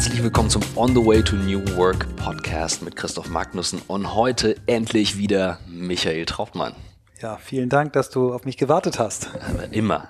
Herzlich 0.00 0.22
willkommen 0.22 0.48
zum 0.48 0.62
On 0.76 0.94
the 0.94 1.04
Way 1.04 1.22
to 1.22 1.36
New 1.36 1.60
Work 1.76 2.06
Podcast 2.16 2.80
mit 2.80 2.96
Christoph 2.96 3.28
Magnussen 3.28 3.82
und 3.86 4.14
heute 4.14 4.56
endlich 4.64 5.18
wieder 5.18 5.58
Michael 5.68 6.24
Trautmann. 6.24 6.74
Ja, 7.20 7.36
vielen 7.36 7.68
Dank, 7.68 7.92
dass 7.92 8.08
du 8.08 8.32
auf 8.32 8.46
mich 8.46 8.56
gewartet 8.56 8.98
hast. 8.98 9.28
Aber 9.46 9.64
immer. 9.72 10.08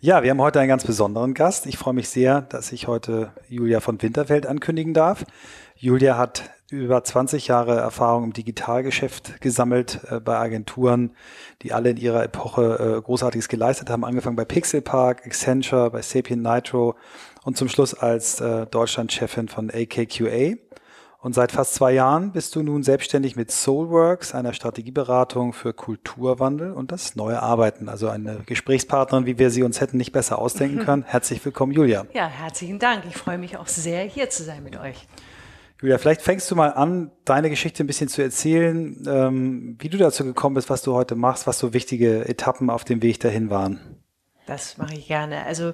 Ja, 0.00 0.22
wir 0.22 0.30
haben 0.30 0.42
heute 0.42 0.60
einen 0.60 0.68
ganz 0.68 0.84
besonderen 0.84 1.32
Gast. 1.32 1.64
Ich 1.64 1.78
freue 1.78 1.94
mich 1.94 2.10
sehr, 2.10 2.42
dass 2.42 2.70
ich 2.70 2.86
heute 2.86 3.32
Julia 3.48 3.80
von 3.80 4.02
Winterfeld 4.02 4.46
ankündigen 4.46 4.92
darf. 4.92 5.24
Julia 5.74 6.18
hat 6.18 6.50
über 6.70 7.02
20 7.02 7.46
Jahre 7.46 7.76
Erfahrung 7.78 8.24
im 8.24 8.32
Digitalgeschäft 8.34 9.40
gesammelt 9.40 10.00
äh, 10.10 10.20
bei 10.20 10.36
Agenturen, 10.36 11.16
die 11.62 11.72
alle 11.72 11.90
in 11.90 11.96
ihrer 11.96 12.22
Epoche 12.22 12.98
äh, 12.98 13.00
Großartiges 13.00 13.48
geleistet 13.48 13.88
haben, 13.88 14.04
angefangen 14.04 14.36
bei 14.36 14.44
Pixelpark, 14.44 15.24
Accenture, 15.24 15.90
bei 15.90 16.02
Sapien 16.02 16.42
Nitro 16.42 16.94
und 17.48 17.56
zum 17.56 17.70
Schluss 17.70 17.94
als 17.94 18.40
äh, 18.40 18.66
Deutschlandchefin 18.66 19.48
von 19.48 19.70
AKQA. 19.70 20.56
Und 21.20 21.34
seit 21.34 21.50
fast 21.50 21.72
zwei 21.72 21.92
Jahren 21.92 22.32
bist 22.32 22.54
du 22.54 22.62
nun 22.62 22.82
selbstständig 22.82 23.36
mit 23.36 23.50
Soulworks, 23.50 24.34
einer 24.34 24.52
Strategieberatung 24.52 25.54
für 25.54 25.72
Kulturwandel 25.72 26.72
und 26.72 26.92
das 26.92 27.16
neue 27.16 27.42
Arbeiten. 27.42 27.88
Also 27.88 28.10
eine 28.10 28.40
Gesprächspartnerin, 28.44 29.24
wie 29.24 29.38
wir 29.38 29.48
sie 29.50 29.62
uns 29.62 29.80
hätten 29.80 29.96
nicht 29.96 30.12
besser 30.12 30.38
ausdenken 30.38 30.78
können. 30.84 31.04
Herzlich 31.08 31.42
willkommen, 31.42 31.72
Julia. 31.72 32.04
Ja, 32.12 32.26
herzlichen 32.26 32.78
Dank. 32.78 33.04
Ich 33.08 33.16
freue 33.16 33.38
mich 33.38 33.56
auch 33.56 33.66
sehr, 33.66 34.04
hier 34.04 34.28
zu 34.28 34.44
sein 34.44 34.62
mit 34.62 34.78
euch. 34.78 35.08
Julia, 35.80 35.96
vielleicht 35.96 36.20
fängst 36.20 36.50
du 36.50 36.54
mal 36.54 36.74
an, 36.74 37.12
deine 37.24 37.48
Geschichte 37.48 37.82
ein 37.82 37.86
bisschen 37.86 38.08
zu 38.08 38.20
erzählen, 38.20 39.02
ähm, 39.08 39.76
wie 39.78 39.88
du 39.88 39.96
dazu 39.96 40.22
gekommen 40.22 40.54
bist, 40.54 40.68
was 40.68 40.82
du 40.82 40.92
heute 40.92 41.14
machst, 41.14 41.46
was 41.46 41.58
so 41.58 41.72
wichtige 41.72 42.28
Etappen 42.28 42.68
auf 42.68 42.84
dem 42.84 43.00
Weg 43.00 43.20
dahin 43.20 43.48
waren. 43.48 43.80
Das 44.44 44.76
mache 44.76 44.94
ich 44.94 45.08
gerne. 45.08 45.44
Also 45.46 45.72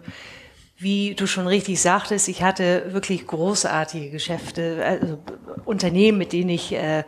wie 0.85 1.15
du 1.15 1.27
schon 1.27 1.49
richtig 1.49 1.83
sagtest, 1.83 2.29
ich 2.29 2.45
hatte 2.45 2.93
wirklich 2.93 3.27
großartige 3.27 4.11
Geschäfte, 4.11 4.85
also 4.85 5.19
Unternehmen, 5.65 6.19
mit 6.19 6.33
denen 6.33 6.51
ich 6.51 6.73
äh, 6.73 7.03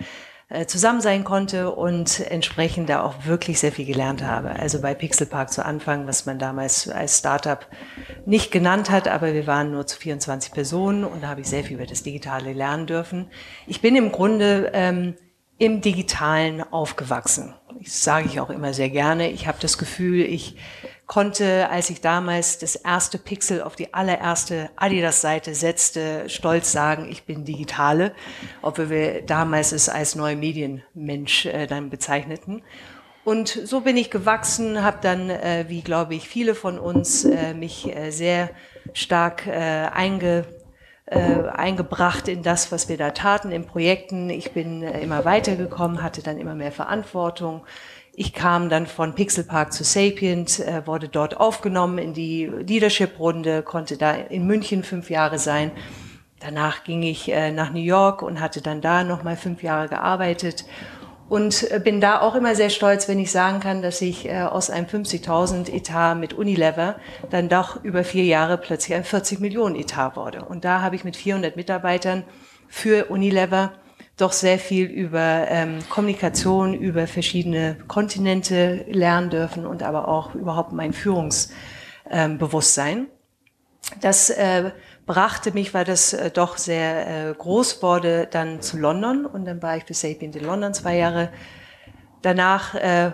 äh, 0.49 0.67
zusammen 0.67 1.01
sein 1.01 1.25
konnte 1.25 1.73
und 1.73 2.21
entsprechend 2.21 2.89
da 2.89 3.03
auch 3.03 3.27
wirklich 3.27 3.59
sehr 3.59 3.73
viel 3.73 3.85
gelernt 3.85 4.23
habe. 4.23 4.51
Also 4.51 4.81
bei 4.81 4.95
Pixelpark 4.95 5.53
zu 5.53 5.65
Anfang, 5.65 6.07
was 6.07 6.25
man 6.25 6.39
damals 6.39 6.89
als 6.89 7.19
Startup 7.19 7.67
nicht 8.27 8.51
genannt 8.53 8.89
hat, 8.89 9.09
aber 9.09 9.35
wir 9.35 9.47
waren 9.47 9.73
nur 9.73 9.87
zu 9.87 9.99
24 9.99 10.53
Personen 10.53 11.05
und 11.05 11.23
da 11.23 11.29
habe 11.29 11.41
ich 11.41 11.49
sehr 11.49 11.65
viel 11.65 11.77
über 11.77 11.87
das 11.87 12.03
Digitale 12.03 12.53
lernen 12.53 12.87
dürfen. 12.87 13.27
Ich 13.67 13.81
bin 13.81 13.97
im 13.97 14.13
Grunde 14.13 14.71
ähm, 14.73 15.15
im 15.59 15.81
Digitalen 15.81 16.63
aufgewachsen. 16.63 17.55
Das 17.83 18.05
sage 18.05 18.27
ich 18.27 18.41
auch 18.41 18.51
immer 18.51 18.73
sehr 18.73 18.91
gerne. 18.91 19.31
Ich 19.31 19.47
habe 19.47 19.59
das 19.61 19.79
Gefühl, 19.79 20.21
ich 20.21 20.57
konnte, 21.07 21.69
als 21.71 21.89
ich 21.91 22.01
damals 22.01 22.59
das 22.59 22.75
erste 22.75 23.19
Pixel 23.19 23.63
auf 23.63 23.77
die 23.77 23.95
allererste 23.95 24.71
Adidas-Seite 24.77 25.55
setzte, 25.55 26.29
stolz 26.29 26.73
sagen, 26.73 27.07
ich 27.09 27.25
bin 27.25 27.45
Digitale, 27.45 28.13
obwohl 28.61 28.91
wir 28.91 29.23
damals 29.23 29.73
es 29.73 29.89
als 29.89 30.17
neue 30.17 30.37
Medienmensch 30.37 31.47
äh, 31.47 31.67
dann 31.67 31.91
bezeichneten. 31.91 32.63
Und 33.25 33.49
so 33.49 33.81
bin 33.81 33.97
ich 33.97 34.11
gewachsen, 34.11 34.83
habe 34.83 34.99
dann, 35.01 35.31
äh, 35.31 35.65
wie 35.69 35.83
glaube 35.83 36.15
ich 36.15 36.29
viele 36.29 36.55
von 36.55 36.79
uns, 36.79 37.25
äh, 37.25 37.55
mich 37.55 37.95
äh, 37.95 38.11
sehr 38.11 38.51
stark 38.93 39.47
äh, 39.47 39.53
einge, 39.53 40.45
äh, 41.07 41.49
eingebracht 41.49 42.29
in 42.29 42.43
das, 42.43 42.71
was 42.73 42.89
wir 42.89 42.97
da 42.97 43.11
taten, 43.11 43.53
in 43.53 43.65
Projekten. 43.65 44.31
Ich 44.31 44.53
bin 44.53 44.83
immer 44.83 45.25
weitergekommen, 45.25 46.03
hatte 46.03 46.23
dann 46.23 46.39
immer 46.39 46.55
mehr 46.55 46.73
Verantwortung. 46.73 47.65
Ich 48.19 48.33
kam 48.33 48.71
dann 48.71 48.87
von 48.87 49.15
Pixelpark 49.15 49.75
zu 49.75 49.85
Sapient, 49.85 50.59
äh, 50.61 50.87
wurde 50.87 51.07
dort 51.07 51.37
aufgenommen 51.37 51.99
in 51.99 52.15
die 52.15 52.47
Leadership-Runde, 52.47 53.63
konnte 53.63 53.99
da 53.99 54.13
in 54.13 54.47
München 54.47 54.85
fünf 54.85 55.11
Jahre 55.11 55.39
sein. 55.39 55.71
Danach 56.41 56.83
ging 56.83 57.03
ich 57.03 57.31
äh, 57.31 57.53
nach 57.53 57.75
New 57.75 57.83
York 57.83 58.23
und 58.23 58.41
hatte 58.41 58.63
dann 58.63 58.81
da 58.81 59.05
nochmal 59.05 59.37
fünf 59.37 59.63
Jahre 59.63 59.89
gearbeitet 59.89 60.65
und 61.29 61.71
äh, 61.71 61.79
bin 61.79 62.01
da 62.01 62.23
auch 62.23 62.35
immer 62.35 62.55
sehr 62.55 62.71
stolz, 62.71 63.07
wenn 63.07 63.19
ich 63.19 63.31
sagen 63.31 63.61
kann, 63.61 63.83
dass 63.83 64.01
ich 64.01 64.27
äh, 64.27 64.45
aus 64.45 64.71
einem 64.71 64.87
50.000 64.87 65.71
Etat 65.71 66.15
mit 66.15 66.33
Unilever 66.33 66.97
dann 67.29 67.51
doch 67.51 67.85
über 67.85 68.03
vier 68.03 68.25
Jahre 68.25 68.57
plötzlich 68.57 68.97
ein 68.97 69.05
40 69.05 69.41
Millionen 69.41 69.77
Etat 69.77 70.17
wurde. 70.17 70.47
Und 70.47 70.65
da 70.65 70.81
habe 70.81 70.97
ich 70.97 71.05
mit 71.05 71.17
400 71.17 71.55
Mitarbeitern 71.57 72.25
für 72.67 73.11
Unilever 73.11 73.73
doch 74.17 74.33
sehr 74.33 74.59
viel 74.59 74.87
über 74.87 75.47
ähm, 75.49 75.79
Kommunikation, 75.91 76.73
über 76.75 77.07
verschiedene 77.07 77.77
Kontinente 77.87 78.87
lernen 78.89 79.31
dürfen 79.31 79.67
und 79.67 79.83
aber 79.83 80.09
auch 80.09 80.35
überhaupt 80.35 80.73
mein 80.73 80.95
Führungsbewusstsein. 80.95 82.99
Ähm, 82.99 83.07
das 84.01 84.31
äh, 84.31 84.73
brachte 85.05 85.53
mich, 85.53 85.75
weil 85.75 85.85
das 85.85 86.13
äh, 86.13 86.31
doch 86.31 86.57
sehr 86.57 87.31
äh, 87.31 87.35
groß 87.35 87.83
wurde, 87.83 88.27
dann 88.31 88.63
zu 88.63 88.79
London 88.79 89.27
und 89.27 89.45
dann 89.45 89.63
war 89.63 89.77
ich 89.77 89.85
für 89.85 89.95
Sapient 89.95 90.35
in 90.35 90.45
London 90.45 90.75
zwei 90.75 90.97
Jahre. 90.97 91.31
Danach 92.23 92.75
äh, 92.75 93.13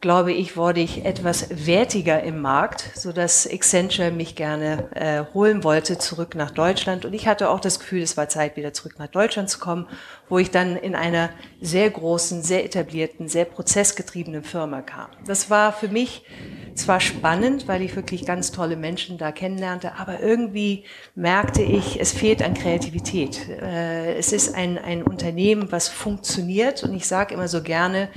glaube 0.00 0.32
ich, 0.32 0.56
wurde 0.56 0.80
ich 0.80 1.04
etwas 1.04 1.66
wertiger 1.66 2.22
im 2.22 2.40
Markt, 2.40 2.90
so 2.94 3.12
dass 3.12 3.46
Accenture 3.46 4.10
mich 4.10 4.34
gerne 4.34 4.88
äh, 4.94 5.24
holen 5.34 5.62
wollte 5.62 5.98
zurück 5.98 6.34
nach 6.34 6.50
Deutschland. 6.50 7.04
Und 7.04 7.12
ich 7.12 7.26
hatte 7.26 7.50
auch 7.50 7.60
das 7.60 7.78
Gefühl, 7.78 8.02
es 8.02 8.16
war 8.16 8.28
Zeit, 8.28 8.56
wieder 8.56 8.72
zurück 8.72 8.94
nach 8.98 9.08
Deutschland 9.08 9.50
zu 9.50 9.58
kommen, 9.58 9.86
wo 10.28 10.38
ich 10.38 10.50
dann 10.50 10.76
in 10.76 10.94
einer 10.94 11.30
sehr 11.60 11.90
großen, 11.90 12.42
sehr 12.42 12.64
etablierten, 12.64 13.28
sehr 13.28 13.44
prozessgetriebenen 13.44 14.42
Firma 14.42 14.80
kam. 14.80 15.08
Das 15.26 15.50
war 15.50 15.72
für 15.72 15.88
mich 15.88 16.24
zwar 16.74 17.00
spannend, 17.00 17.68
weil 17.68 17.82
ich 17.82 17.94
wirklich 17.94 18.24
ganz 18.24 18.52
tolle 18.52 18.76
Menschen 18.76 19.18
da 19.18 19.32
kennenlernte, 19.32 19.96
aber 19.98 20.20
irgendwie 20.20 20.84
merkte 21.14 21.62
ich, 21.62 22.00
es 22.00 22.12
fehlt 22.12 22.42
an 22.42 22.54
Kreativität. 22.54 23.48
Äh, 23.48 24.14
es 24.14 24.32
ist 24.32 24.54
ein, 24.54 24.78
ein 24.78 25.02
Unternehmen, 25.02 25.70
was 25.72 25.88
funktioniert 25.88 26.82
und 26.84 26.94
ich 26.94 27.06
sage 27.06 27.34
immer 27.34 27.48
so 27.48 27.62
gerne, 27.62 28.08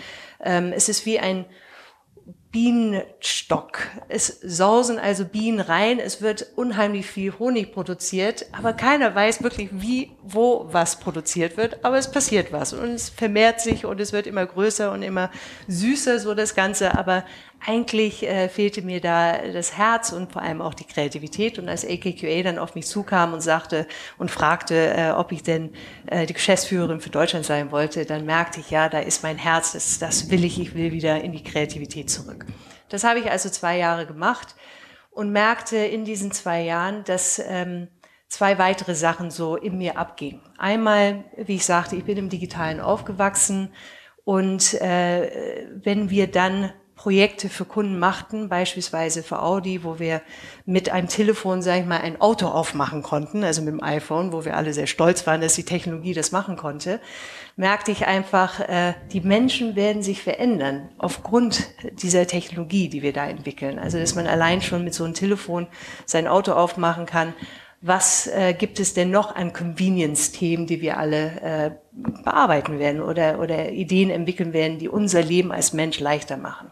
ähm, 0.44 0.74
es 0.74 0.90
ist 0.90 1.06
wie 1.06 1.20
ein 1.20 1.46
Bienenstock. 2.54 3.80
Es 4.10 4.28
sausen 4.28 5.00
also 5.00 5.26
Bienen 5.26 5.60
rein, 5.60 6.00
es 6.00 6.22
wird 6.22 6.46
unheimlich 6.56 7.08
viel 7.08 7.34
Honig 7.40 7.74
produziert, 7.74 8.46
aber 8.52 8.74
keiner 8.74 9.16
weiß 9.16 9.42
wirklich, 9.42 9.70
wie, 9.72 10.12
wo 10.22 10.68
was 10.72 11.00
produziert 11.00 11.58
wird, 11.58 11.84
aber 11.84 11.98
es 11.98 12.12
passiert 12.12 12.52
was. 12.54 12.74
Und 12.74 12.92
es 12.92 13.10
vermehrt 13.10 13.60
sich 13.60 13.86
und 13.86 14.00
es 14.00 14.14
wird 14.14 14.28
immer 14.28 14.46
größer 14.46 14.92
und 14.92 15.02
immer 15.02 15.32
süßer, 15.68 16.20
so 16.20 16.36
das 16.36 16.54
Ganze, 16.54 16.96
aber 16.96 17.26
eigentlich 17.66 18.24
äh, 18.24 18.50
fehlte 18.50 18.82
mir 18.82 19.00
da 19.00 19.38
das 19.38 19.78
Herz 19.78 20.12
und 20.12 20.32
vor 20.32 20.42
allem 20.42 20.62
auch 20.62 20.74
die 20.74 20.84
Kreativität. 20.84 21.60
Und 21.60 21.70
als 21.70 21.86
AKQA 21.86 22.44
dann 22.44 22.60
auf 22.60 22.76
mich 22.76 22.88
zukam 22.88 23.34
und 23.34 23.42
sagte 23.42 23.88
und 24.18 24.30
fragte, 24.30 24.94
äh, 24.96 25.12
ob 25.12 25.32
ich 25.32 25.44
denn 25.44 25.74
äh, 26.08 26.26
die 26.26 26.34
Geschäftsführerin 26.34 27.00
für 27.00 27.10
Deutschland 27.10 27.46
sein 27.46 27.72
wollte, 27.72 28.06
dann 28.06 28.26
merkte 28.26 28.60
ich, 28.60 28.70
ja, 28.70 28.90
da 28.90 29.00
ist 29.00 29.24
mein 29.24 29.38
Herz, 29.38 29.74
das, 29.74 30.00
das 30.00 30.30
will 30.30 30.44
ich, 30.44 30.60
ich 30.60 30.76
will 30.76 30.92
wieder 30.92 31.22
in 31.22 31.32
die 31.32 31.44
Kreativität 31.44 32.10
zurück. 32.10 32.46
Das 32.90 33.04
habe 33.04 33.20
ich 33.20 33.32
also 33.32 33.50
zwei 33.50 33.78
Jahre 33.78 34.06
gemacht 34.06 34.56
und 35.12 35.32
merkte 35.32 35.78
in 35.78 36.06
diesen 36.06 36.32
zwei 36.32 36.62
Jahren, 36.64 37.04
dass 37.06 37.40
ähm, 37.40 37.88
zwei 38.28 38.58
weitere 38.58 38.96
Sachen 38.96 39.32
so 39.32 39.56
in 39.56 39.78
mir 39.78 39.98
abgingen. 39.98 40.42
Einmal, 40.58 41.24
wie 41.38 41.56
ich 41.56 41.66
sagte, 41.66 41.96
ich 41.96 42.04
bin 42.04 42.18
im 42.18 42.30
Digitalen 42.30 42.82
aufgewachsen 42.82 43.72
und 44.26 44.74
äh, 44.82 45.68
wenn 45.82 46.10
wir 46.10 46.28
dann 46.28 46.74
Projekte 47.04 47.50
für 47.50 47.66
Kunden 47.66 48.00
machten, 48.00 48.48
beispielsweise 48.48 49.24
für 49.24 49.42
Audi, 49.42 49.84
wo 49.84 50.00
wir 50.00 50.22
mit 50.66 50.90
einem 50.90 51.10
Telefon, 51.10 51.62
sage 51.62 51.82
ich 51.82 51.86
mal, 51.86 52.00
ein 52.00 52.22
Auto 52.22 52.48
aufmachen 52.48 53.04
konnten, 53.04 53.44
also 53.44 53.62
mit 53.62 53.74
dem 53.74 53.84
iPhone, 53.84 54.32
wo 54.32 54.46
wir 54.46 54.56
alle 54.56 54.74
sehr 54.74 54.88
stolz 54.88 55.28
waren, 55.28 55.42
dass 55.42 55.54
die 55.54 55.66
Technologie 55.66 56.14
das 56.14 56.32
machen 56.32 56.56
konnte, 56.56 57.02
merkte 57.58 57.92
ich 57.92 58.08
einfach, 58.08 58.62
äh, 58.62 58.94
die 59.12 59.20
Menschen 59.20 59.76
werden 59.76 60.02
sich 60.02 60.24
verändern 60.24 60.92
aufgrund 60.98 61.68
dieser 62.02 62.26
Technologie, 62.26 62.88
die 62.88 63.02
wir 63.02 63.12
da 63.12 63.28
entwickeln. 63.28 63.80
Also 63.80 64.00
dass 64.00 64.16
man 64.16 64.26
allein 64.26 64.62
schon 64.62 64.86
mit 64.86 64.94
so 64.94 65.04
einem 65.04 65.14
Telefon 65.14 65.68
sein 66.06 66.26
Auto 66.26 66.54
aufmachen 66.54 67.06
kann, 67.06 67.34
was 67.86 68.28
äh, 68.28 68.54
gibt 68.54 68.80
es 68.80 68.94
denn 68.94 69.12
noch 69.12 69.36
an 69.36 69.52
Convenience-Themen, 69.52 70.68
die 70.68 70.80
wir 70.80 70.98
alle 70.98 71.42
äh, 71.42 71.72
bearbeiten 72.24 72.80
werden 72.80 73.02
oder, 73.02 73.40
oder 73.40 73.72
Ideen 73.72 74.10
entwickeln 74.10 74.54
werden, 74.54 74.80
die 74.80 74.88
unser 74.88 75.22
Leben 75.22 75.52
als 75.52 75.74
Mensch 75.74 76.00
leichter 76.00 76.38
machen. 76.38 76.72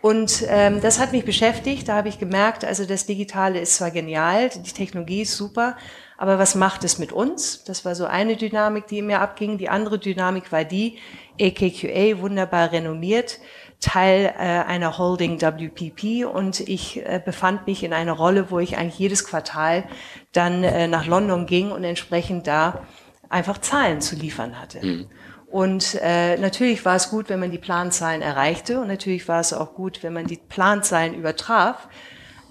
Und 0.00 0.44
ähm, 0.48 0.80
das 0.80 1.00
hat 1.00 1.10
mich 1.10 1.24
beschäftigt. 1.24 1.88
Da 1.88 1.96
habe 1.96 2.08
ich 2.08 2.20
gemerkt, 2.20 2.64
also 2.64 2.84
das 2.84 3.06
Digitale 3.06 3.58
ist 3.58 3.74
zwar 3.74 3.90
genial, 3.90 4.50
die 4.50 4.72
Technologie 4.72 5.22
ist 5.22 5.36
super, 5.36 5.76
aber 6.16 6.38
was 6.38 6.54
macht 6.54 6.84
es 6.84 7.00
mit 7.00 7.12
uns? 7.12 7.64
Das 7.64 7.84
war 7.84 7.96
so 7.96 8.06
eine 8.06 8.36
Dynamik, 8.36 8.86
die 8.86 8.98
in 8.98 9.06
mir 9.06 9.20
abging. 9.20 9.58
Die 9.58 9.68
andere 9.68 9.98
Dynamik 9.98 10.52
war 10.52 10.64
die, 10.64 10.98
AKQA, 11.40 12.20
wunderbar 12.20 12.70
renommiert, 12.70 13.40
Teil 13.80 14.34
äh, 14.38 14.42
einer 14.42 14.98
Holding 14.98 15.40
WPP 15.40 16.26
und 16.26 16.60
ich 16.60 16.98
äh, 16.98 17.20
befand 17.24 17.66
mich 17.66 17.82
in 17.82 17.92
einer 17.92 18.12
Rolle, 18.12 18.50
wo 18.50 18.58
ich 18.58 18.76
eigentlich 18.76 18.98
jedes 18.98 19.24
Quartal 19.24 19.84
dann 20.32 20.62
äh, 20.62 20.86
nach 20.86 21.06
London 21.06 21.46
ging 21.46 21.72
und 21.72 21.82
entsprechend 21.82 22.46
da 22.46 22.82
einfach 23.30 23.58
Zahlen 23.58 24.00
zu 24.00 24.16
liefern 24.16 24.60
hatte. 24.60 24.84
Mhm. 24.84 25.06
Und 25.46 25.98
äh, 26.00 26.36
natürlich 26.36 26.84
war 26.84 26.94
es 26.94 27.10
gut, 27.10 27.28
wenn 27.28 27.40
man 27.40 27.50
die 27.50 27.58
Planzahlen 27.58 28.22
erreichte 28.22 28.80
und 28.80 28.88
natürlich 28.88 29.26
war 29.26 29.40
es 29.40 29.52
auch 29.52 29.74
gut, 29.74 30.02
wenn 30.02 30.12
man 30.12 30.26
die 30.26 30.36
Planzahlen 30.36 31.14
übertraf. 31.14 31.88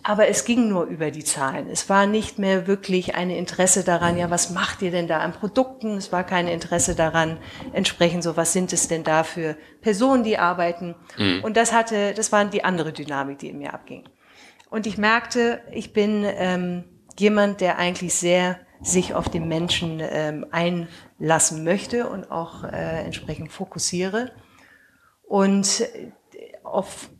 Aber 0.09 0.27
es 0.27 0.43
ging 0.43 0.69
nur 0.69 0.85
über 0.85 1.11
die 1.11 1.23
Zahlen. 1.23 1.69
Es 1.69 1.87
war 1.87 2.07
nicht 2.07 2.39
mehr 2.39 2.65
wirklich 2.65 3.13
ein 3.13 3.29
Interesse 3.29 3.83
daran, 3.83 4.17
ja, 4.17 4.31
was 4.31 4.49
macht 4.49 4.81
ihr 4.81 4.89
denn 4.89 5.07
da 5.07 5.19
an 5.19 5.33
Produkten? 5.33 5.97
Es 5.97 6.11
war 6.11 6.23
kein 6.23 6.47
Interesse 6.47 6.95
daran, 6.95 7.37
entsprechend 7.73 8.23
so, 8.23 8.35
was 8.35 8.51
sind 8.51 8.73
es 8.73 8.87
denn 8.87 9.03
da 9.03 9.23
für 9.23 9.55
Personen, 9.81 10.23
die 10.23 10.39
arbeiten? 10.39 10.95
Mhm. 11.15 11.43
Und 11.43 11.57
das 11.57 11.73
hatte, 11.73 12.15
das 12.15 12.31
war 12.31 12.43
die 12.45 12.63
andere 12.63 12.91
Dynamik, 12.91 13.37
die 13.37 13.49
in 13.49 13.59
mir 13.59 13.71
abging. 13.71 14.09
Und 14.71 14.87
ich 14.87 14.97
merkte, 14.97 15.61
ich 15.71 15.93
bin 15.93 16.25
ähm, 16.25 16.85
jemand, 17.19 17.61
der 17.61 17.77
eigentlich 17.77 18.15
sehr 18.15 18.57
sich 18.81 19.13
auf 19.13 19.29
den 19.29 19.47
Menschen 19.47 20.01
ähm, 20.01 20.43
einlassen 20.49 21.63
möchte 21.63 22.09
und 22.09 22.31
auch 22.31 22.63
äh, 22.63 23.03
entsprechend 23.05 23.51
fokussiere. 23.51 24.31
Und 25.21 25.83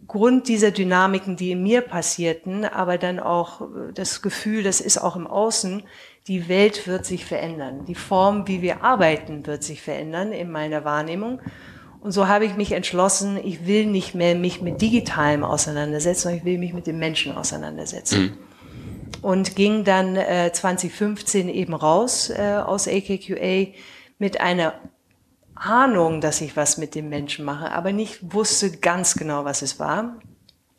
aufgrund 0.10 0.48
dieser 0.48 0.72
Dynamiken, 0.72 1.36
die 1.36 1.52
in 1.52 1.62
mir 1.62 1.82
passierten, 1.82 2.66
aber 2.66 2.98
dann 2.98 3.20
auch 3.20 3.62
das 3.94 4.24
Gefühl, 4.24 4.64
das 4.64 4.82
ist 4.82 4.98
auch 4.98 5.16
im 5.16 5.28
Außen, 5.28 5.84
die 6.28 6.50
Welt 6.50 6.88
wird 6.88 7.06
sich 7.06 7.26
verändern. 7.26 7.86
Die 7.86 7.94
Form, 7.94 8.48
wie 8.48 8.64
wir 8.64 8.84
arbeiten, 8.84 9.46
wird 9.46 9.64
sich 9.64 9.84
verändern 9.84 10.32
in 10.32 10.50
meiner 10.50 10.84
Wahrnehmung. 10.84 11.42
Und 12.02 12.12
so 12.12 12.28
habe 12.28 12.46
ich 12.46 12.56
mich 12.56 12.72
entschlossen, 12.72 13.38
ich 13.38 13.68
will 13.68 13.86
nicht 13.86 14.16
mehr 14.16 14.34
mich 14.34 14.64
mit 14.64 14.82
Digitalem 14.82 15.44
auseinandersetzen, 15.44 16.22
sondern 16.24 16.40
ich 16.40 16.46
will 16.46 16.58
mich 16.58 16.74
mit 16.74 16.88
den 16.88 16.98
Menschen 16.98 17.38
auseinandersetzen. 17.38 18.22
Mhm. 18.22 18.38
Und 19.22 19.56
ging 19.56 19.84
dann 19.84 20.16
äh, 20.16 20.52
2015 20.52 21.50
eben 21.50 21.76
raus 21.76 22.32
äh, 22.32 22.56
aus 22.66 22.88
AKQA 22.88 23.68
mit 24.18 24.42
einer 24.42 24.74
Ahnung, 25.60 26.22
dass 26.22 26.42
ich 26.42 26.56
was 26.56 26.78
mit 26.78 26.96
dem 26.96 27.10
Menschen 27.10 27.46
mache, 27.46 27.72
aber 27.72 27.92
nicht 27.92 28.34
wusste 28.34 28.72
ganz 28.72 29.16
genau, 29.16 29.46
was 29.46 29.62
es 29.62 29.80
war. 29.80 30.16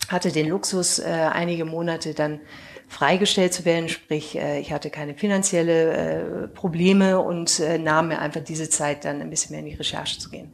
Hatte 0.08 0.32
den 0.32 0.48
Luxus, 0.48 0.98
äh, 0.98 1.04
einige 1.04 1.64
Monate 1.64 2.14
dann 2.14 2.40
freigestellt 2.88 3.54
zu 3.54 3.64
werden, 3.64 3.88
sprich, 3.88 4.36
äh, 4.36 4.58
ich 4.58 4.72
hatte 4.72 4.90
keine 4.90 5.14
finanzielle 5.14 5.92
äh, 5.92 6.48
Probleme 6.48 7.20
und 7.20 7.60
äh, 7.60 7.78
nahm 7.78 8.08
mir 8.08 8.18
einfach 8.18 8.42
diese 8.42 8.68
Zeit 8.68 9.04
dann 9.04 9.20
ein 9.20 9.30
bisschen 9.30 9.52
mehr 9.52 9.60
in 9.60 9.70
die 9.70 9.76
Recherche 9.76 10.18
zu 10.18 10.30
gehen. 10.30 10.52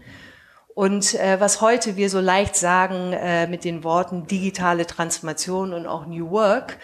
Und 0.74 1.14
äh, 1.14 1.40
was 1.40 1.62
heute 1.62 1.96
wir 1.96 2.10
so 2.10 2.20
leicht 2.20 2.54
sagen 2.54 3.14
äh, 3.14 3.46
mit 3.46 3.64
den 3.64 3.82
Worten 3.82 4.26
digitale 4.26 4.86
Transformation 4.86 5.72
und 5.72 5.86
auch 5.86 6.04
New 6.04 6.30
Work, 6.30 6.76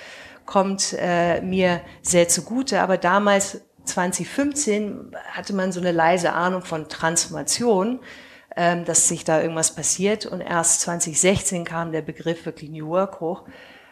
kommt 0.47 0.97
äh, 0.99 1.43
mir 1.43 1.83
sehr 2.01 2.27
zugute. 2.29 2.81
Aber 2.81 2.97
damals 2.97 3.61
2015 3.85 5.15
hatte 5.33 5.53
man 5.53 5.73
so 5.73 5.81
eine 5.81 5.93
leise 5.93 6.33
Ahnung 6.33 6.63
von 6.63 6.89
Transformation, 6.89 8.01
ähm, 8.57 8.85
dass 8.85 9.09
sich 9.09 9.25
da 9.25 9.41
irgendwas 9.41 9.75
passiert. 9.75 10.27
Und 10.27 10.41
erst 10.41 10.83
2016 10.83 11.65
kam 11.65 11.93
der 11.93 12.03
Begriff 12.03 12.47
wirklich 12.47 12.71
New 12.71 12.89
Work 12.89 13.21
hoch. 13.21 13.45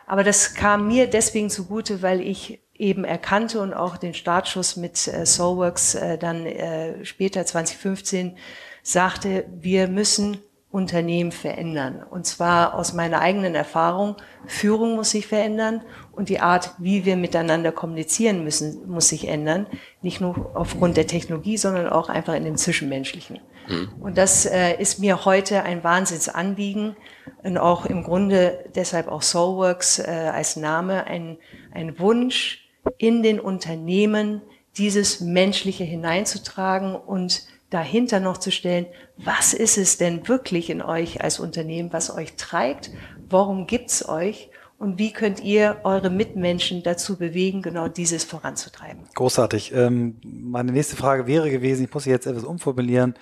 Aber 0.07 0.25
das 0.25 0.55
kam 0.55 0.89
mir 0.89 1.09
deswegen 1.09 1.51
zugute, 1.51 2.03
weil 2.03 2.21
ich 2.21 2.61
eben 2.75 3.05
erkannte 3.05 3.61
und 3.61 3.75
auch 3.75 3.97
den 3.97 4.15
Startschuss 4.15 4.77
mit 4.77 5.07
äh, 5.07 5.27
Soulworks 5.27 5.95
äh, 5.95 6.19
dann 6.19 6.47
äh, 6.47 7.05
später 7.05 7.45
2015 7.45 8.37
sagte, 8.83 9.45
wir 9.53 9.87
müssen 9.87 10.39
Unternehmen 10.71 11.33
verändern. 11.33 12.05
Und 12.09 12.27
zwar 12.27 12.75
aus 12.75 12.93
meiner 12.93 13.21
eigenen 13.21 13.57
Erfahrung, 13.57 14.17
Führung 14.47 14.95
muss 14.95 15.11
sich 15.11 15.27
verändern 15.27 15.83
und 16.13 16.29
die 16.29 16.39
Art, 16.39 16.75
wie 16.79 17.05
wir 17.05 17.17
miteinander 17.17 17.73
kommunizieren 17.73 18.45
müssen, 18.45 18.89
muss 18.89 19.09
sich 19.09 19.27
ändern. 19.27 19.67
Nicht 20.01 20.21
nur 20.21 20.53
aufgrund 20.55 20.97
der 20.97 21.09
Technologie, 21.09 21.57
sondern 21.57 21.89
auch 21.89 22.09
einfach 22.09 22.35
in 22.35 22.45
dem 22.45 22.57
Zwischenmenschlichen. 22.57 23.41
Mhm. 23.69 23.89
Und 24.01 24.17
das 24.17 24.47
äh, 24.47 24.81
ist 24.81 25.01
mir 25.01 25.25
heute 25.25 25.65
ein 25.65 25.83
Wahnsinnsanliegen 25.83 26.97
und 27.43 27.59
auch 27.59 27.85
im 27.87 28.05
Grunde 28.05 28.65
deshalb 28.75 29.09
auch 29.09 29.23
Soulworks 29.23 29.99
äh, 29.99 30.31
als 30.33 30.55
Name 30.55 31.05
ein, 31.07 31.39
ein 31.73 31.99
Wunsch 31.99 32.69
in 32.97 33.25
den 33.25 33.41
Unternehmen, 33.41 34.41
dieses 34.77 35.21
Menschliche 35.21 35.83
hineinzutragen 35.83 36.95
und 36.95 37.43
dahinter 37.71 38.21
noch 38.21 38.39
zu 38.39 38.51
stellen, 38.51 38.87
was 39.17 39.55
ist 39.55 39.79
es 39.79 39.97
denn 39.97 40.29
wirklich 40.29 40.71
in 40.71 40.83
euch 40.83 41.23
als 41.23 41.39
Unternehmen, 41.39 41.93
was 41.93 42.15
euch 42.15 42.35
treibt, 42.37 42.91
warum 43.29 43.67
gibt's 43.67 44.07
euch 44.09 44.51
und 44.81 44.99
wie 44.99 45.13
könnt 45.13 45.41
ihr 45.41 45.81
eure 45.85 46.09
Mitmenschen 46.09 46.83
dazu 46.83 47.17
bewegen, 47.17 47.61
genau 47.61 47.89
dieses 47.89 48.25
voranzutreiben? 48.25 49.05
Großartig. 49.15 49.73
Ähm, 49.75 50.17
meine 50.25 50.73
nächste 50.73 50.97
Frage 50.97 51.27
wäre 51.27 51.51
gewesen, 51.51 51.85
ich 51.85 51.93
muss 51.93 52.05
sie 52.05 52.11
jetzt 52.11 52.27
etwas 52.27 52.45
umformulieren. 52.45 53.15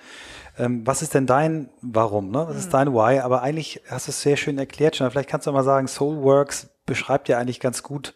Ähm, 0.57 0.87
was 0.87 1.01
ist 1.01 1.13
denn 1.13 1.25
dein 1.25 1.69
Warum? 1.81 2.31
Ne? 2.31 2.45
Was 2.47 2.55
ist 2.55 2.65
hm. 2.65 2.71
dein 2.71 2.93
Why? 2.93 3.19
Aber 3.19 3.41
eigentlich 3.43 3.81
hast 3.89 4.07
du 4.07 4.11
es 4.11 4.21
sehr 4.21 4.37
schön 4.37 4.57
erklärt 4.57 4.95
schon. 4.95 5.11
Vielleicht 5.11 5.29
kannst 5.29 5.47
du 5.47 5.51
mal 5.51 5.63
sagen, 5.63 5.87
Soulworks 5.87 6.69
beschreibt 6.85 7.27
ja 7.27 7.37
eigentlich 7.37 7.59
ganz 7.59 7.83
gut, 7.83 8.15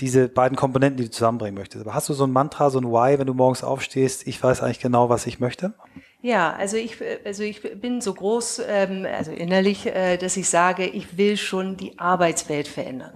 diese 0.00 0.28
beiden 0.28 0.56
Komponenten, 0.56 0.96
die 0.96 1.04
du 1.04 1.10
zusammenbringen 1.10 1.54
möchtest. 1.54 1.84
Aber 1.84 1.94
hast 1.94 2.08
du 2.08 2.14
so 2.14 2.24
ein 2.24 2.32
Mantra, 2.32 2.70
so 2.70 2.78
ein 2.78 2.84
Why, 2.84 3.18
wenn 3.18 3.26
du 3.26 3.34
morgens 3.34 3.62
aufstehst, 3.62 4.26
ich 4.26 4.42
weiß 4.42 4.62
eigentlich 4.62 4.80
genau, 4.80 5.08
was 5.08 5.26
ich 5.26 5.40
möchte? 5.40 5.74
Ja, 6.22 6.52
also 6.52 6.76
ich, 6.76 6.96
also 7.24 7.42
ich 7.42 7.62
bin 7.80 8.00
so 8.00 8.12
groß, 8.12 8.62
ähm, 8.68 9.06
also 9.10 9.32
innerlich, 9.32 9.86
äh, 9.86 10.18
dass 10.18 10.36
ich 10.36 10.48
sage, 10.48 10.86
ich 10.86 11.16
will 11.16 11.36
schon 11.36 11.76
die 11.76 11.98
Arbeitswelt 11.98 12.68
verändern. 12.68 13.14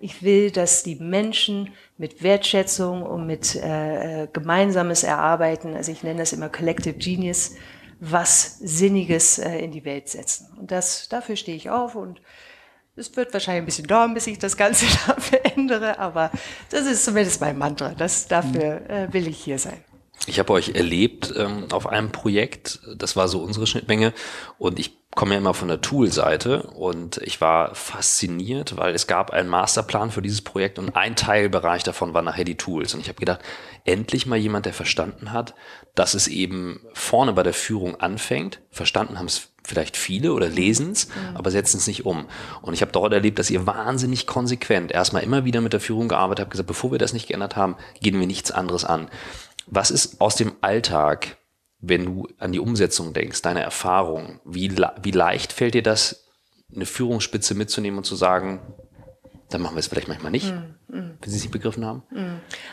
Ich 0.00 0.22
will, 0.22 0.50
dass 0.50 0.82
die 0.82 0.96
Menschen 0.96 1.72
mit 1.98 2.22
Wertschätzung 2.22 3.02
und 3.02 3.26
mit 3.26 3.54
äh, 3.56 4.24
äh 4.24 4.28
gemeinsames 4.32 5.02
Erarbeiten, 5.02 5.74
also 5.74 5.92
ich 5.92 6.02
nenne 6.02 6.20
das 6.20 6.32
immer 6.32 6.48
Collective 6.48 6.94
Genius, 6.94 7.56
was 8.00 8.58
Sinniges 8.58 9.38
äh, 9.38 9.58
in 9.58 9.72
die 9.72 9.84
Welt 9.84 10.08
setzen. 10.08 10.48
Und 10.58 10.70
das, 10.70 11.08
dafür 11.08 11.36
stehe 11.36 11.56
ich 11.56 11.70
auf 11.70 11.94
und 11.94 12.20
es 12.96 13.14
wird 13.16 13.32
wahrscheinlich 13.32 13.62
ein 13.62 13.66
bisschen 13.66 13.86
dauern, 13.86 14.14
bis 14.14 14.26
ich 14.26 14.38
das 14.38 14.56
Ganze 14.56 14.86
da 15.06 15.14
verändere, 15.14 15.98
aber 15.98 16.30
das 16.70 16.86
ist 16.86 17.04
zumindest 17.04 17.40
mein 17.40 17.58
Mantra. 17.58 17.94
Das, 17.96 18.26
dafür 18.26 18.88
äh, 18.88 19.12
will 19.12 19.28
ich 19.28 19.38
hier 19.38 19.58
sein. 19.58 19.84
Ich 20.26 20.38
habe 20.38 20.52
euch 20.54 20.70
erlebt 20.70 21.32
ähm, 21.36 21.66
auf 21.70 21.86
einem 21.86 22.10
Projekt, 22.10 22.80
das 22.96 23.16
war 23.16 23.28
so 23.28 23.40
unsere 23.42 23.66
Schnittmenge 23.66 24.12
und 24.58 24.78
ich 24.78 24.96
komme 25.14 25.34
ja 25.34 25.38
immer 25.38 25.54
von 25.54 25.68
der 25.68 25.80
Tool-Seite 25.80 26.62
und 26.62 27.18
ich 27.18 27.40
war 27.40 27.74
fasziniert, 27.74 28.76
weil 28.76 28.94
es 28.94 29.06
gab 29.06 29.30
einen 29.30 29.48
Masterplan 29.48 30.10
für 30.10 30.22
dieses 30.22 30.42
Projekt 30.42 30.78
und 30.78 30.96
ein 30.96 31.16
Teilbereich 31.16 31.84
davon 31.84 32.12
war 32.12 32.22
nachher 32.22 32.44
die 32.44 32.56
Tools 32.56 32.92
und 32.94 33.00
ich 33.00 33.08
habe 33.08 33.18
gedacht, 33.18 33.40
endlich 33.84 34.26
mal 34.26 34.36
jemand, 34.36 34.66
der 34.66 34.74
verstanden 34.74 35.32
hat, 35.32 35.54
dass 35.94 36.14
es 36.14 36.28
eben 36.28 36.80
vorne 36.92 37.32
bei 37.32 37.42
der 37.42 37.54
Führung 37.54 38.00
anfängt. 38.00 38.60
Verstanden 38.70 39.18
haben 39.18 39.26
es 39.26 39.48
vielleicht 39.66 39.96
viele 39.96 40.32
oder 40.32 40.48
lesen 40.48 40.92
es, 40.92 41.08
mhm. 41.08 41.36
aber 41.36 41.50
setzen 41.50 41.78
es 41.78 41.86
nicht 41.86 42.06
um. 42.06 42.26
Und 42.62 42.74
ich 42.74 42.82
habe 42.82 42.92
dort 42.92 43.12
erlebt, 43.12 43.38
dass 43.38 43.50
ihr 43.50 43.66
wahnsinnig 43.66 44.26
konsequent 44.26 44.92
erstmal 44.92 45.22
immer 45.22 45.44
wieder 45.44 45.60
mit 45.60 45.72
der 45.72 45.80
Führung 45.80 46.08
gearbeitet 46.08 46.42
habt, 46.42 46.50
gesagt, 46.52 46.66
bevor 46.66 46.92
wir 46.92 46.98
das 46.98 47.12
nicht 47.12 47.28
geändert 47.28 47.56
haben, 47.56 47.76
gehen 48.00 48.18
wir 48.18 48.26
nichts 48.26 48.50
anderes 48.50 48.84
an. 48.84 49.08
Was 49.66 49.90
ist 49.90 50.20
aus 50.20 50.36
dem 50.36 50.52
Alltag, 50.60 51.36
wenn 51.80 52.04
du 52.04 52.28
an 52.38 52.52
die 52.52 52.60
Umsetzung 52.60 53.12
denkst, 53.12 53.42
deine 53.42 53.62
Erfahrung? 53.62 54.40
Wie, 54.44 54.72
wie 55.02 55.10
leicht 55.10 55.52
fällt 55.52 55.74
dir 55.74 55.82
das, 55.82 56.24
eine 56.74 56.86
Führungsspitze 56.86 57.54
mitzunehmen 57.54 57.98
und 57.98 58.04
zu 58.04 58.16
sagen, 58.16 58.60
dann 59.48 59.62
machen 59.62 59.76
wir 59.76 59.80
es 59.80 59.86
vielleicht 59.86 60.08
manchmal 60.08 60.32
nicht, 60.32 60.52
mm, 60.52 60.96
mm. 60.96 61.18
wenn 61.20 61.30
Sie 61.30 61.36
es 61.36 61.42
nicht 61.42 61.52
begriffen 61.52 61.84
haben? 61.84 62.02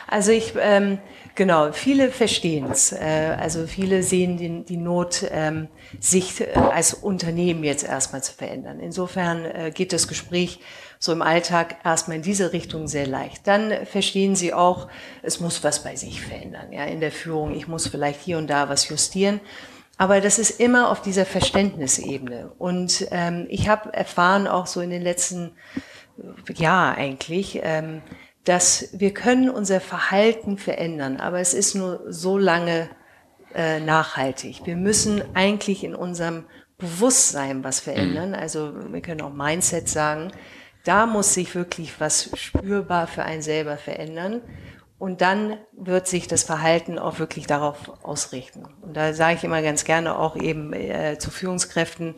Also 0.08 0.32
ich, 0.32 0.54
ähm, 0.58 0.98
genau, 1.34 1.72
viele 1.72 2.10
verstehen 2.10 2.66
es. 2.70 2.92
Äh, 2.92 3.36
also 3.38 3.66
viele 3.66 4.02
sehen 4.02 4.36
die, 4.36 4.64
die 4.64 4.76
Not, 4.76 5.24
ähm, 5.30 5.68
sich 6.00 6.40
äh, 6.40 6.52
als 6.54 6.94
Unternehmen 6.94 7.62
jetzt 7.62 7.84
erstmal 7.84 8.22
zu 8.22 8.32
verändern. 8.32 8.80
Insofern 8.80 9.44
äh, 9.44 9.70
geht 9.72 9.92
das 9.92 10.08
Gespräch 10.08 10.60
so 10.98 11.12
im 11.12 11.22
Alltag 11.22 11.76
erstmal 11.84 12.16
in 12.16 12.22
diese 12.22 12.52
Richtung 12.52 12.88
sehr 12.88 13.06
leicht. 13.06 13.46
Dann 13.46 13.86
verstehen 13.86 14.34
sie 14.34 14.52
auch, 14.52 14.88
es 15.22 15.38
muss 15.38 15.62
was 15.62 15.84
bei 15.84 15.96
sich 15.96 16.22
verändern, 16.22 16.72
ja, 16.72 16.84
in 16.84 17.00
der 17.00 17.12
Führung. 17.12 17.54
Ich 17.54 17.68
muss 17.68 17.86
vielleicht 17.86 18.20
hier 18.20 18.38
und 18.38 18.48
da 18.48 18.68
was 18.68 18.88
justieren. 18.88 19.40
Aber 19.96 20.20
das 20.20 20.38
ist 20.40 20.58
immer 20.58 20.90
auf 20.90 21.02
dieser 21.02 21.24
Verständnisebene. 21.24 22.50
Und 22.58 23.06
ähm, 23.12 23.46
ich 23.48 23.68
habe 23.68 23.92
erfahren, 23.92 24.48
auch 24.48 24.66
so 24.66 24.80
in 24.80 24.90
den 24.90 25.02
letzten 25.02 25.52
Jahren 26.54 26.96
eigentlich, 26.96 27.60
ähm, 27.62 28.02
dass 28.44 28.88
wir 28.92 29.14
können 29.14 29.48
unser 29.48 29.80
Verhalten 29.80 30.58
verändern, 30.58 31.18
aber 31.18 31.40
es 31.40 31.54
ist 31.54 31.74
nur 31.74 32.02
so 32.08 32.36
lange 32.36 32.90
äh, 33.54 33.80
nachhaltig. 33.80 34.62
Wir 34.64 34.76
müssen 34.76 35.22
eigentlich 35.34 35.84
in 35.84 35.94
unserem 35.94 36.44
Bewusstsein 36.76 37.64
was 37.64 37.80
verändern. 37.80 38.30
Mhm. 38.30 38.34
Also 38.34 38.74
wir 38.92 39.00
können 39.00 39.22
auch 39.22 39.32
Mindset 39.32 39.88
sagen 39.88 40.32
da 40.84 41.06
muss 41.06 41.34
sich 41.34 41.54
wirklich 41.54 41.98
was 41.98 42.30
spürbar 42.34 43.06
für 43.06 43.24
einen 43.24 43.42
selber 43.42 43.76
verändern. 43.76 44.42
Und 44.98 45.22
dann 45.22 45.58
wird 45.72 46.06
sich 46.06 46.28
das 46.28 46.44
Verhalten 46.44 46.98
auch 46.98 47.18
wirklich 47.18 47.46
darauf 47.46 48.04
ausrichten. 48.04 48.64
Und 48.80 48.96
da 48.96 49.12
sage 49.12 49.36
ich 49.36 49.44
immer 49.44 49.60
ganz 49.60 49.84
gerne 49.84 50.16
auch 50.16 50.36
eben 50.36 50.72
äh, 50.72 51.18
zu 51.18 51.30
Führungskräften, 51.30 52.14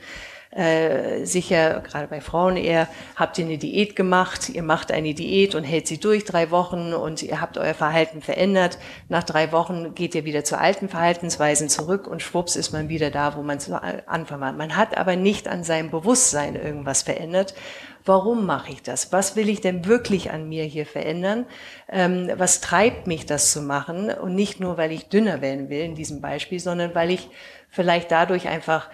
äh, 0.57 1.27
sicher, 1.27 1.81
gerade 1.81 2.07
bei 2.09 2.23
Frauen 2.23 2.57
eher, 2.57 2.89
habt 3.15 3.39
ihr 3.39 3.45
eine 3.45 3.59
Diät 3.59 3.95
gemacht, 3.95 4.49
ihr 4.49 4.63
macht 4.63 4.91
eine 4.91 5.13
Diät 5.13 5.55
und 5.55 5.65
hält 5.65 5.87
sie 5.87 5.99
durch 5.99 6.25
drei 6.25 6.51
Wochen 6.51 6.95
und 6.95 7.23
ihr 7.23 7.43
habt 7.43 7.59
euer 7.59 7.75
Verhalten 7.75 8.23
verändert. 8.23 8.79
Nach 9.11 9.23
drei 9.23 9.53
Wochen 9.53 9.95
geht 9.95 10.15
ihr 10.15 10.25
wieder 10.25 10.45
zu 10.45 10.59
alten 10.59 10.89
Verhaltensweisen 10.89 11.69
zurück 11.69 12.07
und 12.07 12.23
schwupps 12.23 12.57
ist 12.57 12.73
man 12.73 12.89
wieder 12.89 13.11
da, 13.11 13.37
wo 13.37 13.43
man 13.43 13.61
zu 13.61 13.81
Anfang 14.07 14.41
war. 14.41 14.53
Man 14.53 14.77
hat 14.77 14.97
aber 14.97 15.15
nicht 15.15 15.47
an 15.47 15.63
seinem 15.63 15.91
Bewusstsein 15.91 16.57
irgendwas 16.57 17.03
verändert. 17.03 17.55
Warum 18.07 18.47
mache 18.47 18.73
ich 18.73 18.83
das? 18.83 19.13
Was 19.13 19.37
will 19.37 19.51
ich 19.51 19.61
denn 19.61 19.85
wirklich 19.85 20.31
an 20.31 20.49
mir 20.49 20.65
hier 20.65 20.87
verändern? 20.87 21.45
Ähm, 21.89 22.31
was 22.37 22.61
treibt 22.63 23.07
mich, 23.07 23.27
das 23.27 23.51
zu 23.51 23.61
machen? 23.61 24.11
Und 24.11 24.35
nicht 24.35 24.61
nur, 24.61 24.79
weil 24.79 24.93
ich 24.93 25.09
dünner 25.09 25.43
werden 25.43 25.69
will 25.69 25.81
in 25.81 25.97
diesem 25.97 26.21
Beispiel, 26.21 26.61
sondern 26.61 26.95
weil 26.95 27.11
ich 27.11 27.29
vielleicht 27.69 28.11
dadurch 28.11 28.49
einfach 28.49 28.89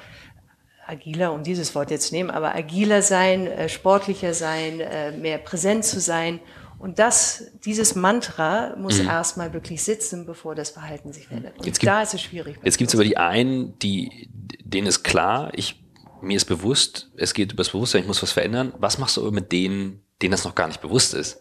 agiler, 0.87 1.33
um 1.33 1.43
dieses 1.43 1.75
Wort 1.75 1.91
jetzt 1.91 2.09
zu 2.09 2.15
nehmen, 2.15 2.31
aber 2.31 2.55
agiler 2.55 3.03
sein, 3.03 3.47
äh, 3.47 3.69
sportlicher 3.69 4.35
sein, 4.35 4.81
äh, 4.81 5.13
mehr 5.13 5.39
präsent 5.39 5.85
zu 5.85 6.01
sein. 6.01 6.41
Und 6.79 6.99
das, 6.99 7.45
dieses 7.65 7.95
Mantra 7.95 8.75
muss 8.77 9.01
mhm. 9.01 9.09
erstmal 9.09 9.53
wirklich 9.53 9.85
sitzen, 9.85 10.27
bevor 10.27 10.57
das 10.57 10.71
Verhalten 10.71 11.13
sich 11.13 11.29
verändert. 11.29 11.57
Und 11.59 11.67
jetzt 11.67 11.79
gibt, 11.79 11.89
da 11.89 12.03
ist 12.03 12.15
es 12.15 12.23
schwierig. 12.23 12.59
Jetzt 12.65 12.77
gibt 12.77 12.89
es 12.89 12.95
aber 12.95 13.05
die 13.05 13.17
einen, 13.17 13.79
die, 13.79 14.29
denen 14.65 14.89
ist 14.89 15.05
klar, 15.05 15.53
ich, 15.55 15.81
mir 16.21 16.37
ist 16.37 16.47
bewusst, 16.47 17.11
es 17.17 17.35
geht 17.35 17.53
über 17.53 17.63
das 17.63 17.71
Bewusstsein, 17.71 18.03
ich 18.03 18.09
muss 18.09 18.23
was 18.23 18.33
verändern. 18.33 18.75
Was 18.79 18.99
machst 18.99 19.17
du 19.17 19.31
mit 19.31 19.53
denen, 19.53 20.03
denen 20.21 20.33
das 20.33 20.45
noch 20.45 20.57
gar 20.57 20.67
nicht 20.67 20.81
bewusst 20.81 21.15
ist, 21.15 21.41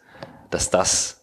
dass 0.52 0.70
das 0.70 1.21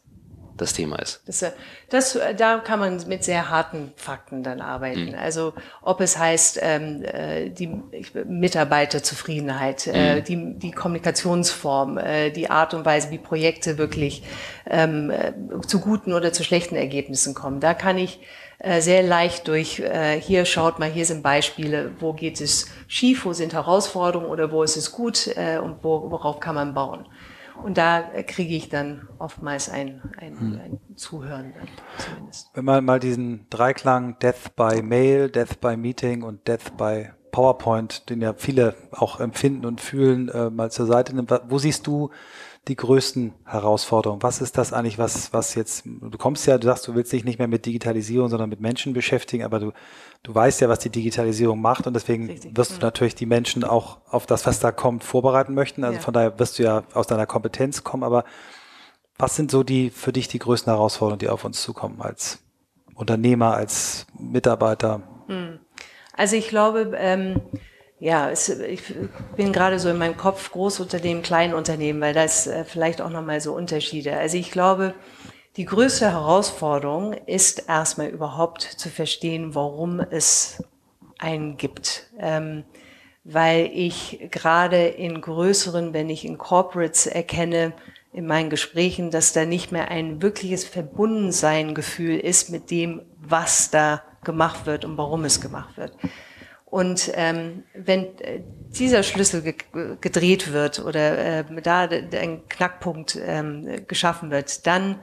das 0.61 0.73
Thema 0.75 0.99
ist. 0.99 1.23
Das, 1.27 1.43
äh, 1.43 1.53
das, 1.89 2.17
äh, 2.17 2.35
da 2.35 2.59
kann 2.59 2.79
man 2.79 3.07
mit 3.09 3.25
sehr 3.25 3.49
harten 3.49 3.93
Fakten 3.97 4.43
dann 4.43 4.61
arbeiten. 4.61 5.11
Mhm. 5.11 5.15
Also 5.15 5.55
ob 5.83 6.01
es 6.01 6.19
heißt, 6.19 6.59
ähm, 6.63 7.03
äh, 7.03 7.49
die 7.49 7.81
Mitarbeiterzufriedenheit, 8.27 9.87
mhm. 9.87 9.95
äh, 9.95 10.21
die, 10.21 10.59
die 10.59 10.71
Kommunikationsform, 10.71 11.99
äh, 11.99 12.31
die 12.31 12.51
Art 12.51 12.75
und 12.75 12.85
Weise, 12.85 13.11
wie 13.11 13.19
Projekte 13.19 13.79
wirklich 13.79 14.23
ähm, 14.69 15.11
äh, 15.11 15.33
zu 15.67 15.81
guten 15.81 16.13
oder 16.13 16.33
zu 16.33 16.45
schlechten 16.45 16.77
Ergebnissen 16.77 17.35
kommen. 17.35 17.61
Da 17.61 17.75
kann 17.75 17.97
ich 17.99 18.21
äh, 18.61 18.81
sehr 18.81 19.05
leicht 19.05 19.47
durch, 19.47 19.79
äh, 19.79 20.21
hier 20.21 20.45
schaut 20.45 20.81
mal, 20.81 20.91
hier 20.91 21.07
sind 21.07 21.23
Beispiele, 21.23 21.93
wo 22.01 22.13
geht 22.13 22.41
es 22.41 22.67
schief, 22.89 23.25
wo 23.25 23.33
sind 23.33 23.53
Herausforderungen 23.53 24.29
oder 24.29 24.51
wo 24.51 24.65
ist 24.65 24.77
es 24.77 24.91
gut 24.91 25.29
äh, 25.37 25.59
und 25.59 25.85
wo, 25.85 26.11
worauf 26.11 26.41
kann 26.41 26.57
man 26.57 26.75
bauen. 26.75 27.07
Und 27.63 27.77
da 27.77 28.03
kriege 28.27 28.55
ich 28.55 28.69
dann 28.69 29.09
oftmals 29.19 29.69
ein, 29.69 30.03
ein, 30.19 30.39
hm. 30.39 30.61
ein 30.63 30.97
Zuhören 30.97 31.53
dann 31.59 31.69
zumindest. 31.99 32.51
Wenn 32.55 32.65
man 32.65 32.85
mal 32.85 33.01
diesen 33.01 33.47
Dreiklang 33.51 34.19
Death 34.21 34.55
by 34.57 34.83
Mail, 34.83 35.31
Death 35.31 35.61
by 35.61 35.77
Meeting 35.77 36.23
und 36.23 36.47
Death 36.47 36.77
by 36.77 37.11
PowerPoint, 37.31 38.09
den 38.11 38.21
ja 38.21 38.35
viele 38.35 38.75
auch 38.91 39.21
empfinden 39.21 39.67
und 39.67 39.81
fühlen, 39.81 40.29
äh, 40.29 40.51
mal 40.51 40.71
zur 40.71 40.87
Seite 40.87 41.15
nimmt, 41.15 41.31
wo 41.49 41.59
siehst 41.59 41.87
du 41.87 42.11
die 42.69 42.77
größten 42.77 43.33
Herausforderungen? 43.45 44.23
Was 44.23 44.41
ist 44.41 44.59
das 44.59 44.73
eigentlich, 44.73 44.99
was, 44.99 45.33
was 45.33 45.55
jetzt, 45.55 45.85
du 45.85 46.19
kommst 46.19 46.47
ja, 46.47 46.59
du 46.59 46.67
sagst, 46.67 46.87
du 46.87 46.95
willst 46.95 47.13
dich 47.13 47.25
nicht 47.25 47.39
mehr 47.39 47.49
mit 47.49 47.67
Digitalisierung, 47.67 48.29
sondern 48.29 48.51
mit 48.51 48.61
Menschen 48.61 48.93
beschäftigen, 48.93 49.45
aber 49.45 49.59
du, 49.59 49.73
du 50.23 50.35
weißt 50.35 50.61
ja, 50.61 50.69
was 50.69 50.79
die 50.81 50.91
Digitalisierung 50.91 51.61
macht 51.61 51.87
und 51.87 51.95
deswegen 51.95 52.27
Richtig. 52.27 52.57
wirst 52.57 52.73
du 52.73 52.77
mhm. 52.77 52.83
natürlich 52.83 53.15
die 53.15 53.27
Menschen 53.27 53.65
auch 53.65 53.99
auf 54.09 54.27
das, 54.27 54.47
was 54.47 54.61
da 54.61 54.71
kommt, 54.71 55.05
vorbereiten 55.05 55.55
möchten. 55.55 55.85
Also 55.85 55.97
ja. 55.97 56.03
von 56.03 56.15
daher 56.15 56.39
wirst 56.39 56.59
du 56.59 56.63
ja 56.63 56.85
aus 56.95 57.07
deiner 57.07 57.27
Kompetenz 57.27 57.85
kommen, 57.85 58.05
aber 58.05 58.25
was 59.19 59.35
sind 59.35 59.51
so 59.51 59.63
die, 59.63 59.91
für 59.91 60.13
dich 60.13 60.29
die 60.29 60.39
größten 60.39 60.73
Herausforderungen, 60.73 61.19
die 61.19 61.29
auf 61.29 61.45
uns 61.45 61.63
zukommen 61.63 62.01
als 62.01 62.39
Unternehmer, 62.95 63.55
als 63.55 64.07
Mitarbeiter? 64.19 65.03
Hm. 65.27 65.59
Also 66.17 66.37
ich 66.37 66.49
glaube, 66.49 66.93
ähm, 66.97 67.41
ja, 68.01 68.31
es, 68.31 68.49
ich 68.49 68.83
bin 69.37 69.53
gerade 69.53 69.79
so 69.79 69.89
in 69.89 69.99
meinem 69.99 70.17
Kopf 70.17 70.51
Großunternehmen, 70.53 71.23
Kleinunternehmen, 71.23 72.01
weil 72.01 72.15
da 72.15 72.23
ist 72.23 72.47
äh, 72.47 72.65
vielleicht 72.65 73.01
auch 73.01 73.11
nochmal 73.11 73.41
so 73.41 73.55
Unterschiede. 73.55 74.17
Also 74.17 74.37
ich 74.37 74.51
glaube, 74.51 74.95
die 75.57 75.65
größte 75.65 76.13
Herausforderung 76.13 77.13
ist 77.13 77.69
erstmal 77.69 78.09
überhaupt 78.09 78.63
zu 78.63 78.89
verstehen, 78.89 79.55
warum 79.55 79.99
es 79.99 80.63
einen 81.19 81.57
gibt. 81.57 82.07
Ähm, 82.19 82.65
weil 83.25 83.71
ich 83.75 84.29
gerade 84.31 84.87
in 84.87 85.21
größeren, 85.21 85.93
wenn 85.93 86.09
ich 86.09 86.25
in 86.25 86.39
Corporates 86.39 87.07
erkenne, 87.07 87.75
in 88.13 88.27
meinen 88.27 88.49
Gesprächen, 88.49 89.11
dass 89.11 89.33
da 89.33 89.45
nicht 89.45 89.71
mehr 89.71 89.91
ein 89.91 90.23
wirkliches 90.23 90.65
Verbundensein-Gefühl 90.65 92.19
ist 92.19 92.51
mit 92.51 92.71
dem, 92.71 93.03
was 93.21 93.71
da 93.71 94.03
gemacht 94.25 94.65
wird 94.65 94.85
und 94.85 94.97
warum 94.97 95.25
es 95.25 95.41
gemacht 95.41 95.77
wird. 95.77 95.93
Und 96.71 97.11
ähm, 97.15 97.63
wenn 97.73 98.19
äh, 98.19 98.43
dieser 98.79 99.03
Schlüssel 99.03 99.43
ge 99.43 99.55
gedreht 100.01 100.53
wird 100.53 100.81
oder 100.85 101.41
äh, 101.41 101.63
da 101.63 101.89
ein 101.89 102.47
Knackpunkt 102.49 103.19
ähm, 103.25 103.87
geschaffen 103.87 104.31
wird, 104.31 104.67
dann 104.67 105.01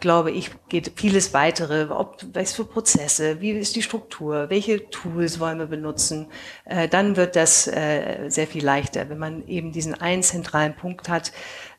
glaube 0.00 0.30
ich, 0.30 0.50
geht 0.68 0.92
vieles 0.96 1.32
weitere, 1.32 1.90
ob 1.90 2.22
was 2.34 2.52
für 2.52 2.64
Prozesse, 2.64 3.40
wie 3.40 3.52
ist 3.52 3.76
die 3.76 3.82
Struktur, 3.82 4.50
welche 4.50 4.88
Tools 4.90 5.40
wollen 5.40 5.58
wir 5.58 5.66
benutzen, 5.66 6.26
äh, 6.64 6.88
dann 6.88 7.16
wird 7.16 7.36
das 7.36 7.66
äh, 7.66 8.28
sehr 8.28 8.46
viel 8.46 8.64
leichter, 8.64 9.08
wenn 9.08 9.18
man 9.18 9.46
eben 9.46 9.72
diesen 9.72 9.94
einen 9.94 10.22
zentralen 10.22 10.76
Punkt 10.76 11.08
hat, 11.08 11.32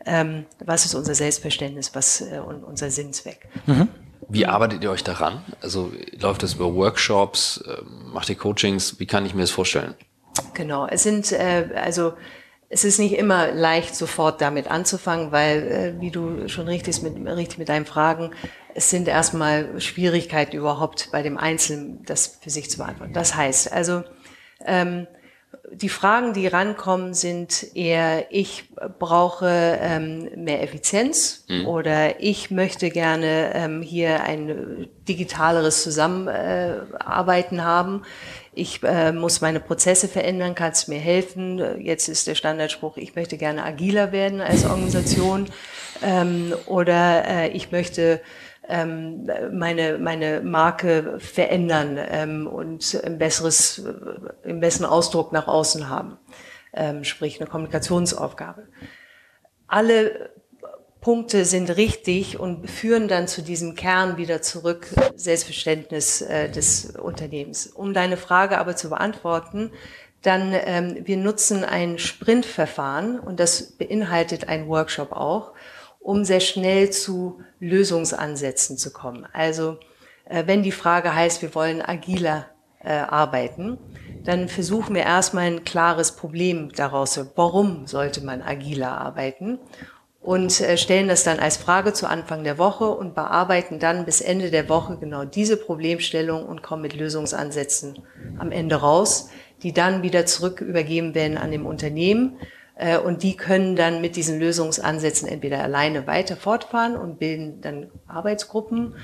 ähm, 0.06 0.46
was 0.66 0.86
ist 0.86 0.96
unser 0.96 1.14
Selbstverständnis, 1.14 1.94
was 1.94 2.22
äh, 2.22 2.40
unser 2.40 2.90
Sinnzweck. 2.90 3.48
Mhm. 3.66 3.90
Wie 4.30 4.46
arbeitet 4.46 4.84
ihr 4.84 4.92
euch 4.92 5.04
daran? 5.04 5.44
Also 5.62 5.92
läuft 6.20 6.44
das 6.44 6.54
über 6.54 6.74
Workshops, 6.74 7.64
äh, 7.68 7.82
macht 8.14 8.30
ihr 8.30 8.36
Coachings? 8.36 9.00
Wie 9.00 9.06
kann 9.06 9.26
ich 9.26 9.34
mir 9.34 9.42
das 9.42 9.52
vorstellen? 9.52 9.96
Genau, 10.54 10.88
es 10.88 11.04
sind 11.04 11.32
äh, 11.32 11.70
also 11.76 12.14
es 12.70 12.84
ist 12.84 13.00
nicht 13.00 13.14
immer 13.14 13.52
leicht, 13.52 13.96
sofort 13.96 14.42
damit 14.42 14.70
anzufangen, 14.70 15.32
weil, 15.32 15.96
äh, 15.98 16.02
wie 16.02 16.12
du 16.12 16.48
schon 16.48 16.68
richtig 16.68 17.02
mit, 17.02 17.16
richtig 17.28 17.58
mit 17.58 17.68
deinen 17.68 17.88
Fragen, 17.88 18.32
es 18.76 18.92
sind 18.92 19.08
erstmal 19.08 19.82
Schwierigkeiten 19.82 20.56
überhaupt 20.56 21.10
bei 21.12 21.24
dem 21.24 21.38
Einzelnen, 21.38 22.04
das 22.06 22.38
für 22.40 22.52
sich 22.52 22.70
zu 22.70 22.78
beantworten. 22.78 23.14
Das 23.14 23.36
heißt, 23.36 23.74
also 23.74 24.04
ähm, 24.66 25.08
die 25.72 25.90
Fragen, 25.90 26.34
die 26.34 26.48
rankommen, 26.48 27.14
sind 27.14 27.76
eher, 27.76 28.26
ich 28.32 28.66
brauche 29.00 29.48
ähm, 29.82 30.30
mehr 30.36 30.64
Effizienz 30.64 31.46
mhm. 31.48 31.68
oder 31.68 32.20
ich 32.22 32.52
möchte 32.52 32.90
gerne 32.90 33.52
ähm, 33.54 33.82
hier 33.82 34.24
ein 34.24 34.88
digitaleres 35.08 35.84
Zusammenarbeiten 35.84 37.64
haben. 37.64 38.04
Ich 38.54 38.84
äh, 38.84 39.12
muss 39.12 39.42
meine 39.42 39.60
Prozesse 39.60 40.08
verändern, 40.08 40.56
kannst 40.56 40.90
mir 40.90 41.00
helfen. 41.00 41.82
Jetzt 41.82 42.10
ist 42.10 42.28
der 42.28 42.36
Standardspruch, 42.36 42.98
ich 42.98 43.16
möchte 43.16 43.38
gerne 43.38 43.64
agiler 43.64 44.12
werden 44.12 44.42
als 44.42 44.66
Organisation 44.66 45.50
ähm, 46.04 46.54
oder 46.66 47.26
äh, 47.28 47.50
ich 47.50 47.72
möchte 47.72 48.22
ähm, 48.70 49.28
meine, 49.52 49.98
meine 49.98 50.42
Marke 50.42 51.20
verändern 51.20 52.00
ähm, 52.00 52.48
und 52.48 53.02
ein 53.04 53.18
besseres, 53.18 53.84
einen 54.44 54.60
besseren 54.60 54.86
Ausdruck 54.86 55.32
nach 55.34 55.48
außen 55.48 55.90
haben. 55.90 56.18
Ähm, 56.72 57.04
sprich, 57.04 57.42
eine 57.42 57.50
Kommunikationsaufgabe. 57.50 58.68
Alle 59.68 60.32
Punkte 61.02 61.46
sind 61.46 61.76
richtig 61.78 62.40
und 62.40 62.70
führen 62.70 63.08
dann 63.08 63.28
zu 63.28 63.42
diesem 63.42 63.76
Kern 63.76 64.18
wieder 64.18 64.42
zurück, 64.42 64.88
Selbstverständnis 65.16 66.22
äh, 66.22 66.50
des 66.50 66.92
Unternehmens. 66.98 67.68
Um 67.68 67.94
deine 67.94 68.18
Frage 68.18 68.58
aber 68.58 68.76
zu 68.76 68.90
beantworten, 68.90 69.72
dann 70.22 70.54
ähm, 70.54 70.98
wir 71.06 71.18
nutzen 71.18 71.64
ein 71.64 71.98
Sprintverfahren 71.98 73.20
und 73.20 73.40
das 73.40 73.72
beinhaltet 73.72 74.50
ein 74.50 74.68
Workshop 74.68 75.14
auch 75.14 75.54
um 76.00 76.26
sehr 76.26 76.40
schnell 76.40 76.90
zu 76.90 77.42
Lösungsansätzen 77.60 78.78
zu 78.78 78.92
kommen. 78.92 79.28
Also 79.34 79.78
äh, 80.26 80.44
wenn 80.46 80.64
die 80.64 80.72
Frage 80.72 81.14
heißt, 81.14 81.42
wir 81.42 81.54
wollen 81.56 81.82
agiler 81.82 82.48
äh, 82.84 82.92
arbeiten, 82.92 83.78
dann 84.24 84.48
versuchen 84.48 84.96
wir 84.96 85.04
erstmal 85.04 85.46
ein 85.46 85.64
klares 85.64 86.14
Problem 86.14 86.72
daraus. 86.74 87.20
Warum 87.36 87.88
sollte 87.88 88.24
man 88.24 88.42
agiler 88.42 88.98
arbeiten? 88.98 89.60
Und 90.22 90.60
äh, 90.62 90.78
stellen 90.78 91.08
das 91.08 91.24
dann 91.24 91.40
als 91.40 91.58
Frage 91.58 91.94
zu 91.94 92.08
Anfang 92.08 92.44
der 92.44 92.58
Woche 92.58 92.90
und 92.90 93.16
bearbeiten 93.16 93.80
dann 93.80 94.06
bis 94.06 94.22
Ende 94.22 94.52
der 94.52 94.68
Woche 94.68 94.98
genau 94.98 95.24
diese 95.26 95.58
Problemstellung 95.58 96.46
und 96.46 96.62
kommen 96.62 96.82
mit 96.82 96.94
Lösungsansätzen 96.94 98.00
am 98.38 98.52
Ende 98.52 98.76
raus, 98.76 99.30
die 99.64 99.74
dann 99.74 100.04
wieder 100.04 100.26
zurück 100.26 100.62
übergeben 100.62 101.16
werden 101.16 101.38
an 101.38 101.52
dem 101.52 101.66
Unternehmen 101.66 102.38
und 102.98 103.24
die 103.24 103.36
können 103.36 103.76
dann 103.76 104.02
mit 104.02 104.16
diesen 104.16 104.40
Lösungsansätzen 104.40 105.28
entweder 105.28 105.64
alleine 105.64 106.08
weiter 106.08 106.36
fortfahren 106.36 106.96
und 106.96 107.20
bilden 107.20 107.62
dann 107.62 107.88
Arbeitsgruppen 108.08 108.96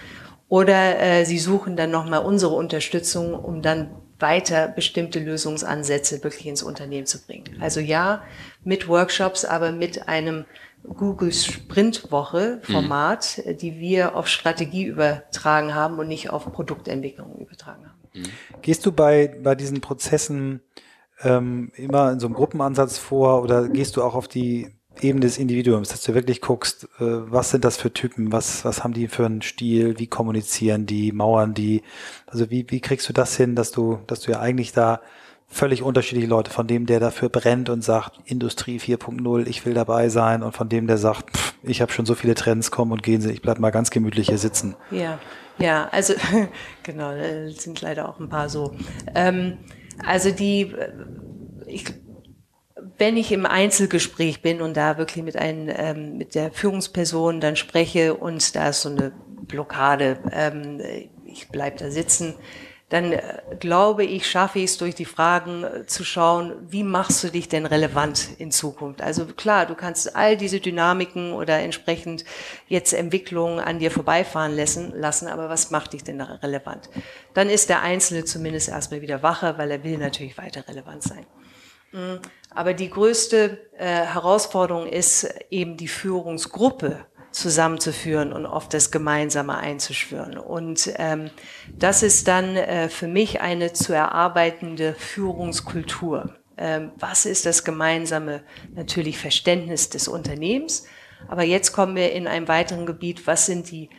oder 0.48 1.00
äh, 1.00 1.26
sie 1.26 1.40
suchen 1.40 1.76
dann 1.76 1.92
nochmal 1.92 2.24
unsere 2.24 2.54
Unterstützung, 2.54 3.34
um 3.34 3.62
dann 3.62 3.90
weiter 4.20 4.68
bestimmte 4.68 5.20
Lösungsansätze 5.20 6.24
wirklich 6.24 6.46
ins 6.46 6.64
Unternehmen 6.64 7.06
zu 7.06 7.26
bringen. 7.26 7.58
Also 7.60 7.80
ja, 7.80 8.24
mit 8.64 8.88
Workshops, 8.88 9.44
aber 9.44 9.72
mit 9.72 10.08
einem 10.08 10.46
Google 10.84 11.34
Sprint 11.34 12.12
Woche 12.12 12.62
Format, 12.64 13.42
mhm. 13.44 13.58
die 13.58 13.80
wir 13.80 14.16
auf 14.16 14.28
Strategie 14.28 14.86
übertragen 14.86 15.74
haben 15.74 15.98
und 16.00 16.08
nicht 16.08 16.30
auf 16.30 16.52
Produktentwicklung 16.52 17.36
übertragen 17.40 17.86
haben. 17.86 18.00
Mhm. 18.14 18.62
Gehst 18.62 18.86
du 18.86 18.92
bei, 18.92 19.36
bei 19.42 19.56
diesen 19.56 19.82
Prozessen 19.82 20.62
ähm, 21.24 21.72
immer 21.76 22.12
in 22.12 22.20
so 22.20 22.28
einem 22.28 22.36
Gruppenansatz 22.36 22.98
vor 22.98 23.42
oder 23.42 23.68
gehst 23.70 23.98
du 23.98 24.04
auch 24.04 24.16
auf 24.16 24.28
die 24.28 24.72
Ebene 25.02 25.26
des 25.26 25.38
Individuums, 25.38 25.90
dass 25.90 26.02
du 26.04 26.14
wirklich 26.14 26.42
guckst, 26.42 26.86
äh, 27.00 27.06
was 27.32 27.50
sind 27.50 27.66
das 27.66 27.78
für 27.78 27.92
Typen, 27.92 28.32
was, 28.32 28.64
was 28.64 28.84
haben 28.84 28.94
die 28.94 29.08
für 29.08 29.26
einen 29.26 29.42
Stil, 29.42 30.00
wie 30.00 30.08
kommunizieren 30.08 30.86
die, 30.86 31.12
mauern 31.12 31.54
die, 31.54 31.84
also 32.28 32.50
wie, 32.50 32.66
wie 32.70 32.80
kriegst 32.80 33.08
du 33.10 33.14
das 33.14 33.36
hin, 33.36 33.56
dass 33.56 33.72
du, 33.72 34.00
dass 34.08 34.22
du 34.22 34.32
ja 34.32 34.40
eigentlich 34.40 34.72
da 34.72 35.02
völlig 35.48 35.84
unterschiedliche 35.84 36.28
Leute, 36.28 36.52
von 36.52 36.68
dem, 36.68 36.86
der 36.86 37.00
dafür 37.00 37.30
brennt 37.30 37.70
und 37.70 37.84
sagt, 37.84 38.20
Industrie 38.26 38.78
4.0, 38.80 39.48
ich 39.48 39.66
will 39.66 39.74
dabei 39.74 40.10
sein 40.10 40.44
und 40.44 40.54
von 40.54 40.70
dem, 40.70 40.88
der 40.88 40.98
sagt, 40.98 41.36
pff, 41.36 41.54
ich 41.64 41.82
habe 41.82 41.92
schon 41.92 42.06
so 42.06 42.16
viele 42.16 42.36
Trends, 42.36 42.72
kommen 42.72 42.92
und 42.92 43.04
gehen 43.04 43.22
sie, 43.22 43.32
ich 43.32 43.42
bleib 43.42 43.60
mal 43.60 43.72
ganz 43.72 43.90
gemütlich 43.90 44.30
hier 44.30 44.38
sitzen. 44.38 44.76
Ja, 44.92 45.20
ja, 45.58 45.88
also 45.92 46.14
genau, 46.84 47.12
sind 47.50 47.82
leider 47.82 48.10
auch 48.10 48.20
ein 48.20 48.30
paar 48.30 48.50
so. 48.50 48.76
Ähm, 49.14 49.58
also 50.04 50.32
die, 50.32 50.76
ich 51.68 51.86
wenn 52.98 53.18
ich 53.18 53.32
im 53.32 53.46
Einzelgespräch 53.46 54.42
bin 54.42 54.62
und 54.62 54.78
da 54.78 54.98
wirklich 54.98 55.24
mit 55.24 55.36
einem, 55.36 55.74
ähm, 55.76 56.18
mit 56.18 56.36
der 56.36 56.52
Führungsperson 56.52 57.42
dann 57.42 57.56
spreche 57.56 58.16
und 58.16 58.56
da 58.56 58.70
ist 58.70 58.82
so 58.82 58.90
eine 58.90 59.12
Blockade, 59.48 60.20
ähm, 60.32 60.82
ich 61.26 61.50
bleib 61.50 61.78
da 61.78 61.92
sitzen, 61.92 62.36
dann 62.90 63.14
äh, 63.14 63.42
glaube 63.60 64.04
ich, 64.04 64.30
schaffe 64.30 64.60
ich 64.60 64.66
es 64.66 64.78
durch 64.78 64.94
die 64.94 65.06
Fragen 65.06 65.64
äh, 65.64 65.86
zu 65.88 66.04
schauen, 66.04 66.54
wie 66.70 66.84
machst 66.84 67.24
du 67.24 67.30
dich 67.30 67.50
denn 67.50 67.66
relevant 67.66 68.30
in 68.38 68.52
Zukunft? 68.52 69.02
Also 69.02 69.26
klar, 69.26 69.66
du 69.66 69.74
kannst 69.74 70.16
all 70.16 70.38
diese 70.38 70.60
Dynamiken 70.60 71.34
oder 71.34 71.60
entsprechend 71.60 72.26
jetzt 72.68 72.94
Entwicklungen 72.94 73.60
an 73.60 73.80
dir 73.80 73.90
vorbeifahren 73.90 74.56
lassen, 74.56 74.94
lassen 74.96 75.28
aber 75.28 75.50
was 75.50 75.72
macht 75.72 75.94
dich 75.94 76.04
denn 76.04 76.22
relevant? 76.22 76.90
Dann 77.34 77.50
ist 77.50 77.70
der 77.70 77.82
Einzelne 77.82 78.24
zumindest 78.24 78.70
erstmal 78.70 79.02
wieder 79.02 79.24
wacher, 79.24 79.58
weil 79.58 79.72
er 79.72 79.84
will 79.84 79.98
natürlich 79.98 80.38
weiter 80.38 80.68
relevant 80.68 81.02
sein. 81.02 81.26
Mm, 81.92 82.20
aber 82.52 82.76
die 82.76 82.92
größte 82.92 83.58
äh, 83.78 83.86
Herausforderung 83.86 84.86
ist 84.86 85.28
eben 85.50 85.76
die 85.76 85.88
Führungsgruppe 85.88 87.06
zusammenzuführen 87.36 88.32
und 88.32 88.46
auf 88.46 88.70
das 88.70 88.92
Gemeinsame 88.92 89.58
einzuschwören. 89.58 90.38
Und 90.38 90.94
ähm, 90.96 91.30
das 91.78 92.02
ist 92.02 92.30
dann 92.30 92.56
äh, 92.56 92.88
für 92.88 93.08
mich 93.08 93.42
eine 93.42 93.74
zu 93.74 93.92
erarbeitende 93.92 94.94
Führungskultur. 94.94 96.34
Ähm, 96.58 96.92
was 96.98 97.26
ist 97.26 97.46
das 97.46 97.66
gemeinsame 97.66 98.42
natürlich 98.74 99.18
Verständnis 99.18 99.90
des 99.90 100.08
Unternehmens? 100.08 100.86
Aber 101.28 101.44
jetzt 101.44 101.74
kommen 101.74 101.98
wir 101.98 102.14
in 102.14 102.28
einem 102.28 102.48
weiteren 102.48 102.86
Gebiet, 102.86 103.28
was 103.28 103.46
sind 103.46 103.70
die 103.70 103.90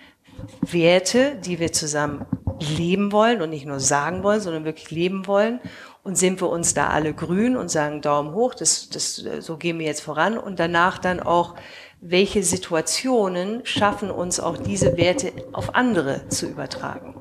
Werte, 0.62 1.36
die 1.36 1.58
wir 1.58 1.72
zusammen 1.72 2.24
leben 2.58 3.12
wollen 3.12 3.42
und 3.42 3.50
nicht 3.50 3.66
nur 3.66 3.80
sagen 3.80 4.22
wollen, 4.22 4.40
sondern 4.40 4.64
wirklich 4.64 4.90
leben 4.90 5.26
wollen. 5.26 5.60
Und 6.02 6.16
sind 6.16 6.40
wir 6.40 6.48
uns 6.48 6.72
da 6.72 6.88
alle 6.88 7.12
grün 7.12 7.56
und 7.56 7.68
sagen 7.68 8.00
Daumen 8.00 8.32
hoch, 8.32 8.54
das, 8.54 8.88
das, 8.90 9.16
so 9.16 9.56
gehen 9.56 9.78
wir 9.78 9.86
jetzt 9.86 10.02
voran. 10.02 10.38
Und 10.38 10.60
danach 10.60 10.98
dann 10.98 11.20
auch 11.20 11.56
welche 12.00 12.42
Situationen 12.42 13.64
schaffen 13.64 14.10
uns 14.10 14.38
auch 14.38 14.56
diese 14.56 14.96
Werte 14.96 15.32
auf 15.52 15.74
andere 15.74 16.28
zu 16.28 16.46
übertragen. 16.46 17.14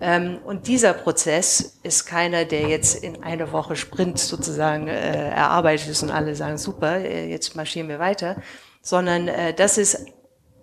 Ähm, 0.00 0.38
und 0.44 0.66
dieser 0.66 0.94
Prozess 0.94 1.78
ist 1.82 2.06
keiner, 2.06 2.44
der 2.44 2.68
jetzt 2.68 3.02
in 3.02 3.22
einer 3.22 3.52
Woche 3.52 3.76
Sprint 3.76 4.18
sozusagen 4.18 4.88
äh, 4.88 5.30
erarbeitet 5.30 5.88
ist 5.88 6.02
und 6.02 6.10
alle 6.10 6.34
sagen, 6.34 6.58
super, 6.58 6.98
äh, 6.98 7.28
jetzt 7.28 7.54
marschieren 7.56 7.88
wir 7.88 7.98
weiter, 7.98 8.36
sondern 8.82 9.28
äh, 9.28 9.54
das 9.54 9.78
ist, 9.78 10.06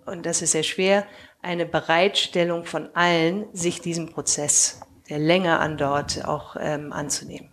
und 0.04 0.26
das 0.26 0.42
ist 0.42 0.52
sehr 0.52 0.62
schwer, 0.62 1.06
eine 1.42 1.66
Bereitstellung 1.66 2.64
von 2.64 2.88
allen, 2.94 3.46
sich 3.52 3.80
diesem 3.80 4.10
Prozess, 4.12 4.80
der 5.08 5.18
länger 5.18 5.60
andauert, 5.60 6.24
auch 6.24 6.56
ähm, 6.58 6.92
anzunehmen. 6.92 7.50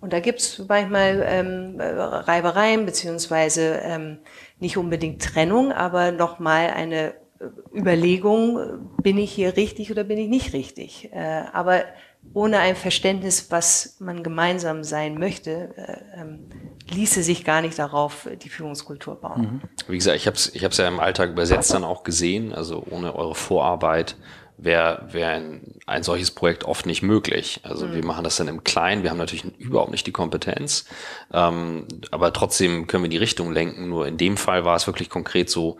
Und 0.00 0.12
da 0.12 0.20
gibt 0.20 0.40
es 0.40 0.62
manchmal 0.68 1.24
ähm, 1.26 1.80
Reibereien 1.80 2.84
beziehungsweise 2.84 3.80
ähm, 3.82 4.18
nicht 4.60 4.76
unbedingt 4.76 5.22
Trennung, 5.22 5.72
aber 5.72 6.12
nochmal 6.12 6.70
eine 6.70 7.14
äh, 7.40 7.78
Überlegung, 7.78 8.88
bin 9.02 9.18
ich 9.18 9.32
hier 9.32 9.56
richtig 9.56 9.90
oder 9.90 10.04
bin 10.04 10.18
ich 10.18 10.28
nicht 10.28 10.52
richtig? 10.52 11.10
Äh, 11.12 11.44
aber 11.52 11.84
ohne 12.32 12.58
ein 12.58 12.76
Verständnis, 12.76 13.50
was 13.50 13.96
man 14.00 14.22
gemeinsam 14.22 14.82
sein 14.82 15.18
möchte, 15.18 15.74
äh, 15.76 16.20
ähm, 16.20 16.48
ließe 16.90 17.22
sich 17.22 17.44
gar 17.44 17.60
nicht 17.60 17.78
darauf 17.78 18.28
die 18.42 18.48
Führungskultur 18.48 19.16
bauen. 19.16 19.40
Mhm. 19.40 19.60
Wie 19.88 19.98
gesagt, 19.98 20.16
ich 20.16 20.26
habe 20.26 20.36
es 20.36 20.54
ich 20.54 20.62
ja 20.62 20.88
im 20.88 21.00
Alltag 21.00 21.30
übersetzt 21.30 21.72
dann 21.74 21.84
auch 21.84 22.02
gesehen, 22.02 22.52
also 22.52 22.84
ohne 22.90 23.14
eure 23.14 23.34
Vorarbeit 23.34 24.16
wäre 24.56 25.08
wär 25.10 25.28
ein, 25.28 25.74
ein 25.86 26.02
solches 26.02 26.30
Projekt 26.30 26.64
oft 26.64 26.86
nicht 26.86 27.02
möglich. 27.02 27.60
Also 27.64 27.86
mhm. 27.86 27.94
wir 27.94 28.04
machen 28.04 28.24
das 28.24 28.36
dann 28.36 28.48
im 28.48 28.64
Kleinen, 28.64 29.02
wir 29.02 29.10
haben 29.10 29.18
natürlich 29.18 29.44
überhaupt 29.58 29.90
nicht 29.90 30.06
die 30.06 30.12
Kompetenz, 30.12 30.86
ähm, 31.32 31.86
aber 32.10 32.32
trotzdem 32.32 32.86
können 32.86 33.04
wir 33.04 33.10
die 33.10 33.16
Richtung 33.16 33.52
lenken. 33.52 33.88
Nur 33.88 34.06
in 34.06 34.16
dem 34.16 34.36
Fall 34.36 34.64
war 34.64 34.76
es 34.76 34.86
wirklich 34.86 35.10
konkret 35.10 35.50
so, 35.50 35.78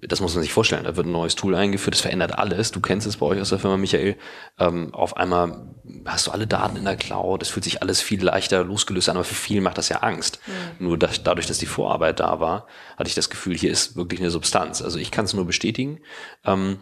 das 0.00 0.20
muss 0.20 0.34
man 0.34 0.42
sich 0.42 0.52
vorstellen, 0.52 0.84
da 0.84 0.96
wird 0.96 1.06
ein 1.06 1.12
neues 1.12 1.36
Tool 1.36 1.54
eingeführt, 1.54 1.94
das 1.94 2.00
verändert 2.00 2.36
alles. 2.36 2.72
Du 2.72 2.80
kennst 2.80 3.06
es 3.06 3.18
bei 3.18 3.26
euch 3.26 3.40
aus 3.40 3.50
der 3.50 3.60
Firma, 3.60 3.76
Michael. 3.76 4.16
Ähm, 4.58 4.92
auf 4.92 5.16
einmal 5.16 5.68
hast 6.04 6.26
du 6.26 6.32
alle 6.32 6.48
Daten 6.48 6.76
in 6.76 6.84
der 6.84 6.96
Cloud, 6.96 7.42
es 7.42 7.48
fühlt 7.48 7.62
sich 7.62 7.80
alles 7.80 8.00
viel 8.00 8.22
leichter 8.22 8.64
losgelöst 8.64 9.08
an, 9.08 9.16
aber 9.16 9.24
für 9.24 9.36
viele 9.36 9.60
macht 9.60 9.78
das 9.78 9.88
ja 9.88 9.98
Angst. 9.98 10.40
Mhm. 10.46 10.86
Nur 10.86 10.98
dass, 10.98 11.22
dadurch, 11.22 11.46
dass 11.46 11.58
die 11.58 11.66
Vorarbeit 11.66 12.18
da 12.18 12.40
war, 12.40 12.66
hatte 12.96 13.08
ich 13.08 13.14
das 13.14 13.30
Gefühl, 13.30 13.56
hier 13.56 13.70
ist 13.70 13.94
wirklich 13.94 14.18
eine 14.18 14.30
Substanz. 14.30 14.82
Also 14.82 14.98
ich 14.98 15.12
kann 15.12 15.26
es 15.26 15.34
nur 15.34 15.46
bestätigen. 15.46 16.00
Ähm, 16.44 16.78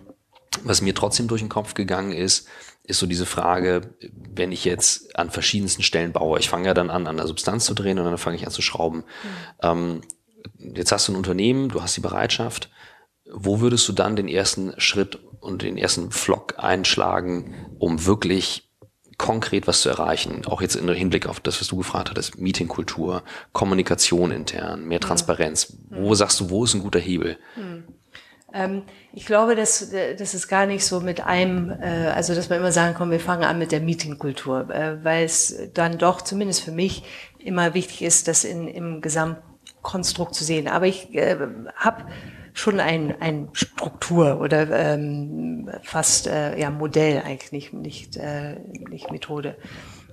was 0.65 0.83
mir 0.83 0.95
trotzdem 0.95 1.29
durch 1.29 1.43
den 1.43 1.49
Kopf 1.49 1.75
gegangen 1.75 2.13
ist, 2.13 2.49
ist 2.85 2.99
so 2.99 3.07
diese 3.07 3.27
Frage, 3.27 3.95
wenn 4.35 4.53
ich 4.53 4.65
jetzt 4.65 5.17
an 5.19 5.31
verschiedensten 5.31 5.83
Stellen 5.83 6.13
baue, 6.13 6.39
ich 6.39 6.49
fange 6.49 6.67
ja 6.67 6.75
dann 6.75 6.91
an, 6.91 7.07
an 7.07 7.17
der 7.17 7.27
Substanz 7.27 7.65
zu 7.65 7.75
drehen 7.75 7.99
und 7.99 8.05
dann 8.05 8.19
fange 8.19 8.37
ich 8.37 8.47
an 8.47 8.53
zu 8.53 8.63
schrauben. 8.63 8.99
Mhm. 8.99 9.03
Ähm, 9.63 10.01
jetzt 10.75 10.93
hast 10.93 11.09
du 11.09 11.13
ein 11.13 11.17
Unternehmen, 11.17 11.69
du 11.69 11.83
hast 11.83 11.97
die 11.97 12.01
Bereitschaft. 12.01 12.71
Wo 13.33 13.61
würdest 13.61 13.89
du 13.89 13.93
dann 13.93 14.15
den 14.15 14.29
ersten 14.29 14.73
Schritt 14.79 15.19
und 15.41 15.63
den 15.63 15.77
ersten 15.77 16.13
Flock 16.13 16.55
einschlagen, 16.59 17.55
um 17.79 18.07
wirklich 18.07 18.71
konkret 19.19 19.67
was 19.67 19.81
zu 19.81 19.89
erreichen? 19.89 20.47
Auch 20.47 20.63
jetzt 20.63 20.77
im 20.77 20.89
Hinblick 20.89 21.27
auf 21.27 21.41
das, 21.41 21.61
was 21.61 21.67
du 21.67 21.77
gefragt 21.79 22.11
hattest, 22.11 22.39
Meetingkultur, 22.39 23.25
Kommunikation 23.53 24.31
intern, 24.31 24.87
mehr 24.87 25.01
Transparenz. 25.01 25.77
Mhm. 25.91 26.03
Wo 26.03 26.15
sagst 26.15 26.39
du, 26.39 26.51
wo 26.51 26.65
ist 26.65 26.75
ein 26.75 26.83
guter 26.83 27.01
Hebel? 27.01 27.37
Mhm. 27.57 27.85
Ähm, 28.57 28.83
ich 29.13 29.27
glaube, 29.27 29.55
dass, 29.55 29.91
das 29.91 30.35
ist 30.35 30.49
gar 30.49 30.67
nicht 30.67 30.85
so 30.85 31.01
mit 31.01 31.21
einem, 31.21 31.71
äh, 31.71 32.09
also 32.15 32.35
dass 32.35 32.49
man 32.49 32.59
immer 32.59 32.73
sagen 32.73 32.95
kann, 32.95 33.11
wir 33.11 33.21
fangen 33.21 33.45
an 33.45 33.59
mit 33.59 33.73
der 33.73 33.81
Meetingkultur, 33.81 34.71
äh, 34.71 35.05
weil 35.05 35.25
es 35.25 35.71
dann 35.75 35.99
doch 35.99 36.23
zumindest 36.23 36.63
für 36.63 36.73
mich 36.73 37.03
immer 37.39 37.75
wichtig 37.75 38.03
ist, 38.03 38.29
das 38.29 38.45
in, 38.45 38.67
im 38.69 39.01
Gesamtkonstrukt 39.01 40.35
zu 40.35 40.45
sehen. 40.45 40.69
Aber 40.69 40.87
ich 40.87 41.15
äh, 41.15 41.37
habe 41.77 42.05
schon 42.55 42.81
ein, 42.81 43.15
ein 43.21 43.51
Struktur 43.53 44.41
oder 44.41 44.71
ähm, 44.71 45.71
fast 45.83 46.27
äh, 46.27 46.59
ja 46.59 46.71
Modell 46.71 47.23
eigentlich 47.25 47.53
nicht 47.53 47.73
nicht 47.75 48.17
äh, 48.17 48.57
nicht 48.89 49.11
Methode. 49.11 49.57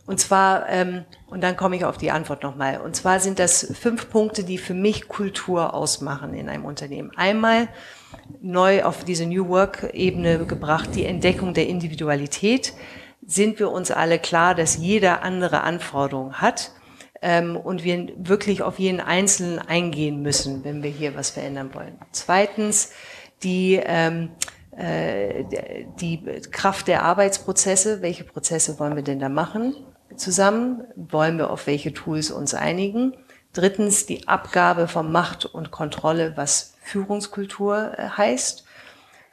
Und 0.06 0.20
zwar 0.20 0.68
ähm, 0.68 1.06
und 1.28 1.42
dann 1.42 1.56
komme 1.56 1.78
ich 1.78 1.86
auf 1.86 1.98
die 1.98 2.12
Antwort 2.12 2.44
nochmal. 2.44 2.82
Und 2.82 2.98
zwar 2.98 3.22
sind 3.22 3.40
das 3.40 3.74
fünf 3.80 4.10
Punkte, 4.10 4.44
die 4.44 4.58
für 4.58 4.74
mich 4.74 5.08
Kultur 5.08 5.74
ausmachen 5.74 6.34
in 6.34 6.50
einem 6.50 6.66
Unternehmen. 6.66 7.12
Einmal 7.16 7.70
neu 8.42 8.84
auf 8.84 9.04
diese 9.04 9.26
New 9.26 9.48
Work-Ebene 9.48 10.46
gebracht, 10.46 10.90
die 10.96 11.06
Entdeckung 11.06 11.54
der 11.54 11.68
Individualität. 11.68 12.74
Sind 13.26 13.60
wir 13.60 13.72
uns 13.72 13.90
alle 13.92 14.20
klar, 14.20 14.54
dass 14.54 14.78
jeder 14.78 15.24
andere 15.24 15.62
Anforderungen 15.62 16.42
hat 16.42 16.72
ähm, 17.22 17.56
und 17.56 17.84
wir 17.84 18.10
wirklich 18.18 18.62
auf 18.62 18.80
jeden 18.80 19.00
Einzelnen 19.00 19.60
eingehen 19.60 20.22
müssen, 20.22 20.64
wenn 20.64 20.84
wir 20.84 20.90
hier 20.90 21.16
was 21.16 21.30
verändern 21.30 21.74
wollen. 21.74 21.98
Zweitens, 22.12 22.92
die, 23.44 23.80
ähm, 23.84 24.30
äh, 24.76 25.46
die 26.00 26.24
Kraft 26.52 26.88
der 26.88 27.04
Arbeitsprozesse. 27.04 28.02
Welche 28.02 28.24
Prozesse 28.24 28.78
wollen 28.80 28.96
wir 28.96 29.04
denn 29.04 29.20
da 29.20 29.30
machen 29.30 29.76
zusammen? 30.16 30.84
Wollen 30.96 31.38
wir 31.38 31.50
auf 31.50 31.68
welche 31.68 31.94
Tools 31.94 32.32
uns 32.32 32.54
einigen? 32.54 33.16
Drittens, 33.54 34.06
die 34.06 34.28
Abgabe 34.28 34.88
von 34.88 35.12
Macht 35.12 35.46
und 35.46 35.72
Kontrolle, 35.72 36.34
was 36.36 36.73
Führungskultur 36.84 37.94
äh, 37.98 38.10
heißt. 38.10 38.66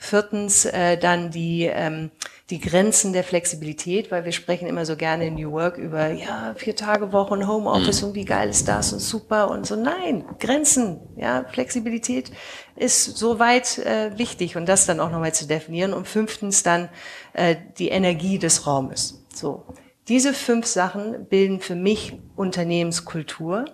Viertens 0.03 0.65
äh, 0.65 0.97
dann 0.97 1.31
die, 1.31 1.65
ähm, 1.71 2.11
die 2.49 2.59
Grenzen 2.59 3.13
der 3.13 3.23
Flexibilität, 3.23 4.11
weil 4.11 4.25
wir 4.25 4.33
sprechen 4.33 4.67
immer 4.67 4.87
so 4.87 4.97
gerne 4.97 5.27
in 5.27 5.35
New 5.35 5.53
Work 5.53 5.77
über, 5.77 6.09
ja, 6.09 6.55
vier 6.57 6.75
Tage 6.75 7.13
Woche 7.13 7.35
und 7.35 7.47
Homeoffice 7.47 8.01
mhm. 8.01 8.09
und 8.09 8.15
wie 8.15 8.25
geil 8.25 8.49
ist 8.49 8.67
das 8.67 8.95
und 8.95 9.01
super 9.01 9.51
und 9.51 9.67
so. 9.67 9.77
Nein, 9.77 10.25
Grenzen, 10.39 11.01
ja, 11.17 11.45
Flexibilität 11.53 12.33
ist 12.77 13.19
soweit 13.19 13.77
äh, 13.81 14.17
wichtig 14.17 14.57
und 14.57 14.67
das 14.67 14.87
dann 14.87 15.01
auch 15.01 15.11
nochmal 15.11 15.35
zu 15.35 15.47
definieren. 15.47 15.93
Und 15.93 16.09
fünftens 16.09 16.63
dann 16.63 16.89
äh, 17.35 17.57
die 17.79 17.91
Energie 17.91 18.39
des 18.39 18.67
Raumes. 18.67 19.23
So. 19.35 19.67
Diese 20.09 20.33
fünf 20.33 20.65
Sachen 20.65 21.27
bilden 21.27 21.61
für 21.61 21.75
mich 21.75 22.19
Unternehmenskultur, 22.37 23.67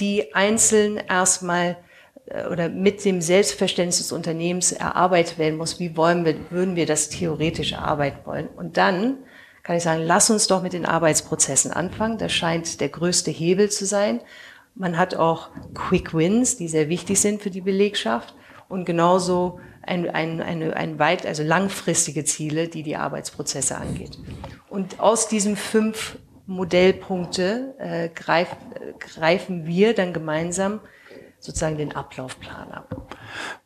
die 0.00 0.34
einzeln 0.34 0.96
erstmal 0.96 1.76
oder 2.50 2.68
mit 2.68 3.04
dem 3.04 3.20
Selbstverständnis 3.20 3.98
des 3.98 4.12
Unternehmens 4.12 4.72
erarbeitet 4.72 5.38
werden 5.38 5.58
muss, 5.58 5.78
wie 5.78 5.96
wollen 5.96 6.24
wir, 6.24 6.36
würden 6.50 6.74
wir 6.74 6.86
das 6.86 7.10
theoretisch 7.10 7.72
erarbeiten 7.72 8.20
wollen. 8.24 8.48
Und 8.48 8.76
dann 8.76 9.18
kann 9.62 9.76
ich 9.76 9.82
sagen, 9.82 10.02
lass 10.02 10.30
uns 10.30 10.46
doch 10.46 10.62
mit 10.62 10.72
den 10.72 10.86
Arbeitsprozessen 10.86 11.70
anfangen. 11.70 12.18
Das 12.18 12.32
scheint 12.32 12.80
der 12.80 12.88
größte 12.88 13.30
Hebel 13.30 13.70
zu 13.70 13.84
sein. 13.84 14.20
Man 14.74 14.98
hat 14.98 15.14
auch 15.14 15.50
Quick 15.74 16.14
Wins, 16.14 16.56
die 16.56 16.68
sehr 16.68 16.88
wichtig 16.88 17.20
sind 17.20 17.42
für 17.42 17.50
die 17.50 17.60
Belegschaft 17.60 18.34
und 18.68 18.84
genauso 18.84 19.60
ein, 19.82 20.08
ein, 20.08 20.40
eine, 20.40 20.76
ein 20.76 20.98
weit, 20.98 21.26
also 21.26 21.42
langfristige 21.42 22.24
Ziele, 22.24 22.68
die 22.68 22.82
die 22.82 22.96
Arbeitsprozesse 22.96 23.76
angeht. 23.76 24.18
Und 24.68 24.98
aus 24.98 25.28
diesen 25.28 25.56
fünf 25.56 26.18
Modellpunkte 26.46 27.74
äh, 27.78 28.08
greif, 28.08 28.48
äh, 28.74 28.92
greifen 28.98 29.66
wir 29.66 29.94
dann 29.94 30.12
gemeinsam 30.12 30.80
sozusagen 31.44 31.76
den 31.76 31.94
Ablaufplan 31.94 32.72
ab. 32.72 33.16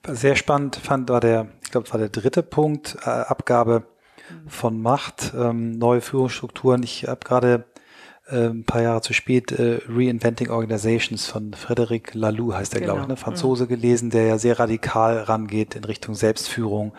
Sehr 0.08 0.34
spannend 0.34 0.76
fand 0.76 1.08
war 1.10 1.20
der, 1.20 1.46
ich 1.62 1.70
glaube, 1.70 1.90
war 1.92 1.98
der 1.98 2.08
dritte 2.08 2.42
Punkt, 2.42 2.96
äh, 3.02 3.08
Abgabe 3.08 3.84
von 4.48 4.82
Macht, 4.82 5.32
ähm, 5.38 5.78
neue 5.78 6.00
Führungsstrukturen. 6.00 6.82
Ich 6.82 7.06
habe 7.06 7.20
gerade 7.24 7.64
äh, 8.28 8.48
ein 8.48 8.64
paar 8.64 8.82
Jahre 8.82 9.00
zu 9.00 9.12
spät 9.12 9.52
äh, 9.52 9.80
Reinventing 9.88 10.50
Organizations 10.50 11.26
von 11.26 11.54
Frederic 11.54 12.14
Laloux 12.14 12.52
heißt 12.52 12.72
der, 12.72 12.80
genau. 12.80 12.94
glaube 12.94 13.04
ich, 13.04 13.08
ne? 13.10 13.16
Franzose 13.16 13.64
mhm. 13.64 13.68
gelesen, 13.68 14.10
der 14.10 14.26
ja 14.26 14.38
sehr 14.38 14.58
radikal 14.58 15.20
rangeht 15.20 15.76
in 15.76 15.84
Richtung 15.84 16.16
Selbstführung. 16.16 16.92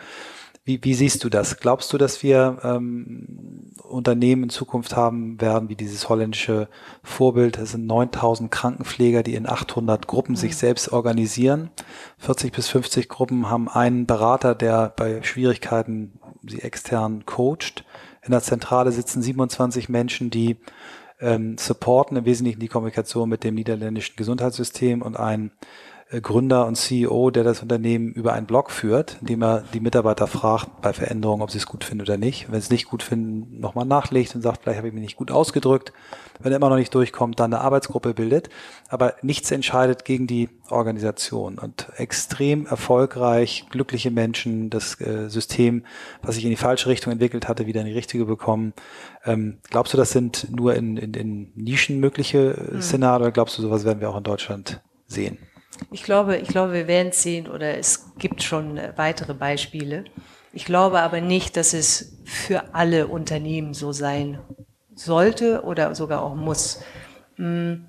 Wie, 0.70 0.84
wie 0.84 0.94
siehst 0.94 1.24
du 1.24 1.30
das? 1.30 1.58
Glaubst 1.58 1.92
du, 1.92 1.98
dass 1.98 2.22
wir 2.22 2.60
ähm, 2.64 3.72
Unternehmen 3.82 4.44
in 4.44 4.50
Zukunft 4.52 4.96
haben 4.96 5.42
werden, 5.42 5.68
wie 5.68 5.76
dieses 5.76 6.10
holländische 6.10 6.68
Vorbild? 7.02 7.58
Es 7.58 7.72
sind 7.72 7.88
9000 7.88 8.52
Krankenpfleger, 8.52 9.24
die 9.24 9.34
in 9.34 9.50
800 9.50 10.06
Gruppen 10.06 10.34
mhm. 10.34 10.36
sich 10.36 10.56
selbst 10.56 10.94
organisieren. 10.94 11.72
40 12.20 12.52
bis 12.54 12.68
50 12.68 13.10
Gruppen 13.10 13.50
haben 13.50 13.68
einen 13.68 14.06
Berater, 14.06 14.54
der 14.54 14.94
bei 14.96 15.24
Schwierigkeiten 15.24 16.20
sie 16.46 16.62
extern 16.62 17.26
coacht. 17.26 17.84
In 18.22 18.30
der 18.30 18.44
Zentrale 18.44 18.92
sitzen 18.92 19.24
27 19.24 19.90
Menschen, 19.90 20.30
die 20.30 20.58
ähm, 21.20 21.58
supporten 21.58 22.16
im 22.16 22.26
Wesentlichen 22.26 22.60
die 22.60 22.68
Kommunikation 22.68 23.28
mit 23.28 23.44
dem 23.44 23.56
niederländischen 23.56 24.18
Gesundheitssystem 24.18 25.02
und 25.02 25.18
ein 25.18 25.50
Gründer 26.12 26.66
und 26.66 26.76
CEO, 26.76 27.30
der 27.30 27.44
das 27.44 27.62
Unternehmen 27.62 28.12
über 28.12 28.34
einen 28.34 28.48
Blog 28.48 28.72
führt, 28.72 29.18
indem 29.22 29.44
er 29.44 29.64
die 29.74 29.80
Mitarbeiter 29.80 30.26
fragt 30.26 30.82
bei 30.82 30.92
Veränderungen, 30.92 31.44
ob 31.44 31.52
sie 31.52 31.60
es 31.60 31.68
gut 31.68 31.84
finden 31.84 32.02
oder 32.02 32.18
nicht. 32.18 32.48
Wenn 32.48 32.60
sie 32.60 32.66
es 32.66 32.70
nicht 32.72 32.88
gut 32.88 33.04
finden, 33.04 33.60
nochmal 33.60 33.86
nachlegt 33.86 34.34
und 34.34 34.42
sagt, 34.42 34.64
vielleicht 34.64 34.80
habe 34.80 34.88
ich 34.88 34.94
mich 34.96 35.04
nicht 35.04 35.18
gut 35.18 35.30
ausgedrückt. 35.30 35.94
Wenn 36.40 36.52
er 36.52 36.56
immer 36.56 36.70
noch 36.70 36.78
nicht 36.78 36.96
durchkommt, 36.96 37.40
dann 37.40 37.54
eine 37.54 37.62
Arbeitsgruppe 37.62 38.16
bildet. 38.16 38.50
Aber 38.88 39.14
nichts 39.22 39.52
entscheidet 39.52 40.04
gegen 40.04 40.26
die 40.26 40.50
Organisation. 40.70 41.60
Und 41.60 41.88
extrem 41.98 42.66
erfolgreich, 42.66 43.68
glückliche 43.70 44.10
Menschen, 44.10 44.72
das 44.72 45.00
äh, 45.02 45.30
System, 45.30 45.86
was 46.24 46.36
sich 46.36 46.44
in 46.44 46.50
die 46.50 46.56
falsche 46.56 46.90
Richtung 46.90 47.14
entwickelt 47.14 47.48
hatte, 47.48 47.68
wieder 47.68 47.82
in 47.82 47.88
die 47.88 47.94
richtige 47.94 48.26
bekommen. 48.26 48.74
Ähm, 49.26 49.60
glaubst 49.70 49.94
du, 49.94 49.98
das 49.98 50.10
sind 50.10 50.48
nur 50.50 50.74
in, 50.74 50.98
in, 50.98 51.14
in 51.14 51.52
Nischen 51.54 52.00
mögliche 52.00 52.70
mhm. 52.72 52.82
Szenarien 52.82 53.22
oder 53.22 53.32
glaubst 53.32 53.60
du, 53.60 53.62
sowas 53.62 53.86
werden 53.86 54.02
wir 54.02 54.10
auch 54.10 54.18
in 54.18 54.24
Deutschland 54.24 54.82
sehen? 55.06 55.38
Ich 55.92 56.04
glaube, 56.04 56.38
ich 56.38 56.48
glaube, 56.48 56.74
wir 56.74 56.88
werden 56.88 57.10
es 57.10 57.24
sehen 57.24 57.48
oder 57.48 57.78
es 57.78 58.12
gibt 58.18 58.44
schon 58.44 58.80
weitere 58.96 59.34
Beispiele. 59.34 60.06
Ich 60.54 60.66
glaube 60.66 61.02
aber 61.02 61.22
nicht, 61.22 61.58
dass 61.58 61.74
es 61.74 62.18
für 62.26 62.74
alle 62.74 63.08
Unternehmen 63.08 63.74
so 63.74 63.92
sein 63.92 64.40
sollte 64.94 65.64
oder 65.64 65.94
sogar 65.96 66.22
auch 66.22 66.36
muss. 66.36 66.82
Hm, 67.36 67.86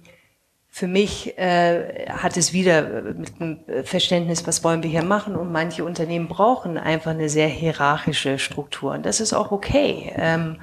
für 0.73 0.87
mich 0.87 1.37
äh, 1.37 2.07
hat 2.09 2.37
es 2.37 2.53
wieder 2.53 3.03
mit 3.03 3.41
einem 3.41 3.59
Verständnis, 3.85 4.47
was 4.47 4.63
wollen 4.63 4.85
wir 4.85 4.91
hier 4.91 5.03
machen? 5.03 5.35
Und 5.35 5.51
manche 5.51 5.85
Unternehmen 5.85 6.29
brauchen 6.29 6.79
einfach 6.79 7.11
eine 7.11 7.29
sehr 7.29 7.49
hierarchische 7.49 8.39
Struktur. 8.39 8.93
Und 8.93 9.05
das 9.05 9.21
ist 9.21 9.33
auch 9.33 9.51
okay. 9.51 10.13
Ähm, 10.17 10.61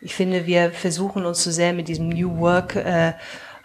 ich 0.00 0.14
finde, 0.14 0.46
wir 0.46 0.70
versuchen 0.72 1.26
uns 1.26 1.42
zu 1.42 1.50
so 1.50 1.56
sehr 1.56 1.74
mit 1.74 1.88
diesem 1.88 2.08
New 2.08 2.38
Work 2.38 2.76
äh, 2.76 3.12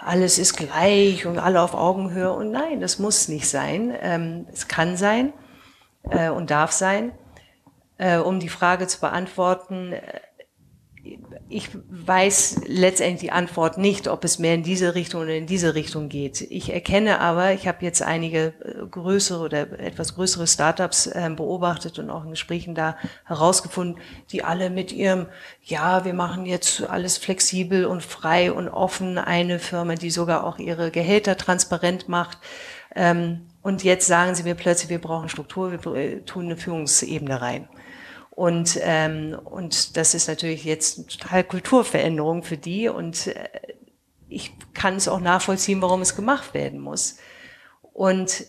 alles 0.06 0.38
ist 0.38 0.56
gleich 0.56 1.26
und 1.26 1.40
alle 1.40 1.62
auf 1.62 1.74
Augenhöhe. 1.74 2.32
Und 2.32 2.52
nein, 2.52 2.80
das 2.80 3.00
muss 3.00 3.28
nicht 3.28 3.50
sein. 3.50 3.96
Ähm, 4.02 4.48
es 4.52 4.68
kann 4.68 4.98
sein 4.98 5.34
äh, 6.10 6.30
und 6.30 6.52
darf 6.52 6.72
sein. 6.72 7.12
Äh, 7.98 8.18
um 8.18 8.40
die 8.40 8.50
Frage 8.50 8.88
zu 8.88 9.00
beantworten, 9.00 9.94
äh, 9.94 10.02
ich 11.48 11.70
weiß 11.90 12.62
letztendlich 12.66 13.22
die 13.22 13.32
Antwort 13.32 13.78
nicht, 13.78 14.08
ob 14.08 14.24
es 14.24 14.40
mehr 14.40 14.56
in 14.56 14.64
diese 14.64 14.96
Richtung 14.96 15.22
oder 15.22 15.36
in 15.36 15.46
diese 15.46 15.76
Richtung 15.76 16.10
geht. 16.10 16.42
Ich 16.42 16.74
erkenne 16.74 17.20
aber, 17.20 17.54
ich 17.54 17.68
habe 17.68 17.86
jetzt 17.86 18.02
einige 18.02 18.54
äh, 18.64 18.86
größere 18.90 19.44
oder 19.44 19.80
etwas 19.80 20.16
größere 20.16 20.48
Startups 20.48 21.08
äh, 21.08 21.30
beobachtet 21.36 22.00
und 22.00 22.10
auch 22.10 22.24
in 22.24 22.32
Gesprächen 22.32 22.74
da 22.74 22.98
herausgefunden, 23.26 24.02
die 24.32 24.44
alle 24.44 24.70
mit 24.70 24.92
ihrem, 24.92 25.28
ja, 25.62 26.06
wir 26.06 26.14
machen 26.14 26.46
jetzt 26.46 26.84
alles 26.90 27.18
flexibel 27.18 27.86
und 27.86 28.04
frei 28.04 28.52
und 28.52 28.68
offen, 28.68 29.18
eine 29.18 29.60
Firma, 29.60 29.96
die 29.96 30.10
sogar 30.10 30.44
auch 30.44 30.58
ihre 30.58 30.92
Gehälter 30.92 31.38
transparent 31.38 32.10
macht. 32.10 32.40
Ähm, 32.96 33.48
und 33.62 33.84
jetzt 33.84 34.08
sagen 34.08 34.36
sie 34.36 34.44
mir 34.44 34.56
plötzlich, 34.56 34.90
wir 34.90 35.02
brauchen 35.02 35.30
Struktur, 35.30 35.72
wir 35.72 35.96
äh, 35.96 36.22
tun 36.22 36.46
eine 36.46 36.58
Führungsebene 36.58 37.42
rein. 37.42 37.68
Und, 38.36 38.78
ähm, 38.82 39.40
und 39.46 39.96
das 39.96 40.14
ist 40.14 40.28
natürlich 40.28 40.66
jetzt 40.66 40.98
eine 40.98 41.08
total 41.08 41.44
Kulturveränderung 41.46 42.44
für 42.44 42.58
die. 42.58 42.90
Und 42.90 43.28
äh, 43.28 43.48
ich 44.28 44.52
kann 44.74 44.98
es 44.98 45.08
auch 45.08 45.22
nachvollziehen, 45.22 45.82
warum 45.82 46.02
es 46.02 46.18
gemacht 46.18 46.54
werden 46.54 46.82
muss. 46.82 47.18
Und 47.94 48.46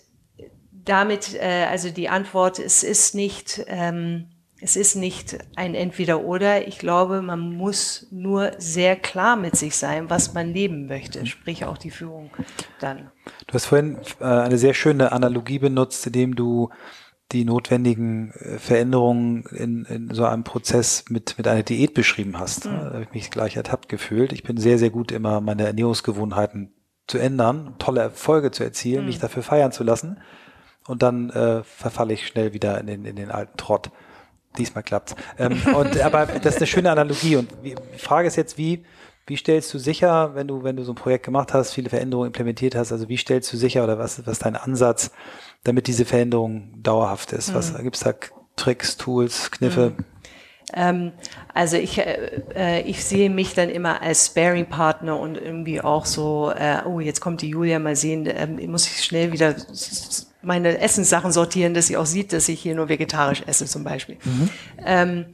damit, 0.73 1.35
äh, 1.35 1.67
also 1.71 1.91
die 1.91 2.09
Antwort, 2.09 2.59
es 2.59 2.83
ist 2.83 3.15
nicht, 3.15 3.65
ähm, 3.69 4.27
es 4.61 4.75
ist 4.75 4.97
nicht 4.97 5.39
ein 5.55 5.77
Entweder-Oder. 5.77 6.67
Ich 6.67 6.79
glaube, 6.79 7.23
man 7.23 7.57
muss 7.57 8.09
nur 8.11 8.53
sehr 8.59 8.97
klar 8.97 9.37
mit 9.37 9.55
sich 9.55 9.77
sein, 9.77 10.11
was 10.11 10.35
man 10.35 10.53
leben 10.53 10.87
möchte, 10.87 11.25
sprich 11.27 11.65
auch 11.65 11.79
die 11.79 11.91
Führung 11.91 12.31
dann. 12.81 13.13
Du 13.47 13.55
hast 13.55 13.67
vorhin 13.67 13.99
äh, 14.19 14.25
eine 14.25 14.59
sehr 14.59 14.75
schöne 14.75 15.13
Analogie 15.13 15.61
benutzt, 15.61 16.05
indem 16.09 16.35
du 16.35 16.71
die 17.33 17.45
notwendigen 17.45 18.31
äh, 18.33 18.59
Veränderungen 18.59 19.45
in, 19.47 19.85
in 19.87 20.15
so 20.15 20.25
einem 20.25 20.45
Prozess 20.45 21.05
mit, 21.09 21.37
mit 21.39 21.49
einer 21.49 21.63
Diät 21.63 21.95
beschrieben 21.95 22.39
hast. 22.39 22.67
Mhm. 22.67 22.71
Da 22.71 22.85
habe 22.85 23.03
ich 23.03 23.13
mich 23.13 23.31
gleich 23.31 23.57
ertappt 23.57 23.89
gefühlt. 23.89 24.33
Ich 24.33 24.43
bin 24.43 24.57
sehr, 24.57 24.79
sehr 24.79 24.91
gut 24.91 25.13
immer 25.13 25.41
meine 25.41 25.67
Ernährungsgewohnheiten 25.67 26.73
zu 27.07 27.19
ändern, 27.19 27.75
tolle 27.79 28.01
Erfolge 28.01 28.51
zu 28.51 28.65
erzielen, 28.65 29.03
mhm. 29.03 29.07
mich 29.07 29.19
dafür 29.19 29.43
feiern 29.43 29.73
zu 29.73 29.85
lassen. 29.85 30.19
Und 30.87 31.03
dann 31.03 31.31
äh, 31.31 31.65
verfalle 31.65 32.15
ich 32.15 32.27
schnell 32.27 32.53
wieder 32.53 32.81
in 32.81 32.87
den, 32.87 33.05
in 33.05 33.17
den 33.17 33.31
alten 33.31 33.57
Trott. 33.57 33.91
Diesmal 34.57 34.85
klappt's. 34.85 35.17
Ähm, 35.39 35.61
und, 35.75 36.01
aber 36.01 36.27
das 36.27 36.55
ist 36.55 36.59
eine 36.59 36.67
schöne 36.67 36.91
Analogie. 36.91 37.37
Und 37.37 37.51
die 37.65 37.75
Frage 37.99 38.29
ist 38.29 38.37
jetzt, 38.37 38.57
wie, 38.57 38.85
wie 39.27 39.37
stellst 39.37 39.75
du 39.75 39.79
sicher, 39.79 40.35
wenn 40.35 40.47
du, 40.47 40.63
wenn 40.63 40.77
du 40.77 40.85
so 40.85 40.93
ein 40.93 40.97
Projekt 40.97 41.25
gemacht 41.25 41.53
hast, 41.53 41.73
viele 41.73 41.91
Veränderungen 41.91 42.29
implementiert 42.29 42.75
hast, 42.75 42.93
also 42.93 43.09
wie 43.09 43.17
stellst 43.17 43.53
du 43.53 43.57
sicher 43.57 43.85
oder 43.85 43.99
was, 43.99 44.21
was 44.21 44.35
ist 44.35 44.45
dein 44.45 44.57
Ansatz, 44.57 45.11
damit 45.65 45.89
diese 45.89 46.05
Veränderung 46.05 46.71
dauerhaft 46.83 47.33
ist? 47.33 47.53
Was 47.53 47.73
mhm. 47.73 47.83
gibt's 47.83 48.01
da 48.01 48.15
Tricks, 48.55 48.97
Tools, 48.97 49.51
Kniffe? 49.51 49.95
Mhm. 49.97 50.05
Ähm, 50.75 51.13
also 51.55 51.77
ich, 51.77 51.99
äh, 51.99 52.43
äh, 52.55 52.81
ich 52.83 53.05
sehe 53.05 53.31
mich 53.31 53.55
dann 53.55 53.69
immer 53.69 54.03
als 54.03 54.27
Sparing-Partner 54.27 55.19
und 55.19 55.37
irgendwie 55.37 55.81
auch 55.81 56.07
so, 56.07 56.51
äh, 56.51 56.79
oh, 56.85 57.01
jetzt 57.01 57.21
kommt 57.21 57.43
die 57.43 57.49
Julia, 57.49 57.79
mal 57.79 57.95
sehen, 57.97 58.29
ähm, 58.29 58.59
muss 58.71 58.87
ich 58.87 59.05
schnell 59.05 59.33
wieder 59.33 59.55
meine 60.43 60.79
Essenssachen 60.79 61.33
sortieren, 61.33 61.75
dass 61.75 61.89
sie 61.89 61.97
auch 61.97 62.07
sieht, 62.07 62.33
dass 62.33 62.49
ich 62.49 62.61
hier 62.61 62.75
nur 62.75 62.89
vegetarisch 62.89 63.43
esse 63.47 63.67
zum 63.67 63.85
Beispiel. 63.85 64.17
Mhm. 64.25 64.51
Ähm, 64.85 65.27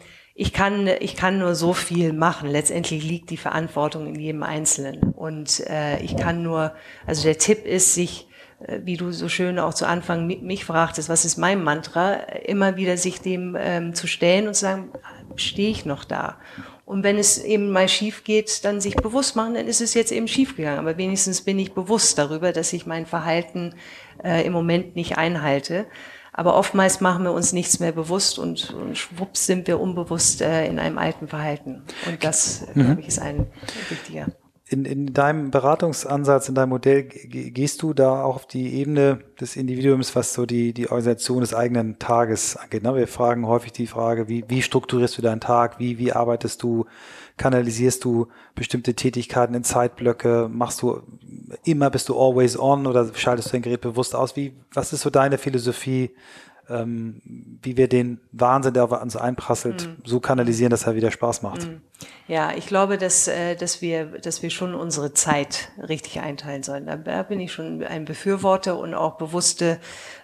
ich 0.43 0.53
kann, 0.53 0.89
ich 0.99 1.15
kann 1.15 1.39
nur 1.39 1.55
so 1.55 1.73
viel 1.73 2.13
machen. 2.13 2.51
Letztendlich 2.51 3.05
liegt 3.05 3.31
die 3.31 3.37
Verantwortung 3.37 4.09
in 4.09 4.19
jedem 4.19 4.43
Einzelnen. 4.43 5.13
Und 5.13 5.61
äh, 5.69 6.03
ich 6.03 6.17
kann 6.17 6.43
nur, 6.43 6.73
also 7.07 7.23
der 7.23 7.39
Tipp 7.39 7.65
ist, 7.65 7.95
sich, 7.95 8.27
äh, 8.67 8.81
wie 8.83 8.97
du 8.97 9.13
so 9.13 9.29
schön 9.29 9.61
auch 9.61 9.73
zu 9.73 9.87
Anfang 9.87 10.27
mich 10.27 10.65
fragtest, 10.65 11.09
was 11.09 11.25
ist 11.25 11.37
mein 11.37 11.63
Mantra, 11.63 12.15
immer 12.45 12.75
wieder 12.75 12.97
sich 12.97 13.21
dem 13.21 13.57
ähm, 13.57 13.95
zu 13.95 14.09
stellen 14.09 14.49
und 14.49 14.55
zu 14.55 14.63
sagen, 14.63 14.91
stehe 15.37 15.71
ich 15.71 15.85
noch 15.85 16.03
da? 16.03 16.41
Und 16.87 17.05
wenn 17.05 17.19
es 17.19 17.39
eben 17.39 17.71
mal 17.71 17.89
schief 17.89 18.25
geht, 18.25 18.65
dann 18.65 18.81
sich 18.81 18.97
bewusst 18.97 19.37
machen, 19.37 19.55
dann 19.55 19.69
ist 19.69 19.81
es 19.81 19.95
jetzt 19.95 20.11
eben 20.11 20.27
schief 20.27 20.57
gegangen. 20.57 20.81
Aber 20.81 20.97
wenigstens 20.99 21.43
bin 21.43 21.57
ich 21.61 21.73
bewusst 21.73 22.19
darüber, 22.19 22.51
dass 22.51 22.73
ich 22.73 22.85
mein 22.85 23.07
Verhalten 23.07 23.77
äh, 24.25 24.45
im 24.45 24.53
Moment 24.53 24.97
nicht 24.97 25.19
einhalte. 25.19 25.87
Aber 26.33 26.57
oftmals 26.57 27.01
machen 27.01 27.25
wir 27.25 27.33
uns 27.33 27.53
nichts 27.53 27.79
mehr 27.79 27.93
bewusst 27.93 28.39
und, 28.39 28.73
und 28.73 28.97
schwupps 28.97 29.47
sind 29.47 29.67
wir 29.67 29.79
unbewusst 29.79 30.41
äh, 30.41 30.67
in 30.67 30.79
einem 30.79 30.97
alten 30.97 31.29
Verhalten. 31.29 31.83
Und 32.09 32.25
das, 32.25 32.67
mhm. 32.75 32.85
glaube 32.85 33.01
ich, 33.03 33.09
ist 33.09 33.19
ein 33.19 33.47
wichtiger. 33.91 34.27
In, 34.69 34.87
in 34.87 35.13
deinem 35.13 35.51
Beratungsansatz, 35.51 36.49
in 36.49 36.55
deinem 36.55 36.71
Modell, 36.71 37.03
gehst 37.03 37.83
du 37.83 37.93
da 37.93 38.25
auch 38.25 38.37
auf 38.37 38.47
die 38.47 38.73
Ebene 38.77 39.21
des 39.39 39.57
Individuums, 39.57 40.17
was 40.17 40.33
so 40.33 40.47
die, 40.47 40.73
die 40.73 40.87
Organisation 40.87 41.43
des 41.43 41.53
eigenen 41.53 41.99
Tages 41.99 42.57
angeht? 42.57 42.83
Ne? 42.83 42.95
Wir 42.95 43.09
fragen 43.09 43.47
häufig 43.47 43.73
die 43.73 43.87
Frage, 43.87 44.29
wie, 44.29 44.45
wie 44.49 44.63
strukturierst 44.63 45.19
du 45.19 45.23
deinen 45.23 45.41
Tag? 45.41 45.79
Wie, 45.79 45.99
wie 45.99 46.15
arbeitest 46.15 46.63
du? 46.63 46.87
Kanalisierst 47.43 48.05
du 48.05 48.29
bestimmte 48.55 48.95
Tätigkeiten 48.95 49.55
in 49.55 49.65
Zeitblöcke? 49.65 50.49
Machst 50.49 50.81
du 50.81 51.03
immer, 51.65 51.91
bist 51.91 52.09
du 52.09 52.17
always 52.17 52.57
on 52.57 52.87
oder 52.87 53.11
schaltest 53.15 53.49
du 53.49 53.53
dein 53.53 53.63
Gerät 53.63 53.81
bewusst 53.81 54.15
aus? 54.15 54.37
Wie, 54.37 54.53
was 54.73 54.93
ist 54.93 55.01
so 55.01 55.11
deine 55.11 55.39
Philosophie 55.39 56.13
ähm, 56.69 57.21
wie 57.63 57.77
wir 57.77 57.89
den 57.89 58.21
Wahnsinn, 58.33 58.75
der 58.75 58.85
auf 58.85 59.03
uns 59.03 59.17
einprasselt, 59.17 59.89
mhm. 59.89 59.97
so 60.05 60.21
kanalisieren, 60.21 60.71
dass 60.71 60.85
er 60.85 60.95
wieder 60.95 61.11
Spaß 61.11 61.43
macht. 61.43 61.67
Mhm. 61.67 61.81
Ja, 62.29 62.53
ich 62.57 62.67
glaube, 62.67 62.99
dass, 62.99 63.29
äh, 63.29 63.57
dass, 63.57 63.83
wir, 63.83 64.07
dass 64.21 64.43
wir 64.43 64.51
schon 64.51 64.75
unsere 64.75 65.13
Zeit 65.13 65.71
richtig 65.77 66.21
einteilen 66.21 66.63
sollen. 66.63 66.87
Da 66.87 67.23
bin 67.23 67.41
ich 67.41 67.53
schon 67.53 67.83
ein 67.83 68.05
Befürworter 68.05 68.79
und 68.79 68.95
auch 68.95 69.17
bewusste 69.17 69.79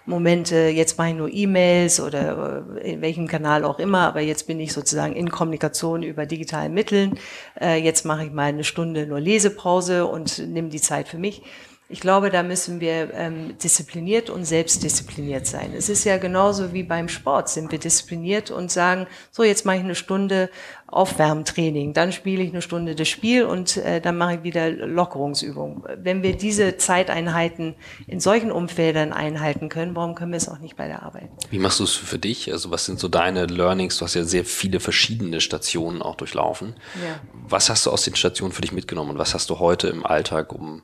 Momente, 0.05 0.69
jetzt 0.69 0.97
mache 0.97 1.09
ich 1.09 1.15
nur 1.15 1.31
E-Mails 1.31 1.99
oder 1.99 2.65
äh, 2.81 2.93
in 2.93 3.01
welchem 3.01 3.27
Kanal 3.27 3.63
auch 3.63 3.79
immer, 3.79 4.07
aber 4.07 4.21
jetzt 4.21 4.47
bin 4.47 4.59
ich 4.59 4.73
sozusagen 4.73 5.13
in 5.13 5.29
Kommunikation 5.29 6.03
über 6.03 6.25
digitalen 6.25 6.73
Mitteln. 6.73 7.19
Äh, 7.59 7.81
jetzt 7.83 8.05
mache 8.05 8.25
ich 8.25 8.31
mal 8.31 8.45
eine 8.45 8.63
Stunde 8.63 9.05
nur 9.05 9.19
Lesepause 9.19 10.05
und 10.05 10.39
nehme 10.47 10.69
die 10.69 10.81
Zeit 10.81 11.07
für 11.07 11.17
mich. 11.17 11.43
Ich 11.91 12.01
glaube, 12.01 12.29
da 12.29 12.43
müssen 12.43 12.79
wir 12.79 13.11
ähm, 13.15 13.57
diszipliniert 13.57 14.29
und 14.29 14.45
selbstdiszipliniert 14.45 15.47
sein. 15.47 15.73
Es 15.75 15.89
ist 15.89 16.03
ja 16.03 16.17
genauso 16.17 16.71
wie 16.71 16.83
beim 16.83 17.09
Sport, 17.09 17.49
sind 17.49 17.71
wir 17.71 17.79
diszipliniert 17.79 18.51
und 18.51 18.71
sagen, 18.71 19.07
so 19.31 19.43
jetzt 19.43 19.65
mache 19.65 19.77
ich 19.77 19.83
eine 19.83 19.95
Stunde 19.95 20.51
Aufwärmtraining, 20.85 21.93
dann 21.93 22.11
spiele 22.11 22.43
ich 22.43 22.49
eine 22.51 22.61
Stunde 22.61 22.95
das 22.95 23.07
Spiel 23.07 23.43
und 23.43 23.77
äh, 23.77 24.01
dann 24.01 24.17
mache 24.17 24.35
ich 24.35 24.43
wieder 24.43 24.69
Lockerungsübungen. 24.69 25.83
Wenn 25.97 26.23
wir 26.23 26.35
diese 26.35 26.77
Zeiteinheiten 26.77 27.75
in 28.07 28.19
solchen 28.19 28.51
Umfeldern 28.51 29.13
einhalten 29.13 29.69
können, 29.69 29.95
warum 29.95 30.15
können 30.15 30.31
wir 30.31 30.37
es 30.37 30.49
auch 30.49 30.59
nicht 30.59 30.75
bei 30.75 30.87
der 30.87 31.03
Arbeit? 31.03 31.29
Wie 31.49 31.59
machst 31.59 31.79
du 31.79 31.83
es 31.83 31.93
für 31.93 32.17
dich? 32.19 32.51
Also 32.51 32.71
was 32.71 32.85
sind 32.85 32.99
so 32.99 33.07
deine 33.07 33.45
Learnings? 33.45 33.97
Du 33.97 34.05
hast 34.05 34.13
ja 34.13 34.23
sehr 34.23 34.45
viele 34.45 34.79
verschiedene 34.79 35.41
Stationen 35.41 36.01
auch 36.01 36.15
durchlaufen. 36.15 36.75
Ja. 37.03 37.19
Was 37.47 37.69
hast 37.69 37.85
du 37.85 37.91
aus 37.91 38.03
den 38.03 38.15
Stationen 38.15 38.51
für 38.51 38.61
dich 38.61 38.71
mitgenommen 38.71 39.11
und 39.11 39.17
was 39.17 39.33
hast 39.33 39.49
du 39.49 39.59
heute 39.59 39.87
im 39.87 40.05
Alltag, 40.05 40.53
um 40.53 40.83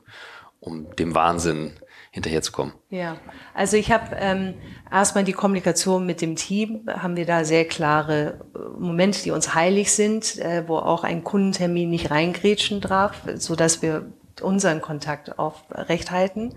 um 0.60 0.94
dem 0.96 1.14
Wahnsinn 1.14 1.72
hinterherzukommen? 2.10 2.74
Ja, 2.90 3.18
also 3.54 3.76
ich 3.76 3.92
habe 3.92 4.16
ähm, 4.18 4.54
erstmal 4.90 5.24
die 5.24 5.32
Kommunikation 5.32 6.06
mit 6.06 6.20
dem 6.20 6.36
Team, 6.36 6.88
haben 6.88 7.16
wir 7.16 7.26
da 7.26 7.44
sehr 7.44 7.66
klare 7.66 8.40
äh, 8.54 8.58
Momente, 8.80 9.22
die 9.22 9.30
uns 9.30 9.54
heilig 9.54 9.92
sind, 9.92 10.38
äh, 10.38 10.64
wo 10.66 10.76
auch 10.76 11.04
ein 11.04 11.24
Kundentermin 11.24 11.90
nicht 11.90 12.10
reingrätschen 12.10 12.80
darf, 12.80 13.22
so 13.34 13.54
dass 13.54 13.82
wir 13.82 14.12
unseren 14.40 14.80
Kontakt 14.80 15.38
aufrecht 15.38 16.10
halten. 16.10 16.54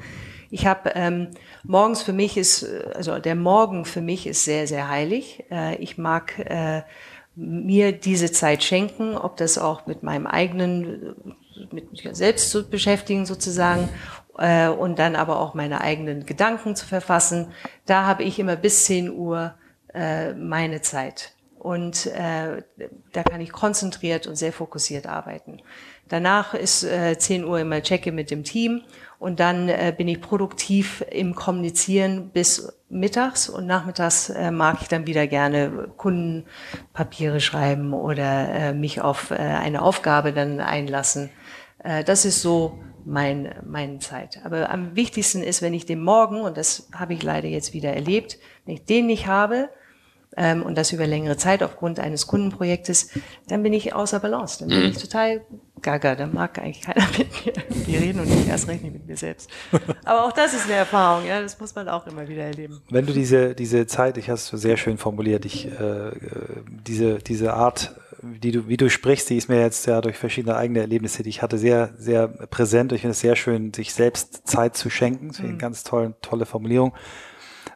Ich 0.50 0.66
habe 0.66 0.92
ähm, 0.96 1.30
morgens 1.64 2.02
für 2.02 2.14
mich 2.14 2.38
ist, 2.38 2.66
also 2.96 3.20
der 3.20 3.36
Morgen 3.36 3.86
für 3.86 4.02
mich 4.02 4.26
ist 4.26 4.46
sehr, 4.46 4.68
sehr 4.68 4.90
heilig. 4.90 5.44
Äh, 5.52 5.76
ich 5.76 5.98
mag 5.98 6.40
äh, 6.40 6.82
mir 7.36 7.92
diese 7.92 8.32
Zeit 8.32 8.64
schenken, 8.64 9.16
ob 9.16 9.38
das 9.38 9.58
auch 9.58 9.86
mit 9.86 10.04
meinem 10.04 10.26
eigenen 10.26 11.36
mit 11.72 12.04
mir 12.04 12.16
selbst 12.16 12.50
zu 12.50 12.70
beschäftigen 12.70 13.26
sozusagen 13.26 13.90
äh, 14.38 14.68
und 14.68 15.00
dann 15.00 15.16
aber 15.16 15.40
auch 15.40 15.54
meine 15.54 15.82
eigenen 15.82 16.26
Gedanken 16.26 16.76
zu 16.76 16.86
verfassen. 16.86 17.52
Da 17.86 18.06
habe 18.06 18.24
ich 18.24 18.40
immer 18.40 18.56
bis 18.56 18.86
10 18.86 19.12
Uhr 19.12 19.54
äh, 19.94 20.34
meine 20.34 20.82
Zeit. 20.82 21.34
Und 21.58 22.06
äh, 22.06 22.64
da 23.12 23.24
kann 23.24 23.42
ich 23.42 23.52
konzentriert 23.52 24.28
und 24.28 24.38
sehr 24.38 24.54
fokussiert 24.54 25.08
arbeiten. 25.08 25.62
Danach 26.08 26.54
ist 26.54 26.84
äh, 26.84 27.18
10 27.18 27.44
Uhr 27.44 27.60
immer 27.60 27.84
Checke 27.84 28.12
mit 28.12 28.32
dem 28.32 28.44
Team 28.44 28.82
und 29.20 29.42
dann 29.42 29.68
äh, 29.68 29.94
bin 29.96 30.08
ich 30.08 30.22
produktiv 30.22 31.04
im 31.12 31.36
Kommunizieren 31.36 32.30
bis 32.30 32.74
mittags 32.90 33.50
und 33.50 33.68
nachmittags 33.68 34.30
äh, 34.30 34.50
mag 34.50 34.78
ich 34.82 34.88
dann 34.88 35.06
wieder 35.06 35.28
gerne 35.28 35.90
Kundenpapiere 35.98 37.42
schreiben 37.42 37.94
oder 37.94 38.50
äh, 38.50 38.74
mich 38.74 39.02
auf 39.02 39.32
äh, 39.32 39.36
eine 39.36 39.82
Aufgabe 39.82 40.32
dann 40.32 40.62
einlassen. 40.62 41.30
Äh, 41.84 42.04
das 42.04 42.26
ist 42.26 42.42
so 42.42 42.80
mein, 43.06 43.56
meine 43.66 44.00
Zeit. 44.00 44.40
Aber 44.44 44.70
am 44.70 44.96
wichtigsten 44.96 45.44
ist, 45.44 45.62
wenn 45.62 45.74
ich 45.74 45.86
den 45.86 46.02
Morgen, 46.02 46.42
und 46.42 46.58
das 46.58 46.90
habe 46.94 47.14
ich 47.14 47.24
leider 47.24 47.48
jetzt 47.48 47.74
wieder 47.74 47.94
erlebt, 47.94 48.38
wenn 48.66 48.76
ich 48.76 48.86
den 48.86 49.08
nicht 49.08 49.28
habe, 49.28 49.70
ähm, 50.38 50.64
und 50.64 50.78
das 50.78 50.92
über 50.92 51.08
längere 51.08 51.38
Zeit 51.38 51.64
aufgrund 51.64 52.00
eines 52.00 52.28
Kundenprojektes, 52.28 53.10
dann 53.48 53.64
bin 53.64 53.74
ich 53.74 53.94
außer 53.94 54.20
Balance. 54.20 54.60
Dann 54.60 54.70
bin 54.70 54.80
mhm. 54.80 54.86
ich 54.92 54.98
total 54.98 55.42
gaga. 55.82 56.16
Dann 56.16 56.34
mag 56.34 56.60
eigentlich 56.60 56.82
keiner 56.82 57.06
mit 57.18 57.46
mir 57.46 57.54
irgendwie 57.70 57.96
reden 57.96 58.20
und 58.20 58.30
ich 58.30 58.48
erst 58.48 58.68
recht 58.68 58.84
nicht 58.84 58.94
mit 58.94 59.08
mir 59.08 59.18
selbst. 59.18 59.50
Aber 60.06 60.26
auch 60.26 60.32
das 60.32 60.54
ist 60.54 60.66
eine 60.66 60.76
Erfahrung, 60.76 61.26
ja. 61.26 61.42
Das 61.42 61.60
muss 61.60 61.74
man 61.74 61.90
auch 61.90 62.06
immer 62.06 62.28
wieder 62.28 62.44
erleben. 62.44 62.82
Wenn 62.90 63.06
du 63.06 63.14
diese, 63.14 63.56
diese 63.56 63.88
Zeit, 63.88 64.18
ich 64.18 64.30
hast 64.30 64.52
du 64.54 64.58
sehr 64.58 64.78
schön 64.78 64.98
formuliert, 64.98 65.46
ich, 65.46 65.66
äh, 65.66 66.12
diese, 66.88 67.18
diese 67.18 67.54
Art 67.54 67.96
die 68.22 68.52
du, 68.52 68.68
wie 68.68 68.78
du 68.78 68.90
sprichst, 68.90 69.30
die 69.30 69.38
ist 69.38 69.50
mir 69.50 69.62
jetzt 69.62 69.86
ja 69.86 70.02
durch 70.02 70.18
verschiedene 70.18 70.56
eigene 70.56 70.80
Erlebnisse, 70.80 71.24
die 71.24 71.30
ich 71.30 71.42
hatte, 71.42 71.58
sehr, 71.58 71.94
sehr 71.98 72.28
präsent. 72.28 72.92
Ich 72.92 73.02
finde 73.02 73.12
es 73.12 73.20
sehr 73.20 73.36
schön, 73.36 73.74
sich 73.74 73.94
selbst 73.94 74.48
Zeit 74.48 74.76
zu 74.76 74.90
schenken. 74.90 75.30
Das 75.30 75.38
ist 75.38 75.44
eine 75.44 75.54
mhm. 75.54 75.60
ganz 75.60 75.84
tolle, 75.84 76.16
tolle 76.22 76.46
Formulierung. 76.46 76.94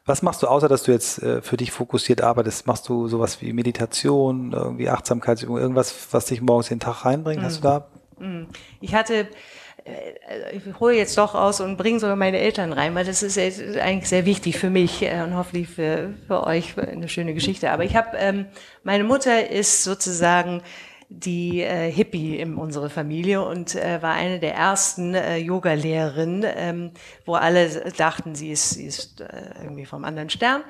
Was 0.06 0.22
machst 0.22 0.44
du, 0.44 0.48
außer 0.48 0.68
dass 0.68 0.84
du 0.84 0.92
jetzt 0.92 1.24
äh, 1.24 1.42
für 1.42 1.56
dich 1.56 1.72
fokussiert 1.72 2.22
arbeitest? 2.22 2.68
Machst 2.68 2.90
du 2.90 3.08
sowas 3.08 3.42
wie 3.42 3.54
Meditation, 3.54 4.52
irgendwie 4.52 4.90
Achtsamkeitsübung, 4.90 5.58
irgendwas, 5.58 6.08
was 6.12 6.26
dich 6.26 6.42
morgens 6.42 6.72
in 6.72 6.78
den 6.78 6.82
Tag 6.82 7.06
reinbringt? 7.06 7.42
Mhm. 7.42 7.46
Hast 7.46 7.58
du 7.60 7.62
da? 7.62 7.88
Mhm. 8.20 8.48
Ich 8.82 8.96
hatte 8.96 9.28
ich 10.54 10.80
hole 10.80 10.96
jetzt 10.96 11.18
doch 11.18 11.36
aus 11.36 11.60
und 11.60 11.78
bringe 11.78 12.00
sogar 12.00 12.16
meine 12.16 12.40
Eltern 12.40 12.72
rein, 12.72 12.96
weil 12.96 13.06
das 13.06 13.22
ist 13.22 13.38
eigentlich 13.38 14.08
sehr 14.08 14.26
wichtig 14.26 14.58
für 14.58 14.70
mich 14.70 15.02
äh, 15.02 15.22
und 15.22 15.36
hoffentlich 15.36 15.68
für, 15.68 16.14
für 16.28 16.46
euch 16.46 16.78
eine 16.78 17.10
schöne 17.10 17.34
Geschichte. 17.34 17.72
Aber 17.72 17.84
ich 17.84 17.96
habe, 17.96 18.18
ähm, 18.18 18.46
meine 18.84 19.04
Mutter 19.04 19.50
ist 19.50 19.84
sozusagen 19.84 20.62
die 21.20 21.62
äh, 21.62 21.92
Hippie 21.92 22.40
in 22.40 22.56
unserer 22.56 22.90
Familie 22.90 23.46
und 23.46 23.76
äh, 23.76 24.02
war 24.02 24.14
eine 24.14 24.40
der 24.40 24.56
ersten 24.56 25.14
äh, 25.14 25.38
Yoga-Lehrerinnen, 25.38 26.46
ähm, 26.56 26.92
wo 27.26 27.36
alle 27.36 27.92
dachten, 27.98 28.36
sie 28.36 28.52
ist, 28.52 28.72
sie 28.72 28.86
ist 28.86 29.22
äh, 29.22 29.28
irgendwie 29.62 29.86
vom 29.86 30.04
anderen 30.06 30.30
Stern. 30.30 30.64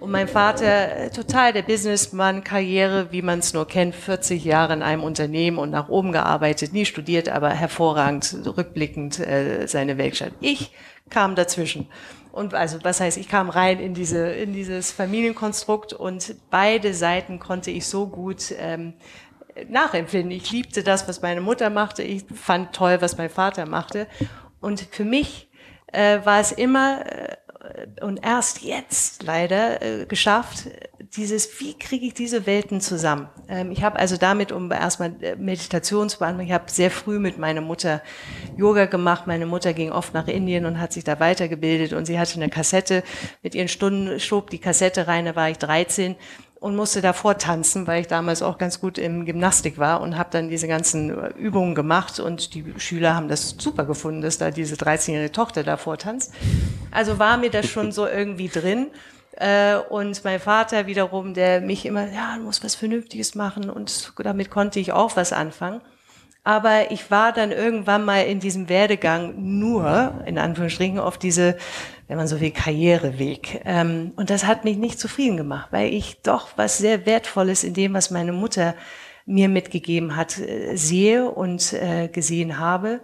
Und 0.00 0.10
mein 0.10 0.28
Vater, 0.28 0.96
äh, 0.96 1.10
total 1.10 1.52
der 1.52 1.62
Businessmann, 1.62 2.42
Karriere, 2.42 3.08
wie 3.10 3.22
man 3.22 3.40
es 3.40 3.52
nur 3.52 3.66
kennt, 3.66 3.94
40 3.94 4.44
Jahre 4.44 4.72
in 4.72 4.82
einem 4.82 5.02
Unternehmen 5.02 5.58
und 5.58 5.70
nach 5.70 5.88
oben 5.88 6.12
gearbeitet, 6.12 6.72
nie 6.72 6.86
studiert, 6.86 7.28
aber 7.28 7.50
hervorragend, 7.50 8.36
rückblickend 8.46 9.18
äh, 9.18 9.66
seine 9.66 9.98
Weltstadt. 9.98 10.32
Ich 10.40 10.72
kam 11.10 11.34
dazwischen. 11.34 11.88
Und 12.32 12.54
also, 12.54 12.78
was 12.82 13.00
heißt, 13.00 13.18
ich 13.18 13.28
kam 13.28 13.50
rein 13.50 13.78
in 13.78 13.92
diese, 13.92 14.30
in 14.30 14.54
dieses 14.54 14.90
Familienkonstrukt 14.90 15.92
und 15.92 16.34
beide 16.50 16.94
Seiten 16.94 17.38
konnte 17.38 17.70
ich 17.70 17.86
so 17.86 18.06
gut 18.06 18.54
ähm, 18.58 18.94
nachempfinden. 19.68 20.30
Ich 20.30 20.50
liebte 20.50 20.82
das, 20.82 21.08
was 21.08 21.22
meine 21.22 21.40
Mutter 21.40 21.70
machte. 21.70 22.02
Ich 22.02 22.24
fand 22.34 22.74
toll, 22.74 22.98
was 23.00 23.18
mein 23.18 23.30
Vater 23.30 23.66
machte. 23.66 24.06
Und 24.60 24.80
für 24.90 25.04
mich 25.04 25.48
äh, 25.92 26.20
war 26.24 26.40
es 26.40 26.52
immer 26.52 27.04
äh, 27.06 27.36
und 28.00 28.24
erst 28.24 28.62
jetzt 28.62 29.22
leider 29.22 29.82
äh, 29.82 30.06
geschafft, 30.06 30.68
dieses, 31.14 31.60
wie 31.60 31.74
kriege 31.78 32.06
ich 32.06 32.14
diese 32.14 32.46
Welten 32.46 32.80
zusammen? 32.80 33.28
Ähm, 33.48 33.70
ich 33.70 33.82
habe 33.82 33.98
also 33.98 34.16
damit, 34.16 34.50
um 34.50 34.70
erstmal 34.70 35.14
äh, 35.22 35.36
Meditation 35.36 36.08
zu 36.08 36.18
beantworten, 36.18 36.48
ich 36.48 36.54
habe 36.54 36.70
sehr 36.70 36.90
früh 36.90 37.18
mit 37.18 37.38
meiner 37.38 37.60
Mutter 37.60 38.02
Yoga 38.56 38.86
gemacht. 38.86 39.26
Meine 39.26 39.46
Mutter 39.46 39.72
ging 39.74 39.92
oft 39.92 40.14
nach 40.14 40.28
Indien 40.28 40.66
und 40.66 40.80
hat 40.80 40.92
sich 40.92 41.04
da 41.04 41.20
weitergebildet 41.20 41.92
und 41.92 42.06
sie 42.06 42.18
hatte 42.18 42.34
eine 42.34 42.48
Kassette 42.48 43.02
mit 43.42 43.54
ihren 43.54 43.68
Stunden, 43.68 44.18
schob 44.18 44.50
die 44.50 44.58
Kassette 44.58 45.06
rein, 45.06 45.26
da 45.26 45.36
war 45.36 45.50
ich 45.50 45.58
13 45.58 46.16
und 46.62 46.76
musste 46.76 47.00
davor 47.00 47.38
tanzen, 47.38 47.88
weil 47.88 48.02
ich 48.02 48.06
damals 48.06 48.40
auch 48.40 48.56
ganz 48.56 48.80
gut 48.80 48.96
im 48.96 49.26
Gymnastik 49.26 49.78
war 49.78 50.00
und 50.00 50.16
habe 50.16 50.28
dann 50.30 50.48
diese 50.48 50.68
ganzen 50.68 51.10
Übungen 51.34 51.74
gemacht 51.74 52.20
und 52.20 52.54
die 52.54 52.64
Schüler 52.76 53.16
haben 53.16 53.26
das 53.26 53.56
super 53.58 53.84
gefunden, 53.84 54.22
dass 54.22 54.38
da 54.38 54.52
diese 54.52 54.76
13-jährige 54.76 55.32
Tochter 55.32 55.64
davor 55.64 55.98
tanzt. 55.98 56.32
Also 56.92 57.18
war 57.18 57.36
mir 57.36 57.50
das 57.50 57.66
schon 57.66 57.90
so 57.90 58.06
irgendwie 58.06 58.46
drin. 58.46 58.92
Äh, 59.32 59.74
und 59.88 60.22
mein 60.22 60.38
Vater 60.38 60.86
wiederum, 60.86 61.34
der 61.34 61.60
mich 61.60 61.84
immer, 61.84 62.06
ja, 62.12 62.36
du 62.36 62.44
musst 62.44 62.62
was 62.62 62.76
Vernünftiges 62.76 63.34
machen 63.34 63.68
und 63.68 64.12
damit 64.18 64.48
konnte 64.48 64.78
ich 64.78 64.92
auch 64.92 65.16
was 65.16 65.32
anfangen. 65.32 65.80
Aber 66.44 66.90
ich 66.90 67.10
war 67.10 67.32
dann 67.32 67.52
irgendwann 67.52 68.04
mal 68.04 68.22
in 68.22 68.40
diesem 68.40 68.68
Werdegang 68.68 69.34
nur, 69.36 70.22
in 70.26 70.38
Anführungsstrichen, 70.38 70.98
auf 70.98 71.16
diese, 71.16 71.56
wenn 72.08 72.16
man 72.16 72.26
so 72.26 72.40
will, 72.40 72.50
Karriereweg. 72.50 73.60
Ähm, 73.64 74.12
und 74.16 74.28
das 74.28 74.44
hat 74.44 74.64
mich 74.64 74.76
nicht 74.76 74.98
zufrieden 74.98 75.36
gemacht, 75.36 75.68
weil 75.70 75.92
ich 75.94 76.20
doch 76.22 76.48
was 76.56 76.78
sehr 76.78 77.06
Wertvolles 77.06 77.62
in 77.62 77.74
dem, 77.74 77.94
was 77.94 78.10
meine 78.10 78.32
Mutter 78.32 78.74
mir 79.24 79.48
mitgegeben 79.48 80.16
hat, 80.16 80.38
äh, 80.38 80.76
sehe 80.76 81.30
und 81.30 81.72
äh, 81.74 82.08
gesehen 82.08 82.58
habe. 82.58 83.02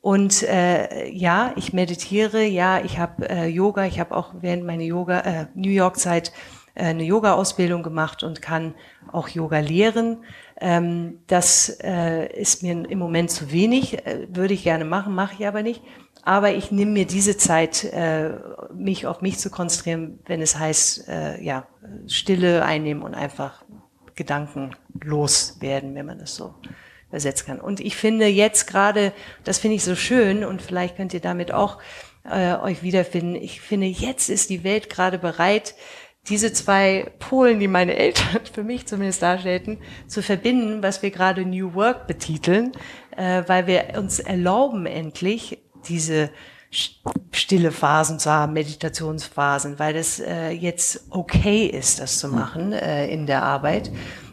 Und 0.00 0.44
äh, 0.44 1.08
ja, 1.08 1.52
ich 1.56 1.72
meditiere, 1.72 2.44
ja, 2.44 2.80
ich 2.84 3.00
habe 3.00 3.28
äh, 3.28 3.46
Yoga, 3.48 3.86
ich 3.86 3.98
habe 3.98 4.16
auch 4.16 4.34
während 4.40 4.64
meiner 4.64 4.84
Yoga 4.84 5.20
äh, 5.22 5.46
New 5.54 5.70
York 5.70 5.98
Zeit 5.98 6.30
äh, 6.76 6.84
eine 6.84 7.02
Yoga 7.02 7.32
Ausbildung 7.32 7.82
gemacht 7.82 8.22
und 8.22 8.40
kann 8.40 8.76
auch 9.10 9.28
Yoga 9.28 9.58
lehren. 9.58 10.18
Ähm, 10.60 11.18
das 11.26 11.78
äh, 11.82 12.32
ist 12.32 12.62
mir 12.62 12.88
im 12.88 12.98
Moment 12.98 13.30
zu 13.30 13.52
wenig, 13.52 14.06
äh, 14.06 14.26
würde 14.30 14.54
ich 14.54 14.64
gerne 14.64 14.84
machen, 14.84 15.14
mache 15.14 15.34
ich 15.38 15.46
aber 15.46 15.62
nicht. 15.62 15.82
Aber 16.22 16.52
ich 16.52 16.72
nehme 16.72 16.90
mir 16.90 17.06
diese 17.06 17.36
Zeit, 17.36 17.84
äh, 17.84 18.30
mich 18.74 19.06
auf 19.06 19.20
mich 19.20 19.38
zu 19.38 19.50
konzentrieren, 19.50 20.18
wenn 20.26 20.40
es 20.40 20.58
heißt, 20.58 21.08
äh, 21.08 21.42
ja, 21.42 21.66
Stille 22.08 22.64
einnehmen 22.64 23.02
und 23.02 23.14
einfach 23.14 23.62
gedankenlos 24.16 25.58
werden, 25.60 25.94
wenn 25.94 26.06
man 26.06 26.18
das 26.18 26.34
so 26.34 26.54
übersetzen 27.10 27.46
kann. 27.46 27.60
Und 27.60 27.80
ich 27.80 27.96
finde 27.96 28.26
jetzt 28.26 28.66
gerade, 28.66 29.12
das 29.44 29.58
finde 29.58 29.76
ich 29.76 29.84
so 29.84 29.94
schön 29.94 30.44
und 30.44 30.62
vielleicht 30.62 30.96
könnt 30.96 31.14
ihr 31.14 31.20
damit 31.20 31.52
auch 31.52 31.78
äh, 32.24 32.56
euch 32.56 32.82
wiederfinden. 32.82 33.36
Ich 33.36 33.60
finde, 33.60 33.86
jetzt 33.86 34.28
ist 34.28 34.50
die 34.50 34.64
Welt 34.64 34.90
gerade 34.90 35.18
bereit, 35.18 35.74
diese 36.28 36.52
zwei 36.52 37.12
Polen, 37.18 37.60
die 37.60 37.68
meine 37.68 37.96
Eltern 37.96 38.40
für 38.52 38.64
mich 38.64 38.86
zumindest 38.86 39.22
darstellten, 39.22 39.78
zu 40.06 40.22
verbinden, 40.22 40.82
was 40.82 41.02
wir 41.02 41.10
gerade 41.10 41.44
New 41.44 41.74
Work 41.74 42.06
betiteln, 42.06 42.72
äh, 43.16 43.42
weil 43.46 43.66
wir 43.66 43.94
uns 43.96 44.18
erlauben 44.18 44.86
endlich 44.86 45.58
diese 45.88 46.30
stille 47.32 47.70
Phasen 47.70 48.18
zu 48.18 48.30
haben, 48.30 48.52
Meditationsphasen, 48.52 49.78
weil 49.78 49.94
das 49.94 50.20
äh, 50.20 50.50
jetzt 50.50 51.06
okay 51.10 51.66
ist, 51.66 52.00
das 52.00 52.18
zu 52.18 52.28
machen 52.28 52.72
äh, 52.72 53.06
in 53.06 53.26
der 53.26 53.44
Arbeit 53.44 53.90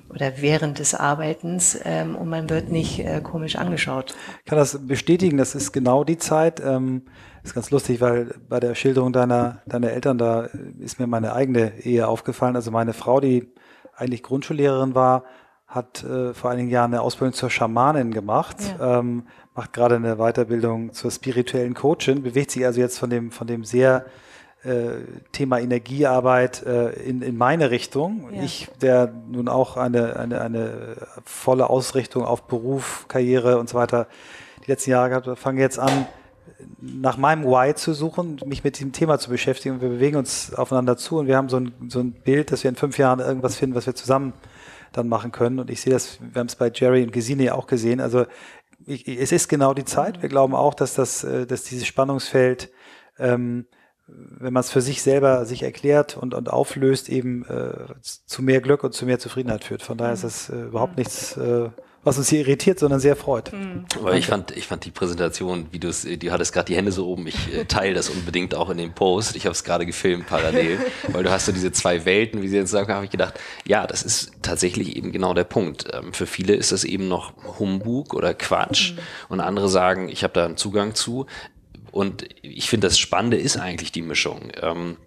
oder 0.10 0.34
während 0.38 0.80
des 0.80 0.94
Arbeitens 0.94 1.78
ähm, 1.84 2.16
und 2.16 2.30
man 2.30 2.50
wird 2.50 2.70
nicht 2.70 3.00
äh, 3.00 3.22
komisch 3.22 3.56
angeschaut. 3.56 4.16
Ich 4.40 4.46
kann 4.46 4.58
das 4.58 4.86
bestätigen, 4.86 5.38
das 5.38 5.56
ist 5.56 5.72
genau 5.72 6.04
die 6.04 6.18
Zeit. 6.18 6.60
Ähm, 6.60 7.04
ist 7.44 7.54
ganz 7.54 7.72
lustig, 7.72 8.00
weil 8.02 8.36
bei 8.48 8.60
der 8.60 8.74
Schilderung 8.76 9.12
deiner, 9.12 9.62
deiner 9.66 9.92
Eltern, 9.92 10.18
da 10.18 10.48
ist 10.80 11.00
mir 11.00 11.08
meine 11.08 11.34
eigene 11.34 11.80
Ehe 11.80 12.08
aufgefallen. 12.08 12.56
Also 12.56 12.72
meine 12.72 12.94
Frau, 12.94 13.20
die 13.20 13.52
eigentlich 13.96 14.24
Grundschullehrerin 14.24 14.96
war, 14.96 15.24
hat 15.68 16.04
äh, 16.04 16.34
vor 16.34 16.52
einigen 16.52 16.70
Jahren 16.70 16.94
eine 16.94 17.02
Ausbildung 17.02 17.34
zur 17.34 17.50
Schamanin 17.50 18.12
gemacht, 18.12 18.58
ja. 18.80 19.00
ähm, 19.00 19.24
macht 19.56 19.74
gerade 19.74 19.96
eine 19.96 20.18
Weiterbildung 20.18 20.94
zur 20.94 21.12
spirituellen 21.12 21.74
Coachin, 21.74 22.24
bewegt 22.24 22.52
sich 22.52 22.66
also 22.66 22.80
jetzt 22.80 23.00
von 23.00 23.10
dem, 23.10 23.32
von 23.32 23.48
dem 23.48 23.64
sehr 23.64 24.06
äh, 24.64 25.02
Thema 25.32 25.60
Energiearbeit 25.60 26.64
äh, 26.64 26.92
in, 26.92 27.22
in 27.22 27.38
meine 27.38 27.72
Richtung. 27.72 28.30
Ja. 28.32 28.44
Ich, 28.44 28.70
der 28.82 29.12
nun 29.28 29.48
auch 29.48 29.76
eine, 29.76 30.16
eine, 30.18 30.42
eine 30.42 30.96
volle 31.26 31.70
Ausrichtung 31.70 32.24
auf 32.24 32.44
Beruf, 32.44 33.06
Karriere 33.08 33.58
und 33.58 33.68
so 33.68 33.78
weiter 33.78 34.08
die 34.66 34.72
letzten 34.72 34.92
Jahre 34.92 35.10
gehabt, 35.10 35.40
fange 35.40 35.60
jetzt 35.60 35.80
an, 35.80 36.06
nach 36.80 37.18
meinem 37.18 37.46
Why 37.46 37.74
zu 37.76 37.94
suchen, 37.94 38.40
mich 38.46 38.64
mit 38.64 38.78
diesem 38.78 38.92
Thema 38.92 39.20
zu 39.20 39.30
beschäftigen. 39.30 39.76
Und 39.76 39.82
wir 39.82 39.90
bewegen 39.90 40.18
uns 40.18 40.54
aufeinander 40.54 40.98
zu 40.98 41.20
und 41.20 41.28
wir 41.28 41.38
haben 41.38 41.50
so 41.50 41.58
ein, 41.58 41.74
so 41.88 42.00
ein 42.00 42.12
Bild, 42.12 42.52
dass 42.52 42.64
wir 42.64 42.70
in 42.70 42.76
fünf 42.76 42.98
Jahren 42.98 43.20
irgendwas 43.20 43.56
finden, 43.56 43.76
was 43.76 43.86
wir 43.86 43.96
zusammen 43.96 44.34
dann 44.92 45.08
machen 45.08 45.32
können. 45.32 45.60
Und 45.60 45.70
ich 45.70 45.82
sehe 45.82 45.94
das, 45.94 46.20
wir 46.22 46.40
haben 46.40 46.48
es 46.48 46.56
bei 46.56 46.72
Jerry 46.74 47.04
und 47.04 47.12
Gesine 47.12 47.56
auch 47.56 47.68
gesehen. 47.68 48.00
Also 48.00 48.26
ich, 48.86 49.08
es 49.08 49.32
ist 49.32 49.48
genau 49.48 49.74
die 49.74 49.86
Zeit. 49.86 50.22
Wir 50.22 50.30
glauben 50.30 50.56
auch, 50.56 50.74
dass 50.74 50.94
das, 50.94 51.24
äh, 51.24 51.48
dass 51.48 51.64
dieses 51.64 51.88
Spannungsfeld 51.88 52.72
ähm, 53.18 53.66
wenn 54.08 54.54
man 54.54 54.62
es 54.62 54.72
für 54.72 54.82
sich 54.82 55.02
selber 55.02 55.46
sich 55.46 55.64
erklärt 55.64 56.18
und, 56.18 56.34
und 56.34 56.52
auflöst, 56.52 57.10
eben 57.10 57.46
äh, 57.46 57.86
zu 58.02 58.44
mehr 58.44 58.62
Glück 58.62 58.84
und 58.84 58.94
zu 58.94 59.06
mehr 59.06 59.20
Zufriedenheit 59.20 59.64
führt. 59.64 59.82
Von 59.82 59.98
daher 59.98 60.14
ist 60.14 60.24
es 60.24 60.50
äh, 60.50 60.64
überhaupt 60.64 60.98
nichts, 60.98 61.38
äh, 61.38 61.70
was 62.04 62.18
uns 62.18 62.30
hier 62.30 62.42
irritiert, 62.42 62.80
sondern 62.80 63.00
sehr 63.00 63.16
freut. 63.16 63.54
Mhm. 63.54 63.86
Aber 64.00 64.16
ich 64.16 64.28
fand, 64.28 64.52
ich 64.52 64.68
fand 64.68 64.86
die 64.86 64.92
Präsentation, 64.92 65.68
wie 65.72 65.80
du 65.80 65.88
es, 65.88 66.04
du 66.04 66.32
hattest 66.32 66.54
gerade 66.54 66.68
die 66.68 66.76
Hände 66.76 66.92
so 66.92 67.08
oben, 67.08 67.28
ich 67.28 67.54
äh, 67.54 67.66
teile 67.66 67.94
das 67.94 68.10
unbedingt 68.10 68.56
auch 68.56 68.70
in 68.70 68.78
dem 68.78 68.94
Post. 68.94 69.36
Ich 69.36 69.46
habe 69.46 69.54
es 69.54 69.64
gerade 69.64 69.86
gefilmt 69.86 70.28
parallel, 70.28 70.80
weil 71.10 71.24
du 71.24 71.32
hast 71.32 71.46
so 71.46 71.52
diese 71.52 71.72
zwei 71.72 72.06
Welten, 72.06 72.42
wie 72.42 72.48
sie 72.48 72.58
jetzt 72.58 72.72
sagen, 72.72 72.94
habe 72.94 73.06
ich 73.06 73.12
gedacht, 73.12 73.40
ja, 73.66 73.88
das 73.88 74.04
ist 74.04 74.32
tatsächlich 74.42 74.96
eben 74.96 75.12
genau 75.12 75.34
der 75.34 75.46
Punkt. 75.46 75.88
Ähm, 75.94 76.14
für 76.14 76.28
viele 76.28 76.54
ist 76.54 76.72
das 76.72 76.84
eben 76.84 77.08
noch 77.08 77.34
Humbug 77.60 78.14
oder 78.14 78.34
Quatsch 78.34 78.94
mhm. 78.94 79.00
und 79.30 79.40
andere 79.40 79.70
sagen, 79.70 80.10
ich 80.10 80.24
habe 80.24 80.34
da 80.34 80.46
einen 80.46 80.58
Zugang 80.58 80.96
zu. 80.96 81.26
Und 81.92 82.26
ich 82.42 82.70
finde, 82.70 82.88
das 82.88 82.98
Spannende 82.98 83.38
ist 83.38 83.58
eigentlich 83.58 83.92
die 83.92 84.02
Mischung. 84.02 84.52
Ähm, 84.62 84.74
ähm, 84.74 84.98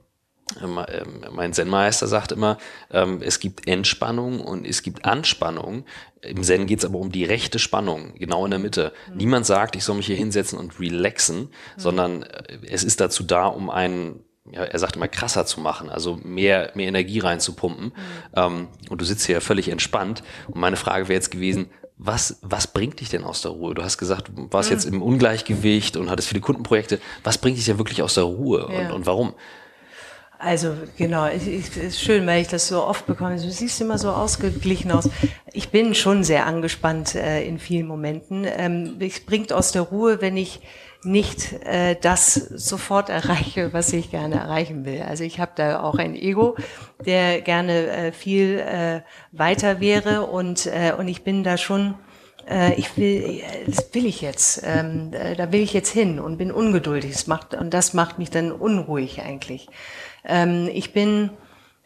mein 1.33 1.53
Zen-Meister 1.53 2.07
sagt 2.07 2.33
immer, 2.33 2.59
ähm, 2.91 3.21
es 3.21 3.41
gibt 3.41 3.67
Entspannung 3.67 4.41
und 4.41 4.67
es 4.67 4.83
gibt 4.83 5.05
Anspannung. 5.05 5.85
Im 6.23 6.43
Zen 6.43 6.67
geht 6.67 6.79
es 6.79 6.85
aber 6.85 6.99
um 6.99 7.11
die 7.11 7.25
rechte 7.25 7.59
Spannung, 7.59 8.15
genau 8.15 8.45
in 8.45 8.53
der 8.53 8.61
Mitte. 8.61 8.93
Mhm. 9.11 9.17
Niemand 9.17 9.47
sagt, 9.47 9.75
ich 9.75 9.85
soll 9.85 9.97
mich 9.97 10.07
hier 10.07 10.17
hinsetzen 10.17 10.59
und 10.59 10.79
relaxen, 10.79 11.41
mhm. 11.41 11.49
sondern 11.77 12.23
äh, 12.23 12.59
es 12.69 12.85
ist 12.85 13.01
dazu 13.01 13.25
da, 13.25 13.47
um 13.47 13.71
einen 13.71 14.21
ja, 14.53 14.63
er 14.63 14.79
sagt 14.79 14.95
immer 14.95 15.09
krasser 15.09 15.45
zu 15.45 15.61
machen, 15.61 15.89
also 15.89 16.21
mehr, 16.23 16.71
mehr 16.75 16.87
Energie 16.87 17.19
reinzupumpen. 17.19 17.87
Mhm. 17.87 17.93
Ähm, 18.35 18.69
und 18.89 19.01
du 19.01 19.05
sitzt 19.05 19.27
hier 19.27 19.41
völlig 19.41 19.69
entspannt. 19.69 20.23
Und 20.47 20.61
meine 20.61 20.77
Frage 20.77 21.09
wäre 21.09 21.17
jetzt 21.17 21.33
gewesen, 21.33 21.69
was, 21.99 22.39
was 22.43 22.69
bringt 22.69 23.01
dich 23.01 23.09
denn 23.09 23.25
aus 23.25 23.43
der 23.43 23.51
Ruhe? 23.51 23.75
Du 23.75 23.83
hast 23.83 23.99
gesagt, 23.99 24.29
du 24.29 24.47
warst 24.53 24.71
mhm. 24.71 24.77
jetzt 24.77 24.85
im 24.85 25.03
Ungleichgewicht 25.03 25.97
und 25.97 26.11
hattest 26.11 26.29
viele 26.29 26.41
Kundenprojekte. 26.41 27.01
Was 27.25 27.39
bringt 27.39 27.57
dich 27.57 27.65
denn 27.65 27.79
wirklich 27.79 28.03
aus 28.03 28.15
der 28.15 28.25
Ruhe 28.25 28.69
ja. 28.71 28.79
und, 28.79 28.93
und 28.93 29.07
warum? 29.07 29.35
Also 30.39 30.75
genau, 30.99 31.27
es 31.27 31.47
ist 31.47 32.01
schön, 32.01 32.27
weil 32.27 32.43
ich 32.43 32.49
das 32.49 32.69
so 32.69 32.83
oft 32.85 33.07
bekomme. 33.07 33.37
Du 33.37 33.51
siehst 33.51 33.81
immer 33.81 33.97
so 33.97 34.11
ausgeglichen 34.11 34.91
aus. 34.91 35.09
Ich 35.53 35.71
bin 35.71 35.95
schon 35.95 36.25
sehr 36.25 36.45
angespannt 36.45 37.15
äh, 37.15 37.43
in 37.47 37.59
vielen 37.59 37.87
Momenten. 37.87 38.47
Ähm, 38.47 38.97
es 39.01 39.21
bringt 39.21 39.53
aus 39.53 39.73
der 39.73 39.83
Ruhe, 39.83 40.21
wenn 40.21 40.37
ich 40.37 40.61
nicht 41.05 41.53
äh, 41.65 41.97
das 41.99 42.35
sofort 42.35 43.09
erreiche, 43.09 43.73
was 43.73 43.93
ich 43.93 44.11
gerne 44.11 44.37
erreichen 44.37 44.85
will. 44.85 45.03
Also 45.03 45.25
ich 45.25 45.41
habe 45.41 45.53
da 45.55 45.83
auch 45.83 45.97
ein 45.97 46.15
Ego, 46.15 46.57
der 47.05 47.41
gerne 47.41 47.87
äh, 47.89 48.13
viel 48.13 48.59
äh, 48.59 49.01
weiter 49.33 49.81
wäre 49.81 50.27
und, 50.27 50.67
äh, 50.67 50.93
und 50.99 51.09
ich 51.09 51.23
bin 51.23 51.45
da 51.45 51.57
schon, 51.57 51.95
äh, 52.49 52.75
ich 52.75 52.97
will, 52.97 53.41
das 53.67 53.95
will 53.95 54.05
ich 54.05 54.21
jetzt, 54.21 54.63
ähm, 54.65 55.13
äh, 55.13 55.35
da 55.35 55.51
will 55.53 55.61
ich 55.61 55.73
jetzt 55.73 55.93
hin 55.93 56.19
und 56.19 56.37
bin 56.37 56.51
ungeduldig. 56.51 57.13
Das 57.13 57.27
macht, 57.27 57.55
und 57.55 57.73
das 57.73 57.95
macht 57.95 58.19
mich 58.19 58.31
dann 58.31 58.53
unruhig 58.53 59.23
eigentlich. 59.23 59.69
Ähm, 60.27 60.69
ich 60.73 60.93
bin 60.93 61.31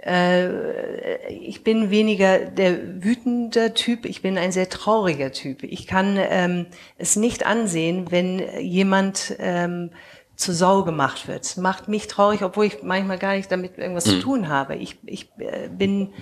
äh, 0.02 1.28
ich 1.28 1.62
bin 1.62 1.90
weniger 1.90 2.38
der 2.38 3.04
wütende 3.04 3.74
Typ, 3.74 4.06
ich 4.06 4.22
bin 4.22 4.38
ein 4.38 4.52
sehr 4.52 4.68
trauriger 4.68 5.32
Typ. 5.32 5.62
Ich 5.62 5.86
kann 5.86 6.16
ähm, 6.18 6.66
es 6.96 7.16
nicht 7.16 7.44
ansehen, 7.44 8.10
wenn 8.10 8.42
jemand 8.60 9.36
ähm, 9.38 9.90
zur 10.36 10.54
Sau 10.54 10.84
gemacht 10.84 11.28
wird. 11.28 11.56
Macht 11.58 11.88
mich 11.88 12.06
traurig, 12.06 12.42
obwohl 12.42 12.66
ich 12.66 12.82
manchmal 12.82 13.18
gar 13.18 13.34
nicht 13.34 13.52
damit 13.52 13.76
irgendwas 13.76 14.06
mhm. 14.06 14.10
zu 14.10 14.20
tun 14.20 14.48
habe. 14.48 14.76
Ich, 14.76 14.96
ich 15.04 15.28
äh, 15.38 15.68
bin 15.68 16.14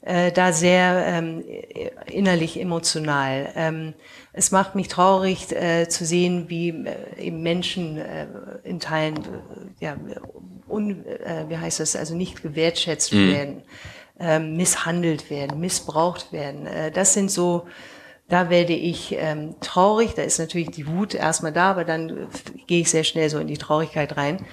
äh, 0.00 0.32
da 0.32 0.52
sehr 0.52 1.04
ähm, 1.06 1.44
innerlich 2.06 2.58
emotional. 2.58 3.50
Ähm, 3.54 3.92
es 4.32 4.50
macht 4.50 4.76
mich 4.76 4.88
traurig 4.88 5.52
äh, 5.52 5.88
zu 5.88 6.06
sehen, 6.06 6.48
wie 6.48 6.70
äh, 6.70 6.94
eben 7.26 7.42
Menschen 7.42 8.00
in 8.64 8.80
Teilen, 8.80 9.18
ja, 9.80 9.96
un, 10.68 11.04
äh, 11.06 11.44
wie 11.48 11.56
heißt 11.56 11.80
das, 11.80 11.96
also 11.96 12.14
nicht 12.14 12.42
gewertschätzt 12.42 13.12
mhm. 13.12 13.32
werden, 13.32 13.62
äh, 14.18 14.38
misshandelt 14.38 15.30
werden, 15.30 15.60
missbraucht 15.60 16.32
werden. 16.32 16.66
Äh, 16.66 16.90
das 16.90 17.14
sind 17.14 17.30
so, 17.30 17.66
da 18.28 18.50
werde 18.50 18.72
ich 18.72 19.14
ähm, 19.18 19.54
traurig. 19.60 20.14
Da 20.14 20.22
ist 20.22 20.38
natürlich 20.38 20.70
die 20.70 20.86
Wut 20.86 21.14
erstmal 21.14 21.52
da, 21.52 21.70
aber 21.70 21.84
dann 21.84 22.10
äh, 22.10 22.26
gehe 22.66 22.80
ich 22.80 22.90
sehr 22.90 23.04
schnell 23.04 23.30
so 23.30 23.38
in 23.38 23.46
die 23.46 23.58
Traurigkeit 23.58 24.16
rein. 24.16 24.44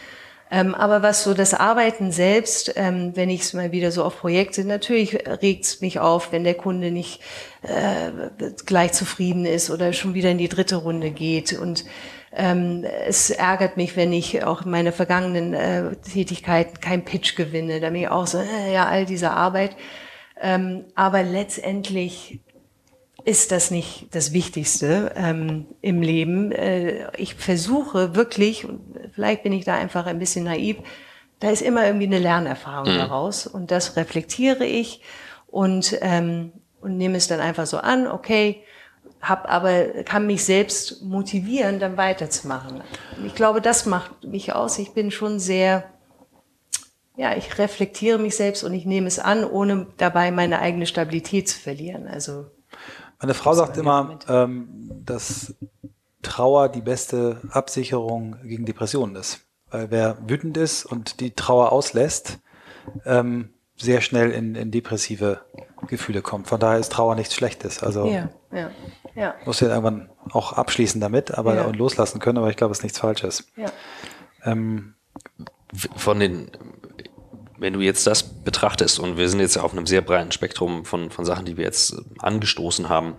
Ähm, 0.54 0.76
aber 0.76 1.02
was 1.02 1.24
so 1.24 1.34
das 1.34 1.56
Arbeiten 1.56 2.12
selbst, 2.12 2.74
ähm, 2.76 3.16
wenn 3.16 3.32
ich 3.32 3.42
es 3.42 3.54
mal 3.54 3.72
wieder 3.72 3.92
so 3.92 4.04
auf 4.04 4.20
Projekte, 4.20 4.64
natürlich 4.64 5.16
regt 5.28 5.66
es 5.66 5.82
mich 5.82 6.00
auf, 6.00 6.32
wenn 6.32 6.44
der 6.44 6.54
Kunde 6.54 6.92
nicht 6.92 7.22
äh, 7.64 8.12
gleich 8.64 8.92
zufrieden 8.92 9.48
ist 9.48 9.72
oder 9.72 9.94
schon 9.94 10.14
wieder 10.14 10.30
in 10.30 10.38
die 10.38 10.50
dritte 10.50 10.76
Runde 10.76 11.10
geht. 11.10 11.54
Und 11.54 11.86
ähm, 12.32 12.86
es 13.08 13.32
ärgert 13.32 13.78
mich, 13.78 13.98
wenn 13.98 14.14
ich 14.14 14.44
auch 14.44 14.64
meine 14.64 14.92
vergangenen 14.92 15.56
äh, 15.56 15.96
Tätigkeiten 15.96 16.80
kein 16.80 17.04
Pitch 17.04 17.36
gewinne. 17.36 17.80
Da 17.80 17.90
bin 17.90 18.02
ich 18.02 18.10
auch 18.10 18.28
so, 18.28 18.38
äh, 18.38 18.72
ja, 18.72 18.86
all 18.86 19.08
diese 19.08 19.32
Arbeit. 19.32 19.76
Ähm, 20.40 20.86
aber 20.94 21.24
letztendlich 21.24 22.42
ist 23.26 23.52
das 23.52 23.72
nicht 23.72 24.08
das 24.12 24.34
Wichtigste 24.34 25.14
ähm, 25.16 25.66
im 25.82 26.02
Leben. 26.02 26.52
Äh, 26.52 27.16
ich 27.18 27.36
versuche 27.36 28.16
wirklich, 28.16 28.68
vielleicht 29.14 29.44
bin 29.44 29.54
ich 29.54 29.66
da 29.66 29.76
einfach 29.76 30.06
ein 30.06 30.20
bisschen 30.20 30.46
naiv, 30.46 30.78
da 31.40 31.50
ist 31.50 31.62
immer 31.62 31.86
irgendwie 31.86 32.06
eine 32.06 32.20
Lernerfahrung 32.20 32.94
mhm. 32.94 32.98
daraus 32.98 33.48
und 33.48 33.72
das 33.72 33.96
reflektiere 33.96 34.66
ich 34.66 35.02
und, 35.48 35.98
ähm, 36.02 36.54
und 36.82 36.98
nehme 36.98 37.18
es 37.18 37.28
dann 37.28 37.40
einfach 37.40 37.66
so 37.66 37.78
an, 37.78 38.08
okay, 38.08 38.64
hab 39.22 39.50
aber 39.50 40.04
kann 40.04 40.28
mich 40.28 40.44
selbst 40.44 41.02
motivieren, 41.02 41.80
dann 41.80 41.96
weiterzumachen. 41.96 42.82
Ich 43.26 43.36
glaube, 43.36 43.62
das 43.62 43.86
macht 43.86 44.26
mich 44.26 44.54
aus. 44.54 44.80
Ich 44.80 44.94
bin 44.94 45.12
schon 45.12 45.40
sehr 45.40 45.86
ja, 47.16 47.36
ich 47.38 47.60
reflektiere 47.60 48.18
mich 48.18 48.36
selbst 48.36 48.64
und 48.64 48.74
ich 48.74 48.86
nehme 48.86 49.08
es 49.08 49.20
an, 49.20 49.46
ohne 49.46 49.88
dabei 49.98 50.32
meine 50.32 50.60
eigene 50.60 50.88
Stabilität 50.88 51.48
zu 51.48 51.60
verlieren. 51.60 52.08
Also 52.08 52.48
meine 53.24 53.36
Frau 53.36 53.54
sagt 53.54 53.78
immer, 53.78 54.20
ähm, 54.28 54.68
dass 55.06 55.56
Trauer 56.24 56.68
die 56.68 56.82
beste 56.82 57.38
Absicherung 57.52 58.36
gegen 58.44 58.66
Depressionen 58.66 59.16
ist. 59.16 59.40
Weil 59.72 59.92
wer 59.92 60.18
wütend 60.28 60.58
ist 60.58 60.86
und 60.86 61.22
die 61.22 61.32
Trauer 61.32 61.72
auslässt, 61.72 62.40
ähm, 63.06 63.54
sehr 63.78 64.02
schnell 64.02 64.32
in, 64.32 64.56
in 64.56 64.72
depressive 64.72 65.40
Gefühle 65.88 66.22
kommt. 66.22 66.48
Von 66.48 66.60
daher 66.60 66.80
ist 66.80 66.92
Trauer 66.92 67.16
nichts 67.16 67.34
Schlechtes. 67.34 67.82
Also 67.82 68.08
ja, 68.08 68.30
ja, 68.52 68.72
ja. 69.16 69.36
muss 69.46 69.62
ja 69.62 69.70
irgendwann 69.70 70.10
auch 70.32 70.52
abschließen 70.52 71.00
damit, 71.00 71.34
aber 71.34 71.56
ja. 71.56 71.64
und 71.64 71.78
loslassen 71.78 72.20
können, 72.20 72.40
aber 72.40 72.50
ich 72.50 72.58
glaube, 72.58 72.74
es 72.74 72.80
ist 72.80 72.84
nichts 72.84 73.00
Falsches. 73.00 73.48
Ja. 73.56 73.72
Ähm, 74.44 74.96
von 75.96 76.20
den 76.20 76.52
wenn 77.64 77.74
du 77.74 77.80
jetzt 77.80 78.06
das 78.06 78.44
betrachtest, 78.44 79.00
und 79.00 79.16
wir 79.16 79.30
sind 79.30 79.40
jetzt 79.40 79.58
auf 79.58 79.72
einem 79.72 79.88
sehr 79.88 80.02
breiten 80.02 80.34
Spektrum 80.34 80.84
von, 80.84 81.10
von 81.10 81.24
Sachen, 81.24 81.46
die 81.46 81.56
wir 81.56 81.64
jetzt 81.64 81.96
angestoßen 82.20 82.90
haben, 82.90 83.16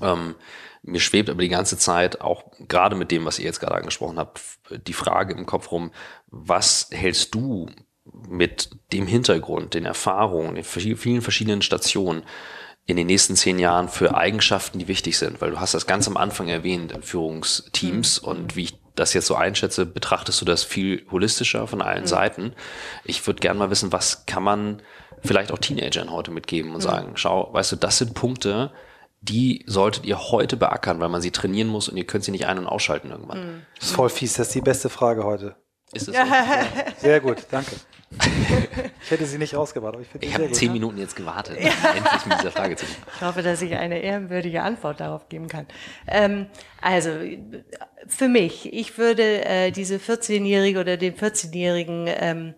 ähm, 0.00 0.36
mir 0.84 1.00
schwebt 1.00 1.28
aber 1.28 1.42
die 1.42 1.48
ganze 1.48 1.76
Zeit, 1.76 2.20
auch 2.20 2.44
gerade 2.68 2.94
mit 2.94 3.10
dem, 3.10 3.24
was 3.24 3.40
ihr 3.40 3.44
jetzt 3.44 3.58
gerade 3.58 3.74
angesprochen 3.74 4.20
habt, 4.20 4.40
die 4.86 4.92
Frage 4.92 5.34
im 5.34 5.46
Kopf 5.46 5.72
rum, 5.72 5.90
was 6.28 6.90
hältst 6.92 7.34
du 7.34 7.66
mit 8.28 8.70
dem 8.92 9.08
Hintergrund, 9.08 9.74
den 9.74 9.84
Erfahrungen, 9.84 10.54
den 10.54 10.64
vielen 10.64 11.20
verschiedenen 11.20 11.62
Stationen 11.62 12.22
in 12.86 12.96
den 12.96 13.08
nächsten 13.08 13.34
zehn 13.34 13.58
Jahren 13.58 13.88
für 13.88 14.16
Eigenschaften, 14.16 14.78
die 14.78 14.86
wichtig 14.86 15.18
sind? 15.18 15.40
Weil 15.40 15.50
du 15.50 15.60
hast 15.60 15.74
das 15.74 15.88
ganz 15.88 16.06
am 16.06 16.16
Anfang 16.16 16.46
erwähnt, 16.46 16.96
Führungsteams 17.02 18.22
mhm. 18.22 18.28
und 18.28 18.56
wie 18.56 18.64
ich 18.64 18.81
das 18.94 19.14
jetzt 19.14 19.26
so 19.26 19.34
einschätze, 19.34 19.86
betrachtest 19.86 20.40
du 20.40 20.44
das 20.44 20.64
viel 20.64 21.06
holistischer 21.10 21.66
von 21.66 21.82
allen 21.82 22.02
mhm. 22.02 22.08
Seiten. 22.08 22.52
Ich 23.04 23.26
würde 23.26 23.40
gerne 23.40 23.58
mal 23.58 23.70
wissen, 23.70 23.92
was 23.92 24.26
kann 24.26 24.42
man 24.42 24.82
vielleicht 25.24 25.52
auch 25.52 25.58
Teenagern 25.58 26.10
heute 26.10 26.30
mitgeben 26.30 26.70
und 26.70 26.78
mhm. 26.78 26.82
sagen, 26.82 27.12
schau, 27.14 27.52
weißt 27.52 27.72
du, 27.72 27.76
das 27.76 27.98
sind 27.98 28.14
Punkte, 28.14 28.72
die 29.20 29.64
solltet 29.66 30.04
ihr 30.04 30.18
heute 30.18 30.56
beackern, 30.56 31.00
weil 31.00 31.08
man 31.08 31.22
sie 31.22 31.30
trainieren 31.30 31.68
muss 31.68 31.88
und 31.88 31.96
ihr 31.96 32.06
könnt 32.06 32.24
sie 32.24 32.32
nicht 32.32 32.46
ein- 32.46 32.58
und 32.58 32.66
ausschalten 32.66 33.10
irgendwann. 33.10 33.38
Mhm. 33.38 33.62
Das 33.78 33.88
ist 33.88 33.94
voll 33.94 34.10
fies, 34.10 34.34
das 34.34 34.48
ist 34.48 34.54
die 34.54 34.60
beste 34.60 34.88
Frage 34.88 35.24
heute. 35.24 35.56
Ist 35.92 36.08
es 36.08 36.16
so? 36.16 36.22
Sehr 36.98 37.20
gut, 37.20 37.38
danke. 37.50 37.76
Ich 39.04 39.10
hätte 39.10 39.26
sie 39.26 39.38
nicht 39.38 39.54
rausgewartet, 39.54 39.96
aber 39.96 40.02
ich 40.02 40.08
finde 40.08 40.26
Ich 40.26 40.34
habe 40.34 40.52
zehn 40.52 40.72
Minuten 40.72 40.98
jetzt 40.98 41.16
gewartet, 41.16 41.58
ja. 41.60 41.70
endlich 41.96 42.26
mit 42.26 42.38
dieser 42.38 42.50
Frage 42.50 42.76
zu 42.76 42.86
kommen. 42.86 42.96
Ich 43.16 43.22
hoffe, 43.22 43.42
dass 43.42 43.62
ich 43.62 43.74
eine 43.74 44.00
ehrenwürdige 44.00 44.62
Antwort 44.62 45.00
darauf 45.00 45.28
geben 45.28 45.48
kann. 45.48 45.66
Ähm, 46.06 46.46
also, 46.80 47.10
für 48.06 48.28
mich, 48.28 48.72
ich 48.72 48.98
würde 48.98 49.44
äh, 49.44 49.70
diese 49.70 49.96
14-Jährige 49.96 50.80
oder 50.80 50.96
den 50.96 51.14
14-Jährigen 51.14 52.06
ähm, 52.08 52.54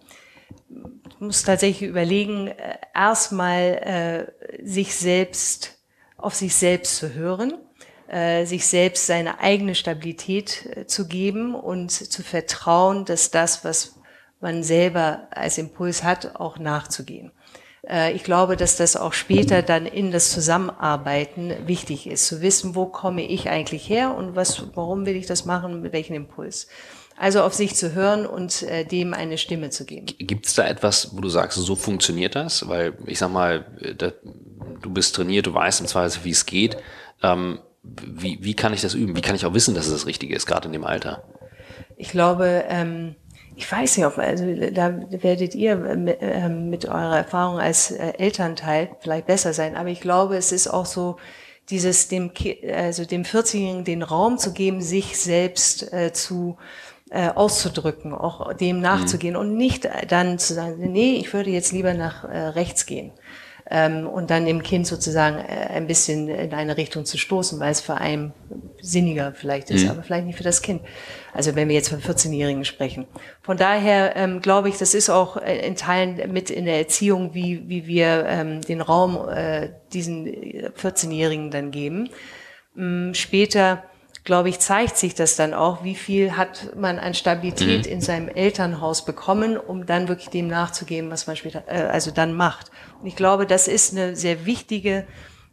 muss 1.18 1.42
tatsächlich 1.42 1.88
überlegen, 1.88 2.48
äh, 2.48 2.76
erstmal 2.94 4.30
äh, 4.60 4.66
sich 4.66 4.94
selbst, 4.94 5.78
auf 6.16 6.34
sich 6.34 6.54
selbst 6.54 6.96
zu 6.96 7.14
hören, 7.14 7.54
äh, 8.08 8.44
sich 8.44 8.66
selbst 8.66 9.06
seine 9.06 9.40
eigene 9.40 9.74
Stabilität 9.74 10.66
äh, 10.66 10.86
zu 10.86 11.08
geben 11.08 11.54
und 11.54 11.90
zu 11.90 12.22
vertrauen, 12.22 13.04
dass 13.04 13.30
das, 13.30 13.64
was 13.64 14.00
man 14.44 14.62
selber 14.62 15.26
als 15.30 15.58
Impuls 15.58 16.04
hat, 16.04 16.36
auch 16.36 16.58
nachzugehen. 16.58 17.32
Äh, 17.88 18.12
ich 18.12 18.22
glaube, 18.22 18.56
dass 18.56 18.76
das 18.76 18.94
auch 18.94 19.14
später 19.14 19.62
dann 19.62 19.86
in 19.86 20.12
das 20.12 20.30
Zusammenarbeiten 20.30 21.52
wichtig 21.66 22.06
ist, 22.06 22.26
zu 22.26 22.42
wissen, 22.42 22.74
wo 22.74 22.86
komme 22.86 23.26
ich 23.26 23.48
eigentlich 23.48 23.88
her 23.88 24.14
und 24.14 24.36
was, 24.36 24.62
warum 24.74 25.06
will 25.06 25.16
ich 25.16 25.26
das 25.26 25.46
machen, 25.46 25.80
mit 25.80 25.92
welchem 25.92 26.14
Impuls. 26.14 26.68
Also 27.16 27.42
auf 27.42 27.54
sich 27.54 27.74
zu 27.74 27.94
hören 27.94 28.26
und 28.26 28.62
äh, 28.64 28.84
dem 28.84 29.14
eine 29.14 29.38
Stimme 29.38 29.70
zu 29.70 29.86
geben. 29.86 30.06
Gibt 30.18 30.46
es 30.46 30.54
da 30.54 30.66
etwas, 30.66 31.16
wo 31.16 31.22
du 31.22 31.30
sagst, 31.30 31.56
so 31.56 31.74
funktioniert 31.74 32.34
das? 32.34 32.68
Weil 32.68 32.98
ich 33.06 33.18
sag 33.18 33.32
mal, 33.32 33.64
da, 33.96 34.12
du 34.82 34.90
bist 34.90 35.14
trainiert, 35.14 35.46
du 35.46 35.54
weißt 35.54 35.80
im 35.80 35.86
Zweifel, 35.86 36.22
wie 36.24 36.30
es 36.30 36.44
geht. 36.44 36.76
Ähm, 37.22 37.60
wie, 37.82 38.38
wie 38.42 38.54
kann 38.54 38.74
ich 38.74 38.82
das 38.82 38.94
üben? 38.94 39.16
Wie 39.16 39.22
kann 39.22 39.36
ich 39.36 39.46
auch 39.46 39.54
wissen, 39.54 39.74
dass 39.74 39.86
es 39.86 39.92
das 39.92 40.06
Richtige 40.06 40.34
ist, 40.34 40.44
gerade 40.44 40.66
in 40.66 40.72
dem 40.72 40.84
Alter? 40.84 41.22
Ich 41.96 42.10
glaube, 42.10 42.64
ähm, 42.68 43.14
ich 43.56 43.70
weiß 43.70 43.96
nicht, 43.96 44.06
ob, 44.06 44.18
also 44.18 44.44
da 44.72 44.98
werdet 45.10 45.54
ihr 45.54 45.76
mit, 45.76 46.18
äh, 46.20 46.48
mit 46.48 46.86
eurer 46.86 47.18
Erfahrung 47.18 47.58
als 47.58 47.90
äh, 47.90 48.12
Elternteil 48.18 48.90
vielleicht 49.00 49.26
besser 49.26 49.52
sein, 49.52 49.76
aber 49.76 49.88
ich 49.88 50.00
glaube, 50.00 50.36
es 50.36 50.52
ist 50.52 50.68
auch 50.68 50.86
so, 50.86 51.16
dieses 51.70 52.08
dem, 52.08 52.30
also 52.74 53.04
dem 53.04 53.22
40-Jährigen 53.22 53.84
den 53.84 54.02
Raum 54.02 54.38
zu 54.38 54.52
geben, 54.52 54.82
sich 54.82 55.18
selbst 55.18 55.92
äh, 55.92 56.12
zu 56.12 56.58
äh, 57.10 57.28
auszudrücken, 57.28 58.12
auch 58.12 58.52
dem 58.54 58.80
nachzugehen 58.80 59.34
mhm. 59.34 59.40
und 59.40 59.56
nicht 59.56 59.88
dann 60.08 60.38
zu 60.38 60.54
sagen, 60.54 60.92
nee, 60.92 61.16
ich 61.16 61.32
würde 61.32 61.50
jetzt 61.50 61.72
lieber 61.72 61.94
nach 61.94 62.24
äh, 62.24 62.48
rechts 62.48 62.86
gehen. 62.86 63.12
Ähm, 63.70 64.06
und 64.06 64.30
dann 64.30 64.44
dem 64.44 64.62
Kind 64.62 64.86
sozusagen 64.86 65.38
äh, 65.38 65.68
ein 65.70 65.86
bisschen 65.86 66.28
in 66.28 66.52
eine 66.52 66.76
Richtung 66.76 67.06
zu 67.06 67.16
stoßen, 67.16 67.58
weil 67.60 67.72
es 67.72 67.80
für 67.80 67.94
einen 67.94 68.34
sinniger 68.82 69.32
vielleicht 69.32 69.70
ist, 69.70 69.84
mhm. 69.84 69.90
aber 69.90 70.02
vielleicht 70.02 70.26
nicht 70.26 70.36
für 70.36 70.44
das 70.44 70.60
Kind. 70.60 70.82
Also 71.32 71.56
wenn 71.56 71.68
wir 71.68 71.74
jetzt 71.74 71.88
von 71.88 72.00
14-Jährigen 72.00 72.66
sprechen. 72.66 73.06
Von 73.42 73.56
daher 73.56 74.16
ähm, 74.16 74.42
glaube 74.42 74.68
ich, 74.68 74.76
das 74.76 74.92
ist 74.92 75.08
auch 75.08 75.38
äh, 75.38 75.66
in 75.66 75.76
Teilen 75.76 76.30
mit 76.30 76.50
in 76.50 76.66
der 76.66 76.78
Erziehung, 76.78 77.32
wie, 77.32 77.66
wie 77.66 77.86
wir 77.86 78.26
ähm, 78.28 78.60
den 78.60 78.82
Raum 78.82 79.28
äh, 79.28 79.70
diesen 79.94 80.26
14-Jährigen 80.26 81.50
dann 81.50 81.70
geben. 81.70 82.10
Ähm, 82.76 83.14
später 83.14 83.82
glaube 84.24 84.48
ich, 84.48 84.58
zeigt 84.58 84.96
sich 84.96 85.14
das 85.14 85.36
dann 85.36 85.54
auch, 85.54 85.84
wie 85.84 85.94
viel 85.94 86.36
hat 86.36 86.74
man 86.76 86.98
an 86.98 87.14
Stabilität 87.14 87.86
mhm. 87.86 87.92
in 87.92 88.00
seinem 88.00 88.28
Elternhaus 88.28 89.04
bekommen, 89.04 89.56
um 89.56 89.86
dann 89.86 90.08
wirklich 90.08 90.30
dem 90.30 90.48
nachzugeben, 90.48 91.10
was 91.10 91.26
man 91.26 91.36
später, 91.36 91.64
äh, 91.66 91.82
also 91.82 92.10
dann 92.10 92.34
macht. 92.34 92.70
Und 93.04 93.08
ich 93.08 93.16
glaube, 93.16 93.44
das 93.44 93.68
ist 93.68 93.92
eine 93.92 94.16
sehr 94.16 94.46
wichtige, 94.46 95.06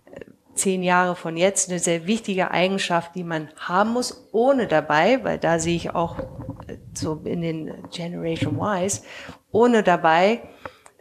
äh, 0.06 0.22
zehn 0.56 0.84
Jahre 0.84 1.18
von 1.18 1.36
jetzt, 1.36 1.70
eine 1.70 1.80
sehr 1.80 2.08
wichtige 2.08 2.49
Eigenschaft, 2.49 3.14
die 3.14 3.26
man 3.26 3.49
haben 3.58 3.91
muss, 3.91 4.30
ohne 4.32 4.68
dabei, 4.68 5.22
weil 5.26 5.38
da 5.38 5.60
sehe 5.60 5.76
ich 5.76 5.93
auch 5.93 6.18
äh, 6.20 6.78
so 6.93 7.20
in 7.26 7.41
den 7.41 7.74
Generation 7.91 8.58
Ys, 8.58 9.04
ohne 9.52 9.84
dabei 9.84 10.43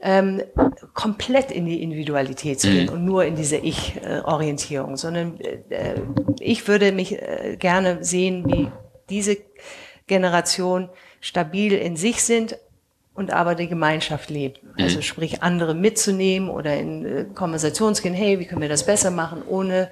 ähm, 0.02 0.42
komplett 0.92 1.52
in 1.52 1.66
die 1.66 1.84
Individualität 1.84 2.58
zu 2.58 2.68
gehen 2.68 2.86
mhm. 2.86 2.94
und 2.94 3.04
nur 3.04 3.24
in 3.24 3.36
diese 3.36 3.58
Ich-Orientierung, 3.58 4.96
sondern 4.96 5.38
äh, 5.38 6.00
ich 6.40 6.66
würde 6.66 6.90
mich 6.90 7.12
äh, 7.12 7.58
gerne 7.60 8.02
sehen, 8.02 8.44
wie 8.48 8.72
diese 9.08 9.36
Generation 10.08 10.88
stabil 11.20 11.74
in 11.74 11.94
sich 11.94 12.24
sind, 12.24 12.58
und 13.20 13.34
aber 13.34 13.54
die 13.54 13.68
Gemeinschaft 13.68 14.30
lebt. 14.30 14.60
Also 14.78 14.96
mhm. 14.96 15.02
sprich, 15.02 15.42
andere 15.42 15.74
mitzunehmen 15.74 16.48
oder 16.48 16.78
in 16.78 17.04
äh, 17.04 17.26
Konversation 17.34 17.94
zu 17.94 18.02
gehen, 18.02 18.14
hey, 18.14 18.40
wie 18.40 18.46
können 18.46 18.62
wir 18.62 18.70
das 18.70 18.86
besser 18.86 19.10
machen, 19.10 19.42
ohne 19.46 19.90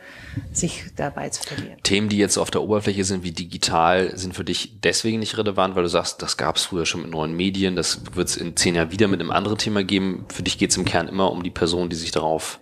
sich 0.51 0.85
dabei 0.97 1.29
zu 1.29 1.43
verlieren. 1.43 1.77
Themen, 1.83 2.09
die 2.09 2.17
jetzt 2.17 2.39
auf 2.39 2.51
der 2.51 2.63
Oberfläche 2.63 3.05
sind, 3.05 3.25
wie 3.25 3.33
digital, 3.33 4.17
sind 4.17 4.35
für 4.35 4.45
dich 4.45 4.81
deswegen 4.81 5.19
nicht 5.19 5.37
relevant, 5.37 5.77
weil 5.77 5.83
du 5.83 5.91
sagst, 5.91 6.23
das 6.23 6.39
gab 6.39 6.57
es 6.57 6.65
früher 6.65 6.87
schon 6.87 7.03
mit 7.03 7.11
neuen 7.11 7.35
Medien, 7.35 7.77
das 7.77 8.01
wird 8.15 8.29
es 8.29 8.39
in 8.39 8.57
zehn 8.57 8.75
Jahren 8.75 8.93
wieder 8.93 9.09
mit 9.09 9.21
einem 9.21 9.31
anderen 9.31 9.59
Thema 9.59 9.85
geben. 9.85 10.25
Für 10.33 10.43
dich 10.43 10.57
geht 10.57 10.71
es 10.71 10.79
im 10.79 10.87
Kern 10.87 11.07
immer 11.07 11.31
um 11.31 11.43
die 11.43 11.51
Person, 11.51 11.91
die 11.91 11.97
sich 11.97 12.13
darauf 12.13 12.61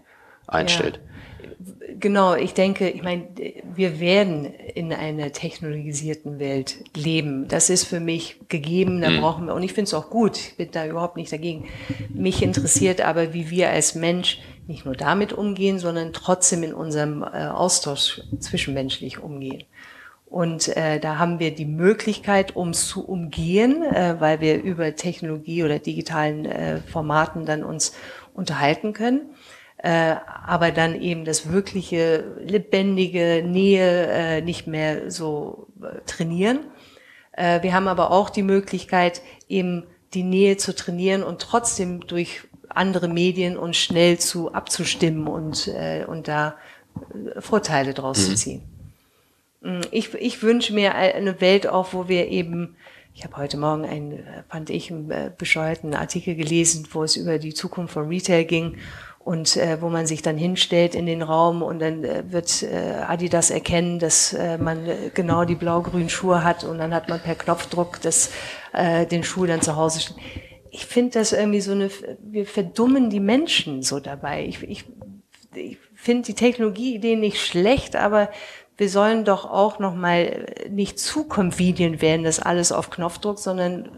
einstellt. 0.49 0.97
Ja 0.97 1.16
genau, 2.01 2.35
ich 2.35 2.55
denke, 2.55 2.89
ich 2.89 3.03
meine, 3.03 3.27
wir 3.75 4.01
werden 4.01 4.47
in 4.75 4.93
einer 4.93 5.33
technologisierten 5.33 6.39
Welt 6.39 6.77
leben. 6.95 7.49
Das 7.49 7.71
ist 7.71 7.85
für 7.85 8.01
mich 8.01 8.41
gegeben, 8.49 9.01
da 9.01 9.11
mhm. 9.11 9.21
brauchen 9.21 9.47
wir, 9.47 9.55
und 9.55 9.63
ich 9.63 9.73
finde 9.73 9.89
es 9.89 9.95
auch 9.95 10.11
gut, 10.11 10.37
ich 10.37 10.57
bin 10.57 10.71
da 10.71 10.87
überhaupt 10.87 11.17
nicht 11.17 11.33
dagegen. 11.33 11.69
Mich 12.09 12.43
interessiert 12.43 13.01
aber, 13.01 13.33
wie 13.35 13.51
wir 13.51 13.71
als 13.71 13.95
Mensch 13.95 14.41
nicht 14.67 14.85
nur 14.85 14.97
damit 14.97 15.33
umgehen, 15.33 15.79
sondern 15.79 16.13
trotzdem 16.13 16.63
in 16.63 16.75
unserem 16.75 17.23
äh, 17.23 17.47
Austausch 17.47 18.21
zwischenmenschlich 18.41 19.19
umgehen. 19.19 19.65
Und 20.27 20.77
äh, 20.77 20.99
da 20.99 21.19
haben 21.19 21.39
wir 21.39 21.55
die 21.55 21.67
Möglichkeit, 21.67 22.57
um 22.57 22.73
zu 22.73 23.07
umgehen, 23.07 23.83
äh, 23.83 24.17
weil 24.19 24.41
wir 24.41 24.61
über 24.61 24.97
Technologie 24.97 25.63
oder 25.63 25.79
digitalen 25.79 26.47
äh, 26.47 26.79
Formaten 26.81 27.47
dann 27.47 27.63
uns 27.63 27.93
unterhalten 28.35 28.93
können 28.93 29.31
äh, 29.79 30.17
aber 30.47 30.71
dann 30.71 31.01
eben 31.01 31.25
das 31.25 31.53
wirkliche 31.53 32.25
lebendige 32.41 33.43
Nähe 33.47 34.07
äh, 34.07 34.41
nicht 34.41 34.67
mehr 34.67 35.11
so 35.11 35.69
äh, 35.83 36.01
trainieren. 36.07 36.61
Äh, 37.33 37.63
wir 37.63 37.75
haben 37.75 37.87
aber 37.87 38.11
auch 38.11 38.31
die 38.31 38.43
Möglichkeit, 38.43 39.21
eben 39.49 39.85
die 40.15 40.23
Nähe 40.23 40.57
zu 40.57 40.75
trainieren 40.75 41.23
und 41.23 41.43
trotzdem 41.43 42.07
durch 42.07 42.43
andere 42.69 43.09
Medien 43.09 43.59
uns 43.59 43.77
schnell 43.77 44.19
zu 44.19 44.53
abzustimmen 44.53 45.27
und, 45.29 45.69
äh, 45.69 46.05
und 46.07 46.27
da 46.27 46.57
äh, 47.35 47.41
Vorteile 47.41 47.93
draus 47.93 48.19
mhm. 48.19 48.31
zu 48.31 48.35
ziehen. 48.35 48.63
Mm, 49.61 49.81
ich, 49.91 50.15
ich 50.15 50.43
wünsche 50.43 50.73
mir 50.73 50.95
eine 50.95 51.41
Welt 51.43 51.67
auch, 51.67 51.93
wo 51.93 52.09
wir 52.09 52.29
eben 52.29 52.77
ich 53.15 53.25
habe 53.25 53.39
heute 53.39 53.57
Morgen 53.57 53.87
einen, 53.87 54.27
fand 54.51 54.69
ich, 54.69 54.91
einen 54.91 55.33
bescheuerten 55.39 55.95
Artikel 55.95 56.35
gelesen, 56.35 56.87
wo 56.93 57.03
es 57.03 57.17
über 57.17 57.39
die 57.39 57.55
Zukunft 57.55 57.95
von 57.95 58.09
Retail 58.09 58.45
ging 58.45 58.77
und 59.27 59.57
äh, 59.57 59.83
wo 59.83 59.89
man 59.89 60.07
sich 60.07 60.23
dann 60.23 60.39
hinstellt 60.39 60.95
in 60.95 61.05
den 61.05 61.21
Raum 61.21 61.61
und 61.61 61.81
dann 61.81 62.05
äh, 62.05 62.23
wird 62.31 62.63
äh, 62.63 63.03
Adidas 63.09 63.51
erkennen, 63.51 63.99
dass 63.99 64.33
äh, 64.33 64.57
man 64.57 64.87
äh, 64.87 65.11
genau 65.13 65.45
die 65.45 65.57
blau-grünen 65.57 66.09
Schuhe 66.09 66.45
hat 66.45 66.63
und 66.63 66.79
dann 66.79 66.95
hat 66.95 67.09
man 67.09 67.19
per 67.19 67.35
Knopfdruck 67.35 68.01
das, 68.03 68.31
äh, 68.73 69.05
den 69.05 69.25
Schuh 69.25 69.47
dann 69.47 69.63
zu 69.63 69.75
Hause 69.75 69.99
stehen. 69.99 70.17
Ich 70.71 70.87
finde 70.87 71.19
das 71.19 71.33
irgendwie 71.33 71.61
so 71.61 71.73
eine, 71.73 71.91
wir 72.23 72.47
verdummen 72.47 73.11
die 73.11 73.19
Menschen 73.19 73.83
so 73.83 73.99
dabei. 73.99 74.47
Ich, 74.47 74.63
ich, 74.63 74.85
ich 75.57 75.79
finde 75.97 76.27
die 76.27 76.35
Technologieidee 76.35 77.17
nicht 77.17 77.45
schlecht, 77.45 77.97
aber 77.97 78.31
wir 78.77 78.89
sollen 78.89 79.25
doch 79.25 79.45
auch 79.45 79.81
nochmal 79.81 80.47
nicht 80.71 81.01
zu 81.01 81.25
convenient 81.25 82.01
werden, 82.01 82.23
das 82.23 82.39
alles 82.39 82.71
auf 82.71 82.91
Knopfdruck, 82.91 83.41
sondern 83.41 83.91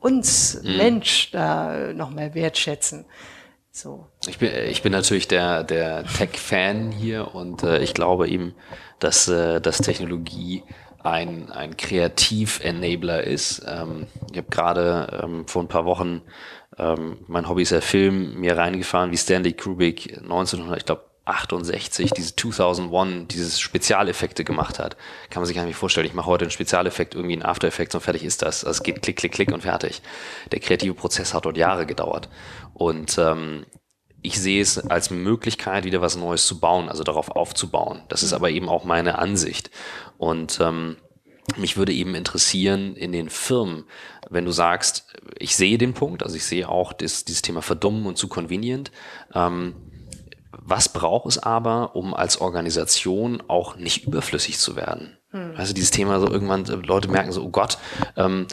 uns 0.00 0.62
mhm. 0.62 0.76
Mensch 0.78 1.30
da 1.32 1.92
nochmal 1.92 2.34
wertschätzen. 2.34 3.04
So. 3.74 4.06
Ich 4.26 4.38
bin, 4.38 4.50
ich 4.68 4.82
bin 4.82 4.92
natürlich 4.92 5.28
der, 5.28 5.64
der 5.64 6.04
Tech-Fan 6.04 6.92
hier 6.92 7.34
und 7.34 7.62
äh, 7.62 7.78
ich 7.78 7.94
glaube 7.94 8.28
eben, 8.28 8.54
dass, 8.98 9.28
äh, 9.28 9.62
dass 9.62 9.78
Technologie 9.78 10.62
ein, 11.02 11.50
ein 11.50 11.78
Kreativ-Enabler 11.78 13.24
ist. 13.24 13.64
Ähm, 13.66 14.08
ich 14.30 14.36
habe 14.36 14.50
gerade 14.50 15.20
ähm, 15.22 15.48
vor 15.48 15.62
ein 15.62 15.68
paar 15.68 15.86
Wochen, 15.86 16.20
ähm, 16.76 17.24
mein 17.28 17.48
Hobby 17.48 17.62
ist 17.62 17.72
der 17.72 17.80
Film, 17.80 18.38
mir 18.38 18.58
reingefahren, 18.58 19.10
wie 19.10 19.16
Stanley 19.16 19.54
Kubrick 19.54 20.18
1900, 20.18 20.76
ich 20.76 20.84
glaube 20.84 21.04
68 21.24 22.10
diese 22.10 22.34
2001 22.34 23.28
dieses 23.28 23.60
Spezialeffekte 23.60 24.44
gemacht 24.44 24.78
hat. 24.78 24.96
Kann 25.30 25.40
man 25.40 25.46
sich 25.46 25.56
gar 25.56 25.64
nicht 25.64 25.76
vorstellen. 25.76 26.06
Ich 26.06 26.14
mache 26.14 26.26
heute 26.26 26.44
einen 26.44 26.50
Spezialeffekt 26.50 27.14
irgendwie 27.14 27.34
in 27.34 27.44
After 27.44 27.68
Effects 27.68 27.94
und 27.94 28.00
fertig 28.00 28.24
ist 28.24 28.42
das. 28.42 28.64
Also 28.64 28.78
es 28.78 28.82
geht 28.82 29.02
klick, 29.02 29.16
klick, 29.16 29.32
klick 29.32 29.52
und 29.52 29.62
fertig. 29.62 30.02
Der 30.50 30.58
kreative 30.58 30.94
Prozess 30.94 31.32
hat 31.32 31.44
dort 31.44 31.56
Jahre 31.56 31.86
gedauert. 31.86 32.28
Und 32.74 33.16
ähm, 33.18 33.66
ich 34.20 34.40
sehe 34.40 34.60
es 34.60 34.78
als 34.78 35.10
Möglichkeit, 35.10 35.84
wieder 35.84 36.00
was 36.00 36.16
Neues 36.16 36.46
zu 36.46 36.58
bauen, 36.58 36.88
also 36.88 37.04
darauf 37.04 37.30
aufzubauen. 37.30 38.02
Das 38.08 38.22
ist 38.22 38.32
aber 38.32 38.50
eben 38.50 38.68
auch 38.68 38.84
meine 38.84 39.18
Ansicht. 39.18 39.70
Und 40.18 40.58
ähm, 40.60 40.96
mich 41.56 41.76
würde 41.76 41.92
eben 41.92 42.14
interessieren 42.14 42.96
in 42.96 43.12
den 43.12 43.28
Firmen, 43.28 43.84
wenn 44.30 44.44
du 44.44 44.52
sagst, 44.52 45.06
ich 45.38 45.56
sehe 45.56 45.76
den 45.78 45.92
Punkt, 45.92 46.22
also 46.22 46.36
ich 46.36 46.44
sehe 46.44 46.68
auch 46.68 46.92
das, 46.92 47.24
dieses 47.24 47.42
Thema 47.42 47.62
verdummen 47.62 48.06
und 48.06 48.16
zu 48.16 48.28
convenient. 48.28 48.92
Ähm, 49.34 49.74
was 50.64 50.88
braucht 50.88 51.26
es 51.26 51.38
aber, 51.38 51.96
um 51.96 52.14
als 52.14 52.40
Organisation 52.40 53.42
auch 53.48 53.76
nicht 53.76 54.06
überflüssig 54.06 54.58
zu 54.58 54.76
werden? 54.76 55.18
Hm. 55.30 55.54
Also 55.56 55.74
dieses 55.74 55.90
Thema 55.90 56.20
so 56.20 56.30
irgendwann, 56.30 56.64
äh, 56.66 56.74
Leute 56.74 57.08
merken 57.08 57.32
so, 57.32 57.42
oh 57.42 57.48
Gott, 57.48 57.78
ähm, 58.16 58.46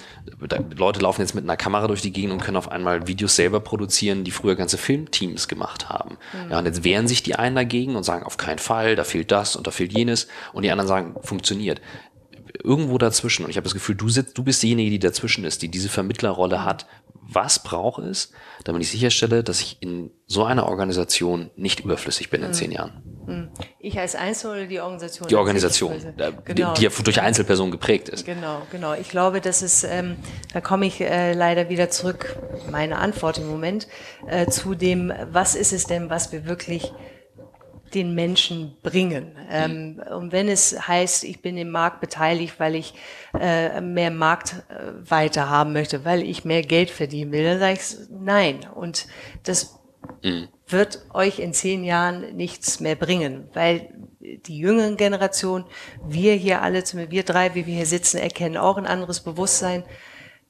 Leute 0.75 1.01
laufen 1.01 1.21
jetzt 1.21 1.35
mit 1.35 1.43
einer 1.43 1.57
Kamera 1.57 1.87
durch 1.87 2.01
die 2.01 2.11
Gegend 2.11 2.33
und 2.33 2.41
können 2.41 2.57
auf 2.57 2.71
einmal 2.71 3.07
Videos 3.07 3.35
selber 3.35 3.59
produzieren, 3.59 4.23
die 4.23 4.31
früher 4.31 4.55
ganze 4.55 4.77
Filmteams 4.77 5.47
gemacht 5.47 5.89
haben. 5.89 6.17
Hm. 6.31 6.51
Ja, 6.51 6.59
und 6.59 6.65
jetzt 6.65 6.83
wehren 6.83 7.07
sich 7.07 7.21
die 7.21 7.35
einen 7.35 7.55
dagegen 7.55 7.95
und 7.95 8.03
sagen, 8.03 8.23
auf 8.23 8.37
keinen 8.37 8.59
Fall, 8.59 8.95
da 8.95 9.03
fehlt 9.03 9.31
das 9.31 9.55
und 9.55 9.67
da 9.67 9.71
fehlt 9.71 9.95
jenes. 9.95 10.27
Und 10.53 10.63
die 10.63 10.71
anderen 10.71 10.87
sagen, 10.87 11.15
funktioniert. 11.21 11.81
Irgendwo 12.63 12.97
dazwischen. 12.97 13.43
Und 13.43 13.51
ich 13.51 13.57
habe 13.57 13.65
das 13.65 13.73
Gefühl, 13.73 13.95
du 13.95 14.09
sitzt, 14.09 14.37
du 14.37 14.43
bist 14.43 14.63
diejenige, 14.63 14.89
die 14.89 14.99
dazwischen 14.99 15.45
ist, 15.45 15.61
die 15.61 15.69
diese 15.69 15.89
Vermittlerrolle 15.89 16.65
hat 16.65 16.87
was 17.31 17.61
brauche 17.61 18.01
es, 18.03 18.31
damit 18.63 18.81
ich 18.81 18.89
sicherstelle, 18.89 19.43
dass 19.43 19.61
ich 19.61 19.77
in 19.81 20.11
so 20.25 20.43
einer 20.43 20.67
Organisation 20.67 21.51
nicht 21.55 21.81
überflüssig 21.81 22.29
bin 22.29 22.41
in 22.41 22.47
hm. 22.47 22.53
zehn 22.53 22.71
Jahren. 22.71 23.03
Hm. 23.25 23.49
Ich 23.79 23.99
als 23.99 24.15
Einzelne 24.15 24.53
oder 24.53 24.65
die 24.65 24.79
Organisation? 24.79 25.27
Die 25.27 25.35
Organisation, 25.35 25.93
genau. 26.43 26.73
die, 26.73 26.87
die 26.87 27.03
durch 27.03 27.21
Einzelpersonen 27.21 27.71
geprägt 27.71 28.09
ist. 28.09 28.25
Genau, 28.25 28.63
genau. 28.71 28.93
Ich 28.93 29.09
glaube, 29.09 29.41
das 29.41 29.61
ist, 29.61 29.83
ähm, 29.83 30.15
da 30.53 30.61
komme 30.61 30.87
ich 30.87 30.99
äh, 31.01 31.33
leider 31.33 31.69
wieder 31.69 31.89
zurück, 31.89 32.35
meine 32.71 32.97
Antwort 32.97 33.37
im 33.37 33.47
Moment, 33.47 33.87
äh, 34.27 34.47
zu 34.47 34.73
dem, 34.73 35.13
was 35.31 35.55
ist 35.55 35.71
es 35.71 35.85
denn, 35.85 36.09
was 36.09 36.31
wir 36.31 36.45
wirklich 36.45 36.91
den 37.89 38.15
Menschen 38.15 38.75
bringen. 38.83 39.35
Ähm, 39.49 40.01
und 40.11 40.31
wenn 40.31 40.47
es 40.47 40.87
heißt, 40.87 41.23
ich 41.23 41.41
bin 41.41 41.57
im 41.57 41.69
Markt 41.69 42.01
beteiligt, 42.01 42.59
weil 42.59 42.75
ich 42.75 42.93
äh, 43.39 43.81
mehr 43.81 44.11
Marktweite 44.11 45.39
äh, 45.39 45.43
haben 45.43 45.73
möchte, 45.73 46.05
weil 46.05 46.23
ich 46.23 46.45
mehr 46.45 46.61
Geld 46.61 46.89
verdienen 46.89 47.31
will, 47.31 47.43
dann 47.43 47.59
sage 47.59 47.73
ich 47.73 48.09
nein. 48.09 48.67
Und 48.73 49.07
das 49.43 49.79
mhm. 50.23 50.47
wird 50.67 51.05
euch 51.13 51.39
in 51.39 51.53
zehn 51.53 51.83
Jahren 51.83 52.35
nichts 52.35 52.79
mehr 52.79 52.95
bringen, 52.95 53.49
weil 53.53 53.89
die 54.19 54.57
jüngeren 54.57 54.97
Generation, 54.97 55.65
wir 56.05 56.33
hier 56.33 56.61
alle, 56.61 56.83
wir 57.09 57.23
drei, 57.23 57.55
wie 57.55 57.65
wir 57.65 57.75
hier 57.75 57.85
sitzen, 57.85 58.17
erkennen 58.17 58.57
auch 58.57 58.77
ein 58.77 58.85
anderes 58.85 59.21
Bewusstsein. 59.21 59.83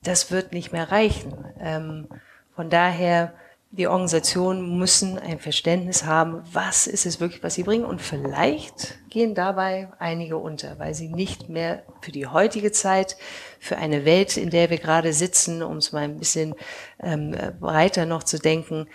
Das 0.04 0.32
wird 0.32 0.54
nicht 0.54 0.72
mehr 0.72 0.92
reichen. 0.92 1.34
Ähm, 1.60 2.08
von 2.56 2.70
daher 2.70 3.34
die 3.72 3.88
Organisationen 3.88 4.80
müssen 4.80 5.20
ein 5.20 5.40
Verständnis 5.40 6.04
haben, 6.04 6.42
was 6.52 6.88
ist 6.88 7.06
es 7.06 7.20
wirklich, 7.20 7.44
was 7.44 7.54
sie 7.54 7.64
bringen. 7.64 7.86
Und 7.86 8.02
vielleicht 8.02 8.98
gehen 9.10 9.36
dabei 9.36 9.90
einige 10.00 10.38
unter, 10.38 10.80
weil 10.80 10.96
sie 10.96 11.10
nicht 11.10 11.50
mehr 11.50 11.84
für 12.02 12.12
die 12.12 12.26
heutige 12.26 12.72
Zeit, 12.72 13.16
für 13.60 13.78
eine 13.78 14.06
Welt, 14.06 14.38
in 14.38 14.50
der 14.50 14.72
wir 14.72 14.80
gerade 14.80 15.14
sitzen, 15.14 15.62
um 15.62 15.78
es 15.78 15.92
mal 15.92 16.04
ein 16.04 16.18
bisschen 16.18 16.56
ähm, 17.00 17.36
breiter 17.60 18.08
noch 18.08 18.24
zu 18.24 18.40
denken, 18.40 18.88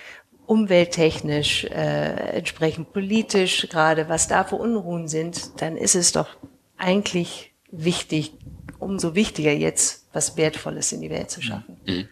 umwelttechnisch, 0.47 1.65
äh, 1.65 2.37
entsprechend 2.37 2.93
politisch, 2.93 3.69
gerade 3.71 4.09
was 4.09 4.27
da 4.27 4.43
für 4.43 4.57
Unruhen 4.57 5.07
sind, 5.07 5.63
dann 5.63 5.77
ist 5.77 5.95
es 5.95 6.11
doch 6.13 6.37
eigentlich 6.77 7.55
wichtig, 7.71 8.33
umso 8.81 9.15
wichtiger 9.15 9.53
jetzt, 9.53 10.09
was 10.13 10.37
Wertvolles 10.37 10.93
in 10.93 11.01
die 11.01 11.11
Welt 11.11 11.31
zu 11.31 11.41
schaffen. 11.41 11.81
Mhm. 11.87 12.09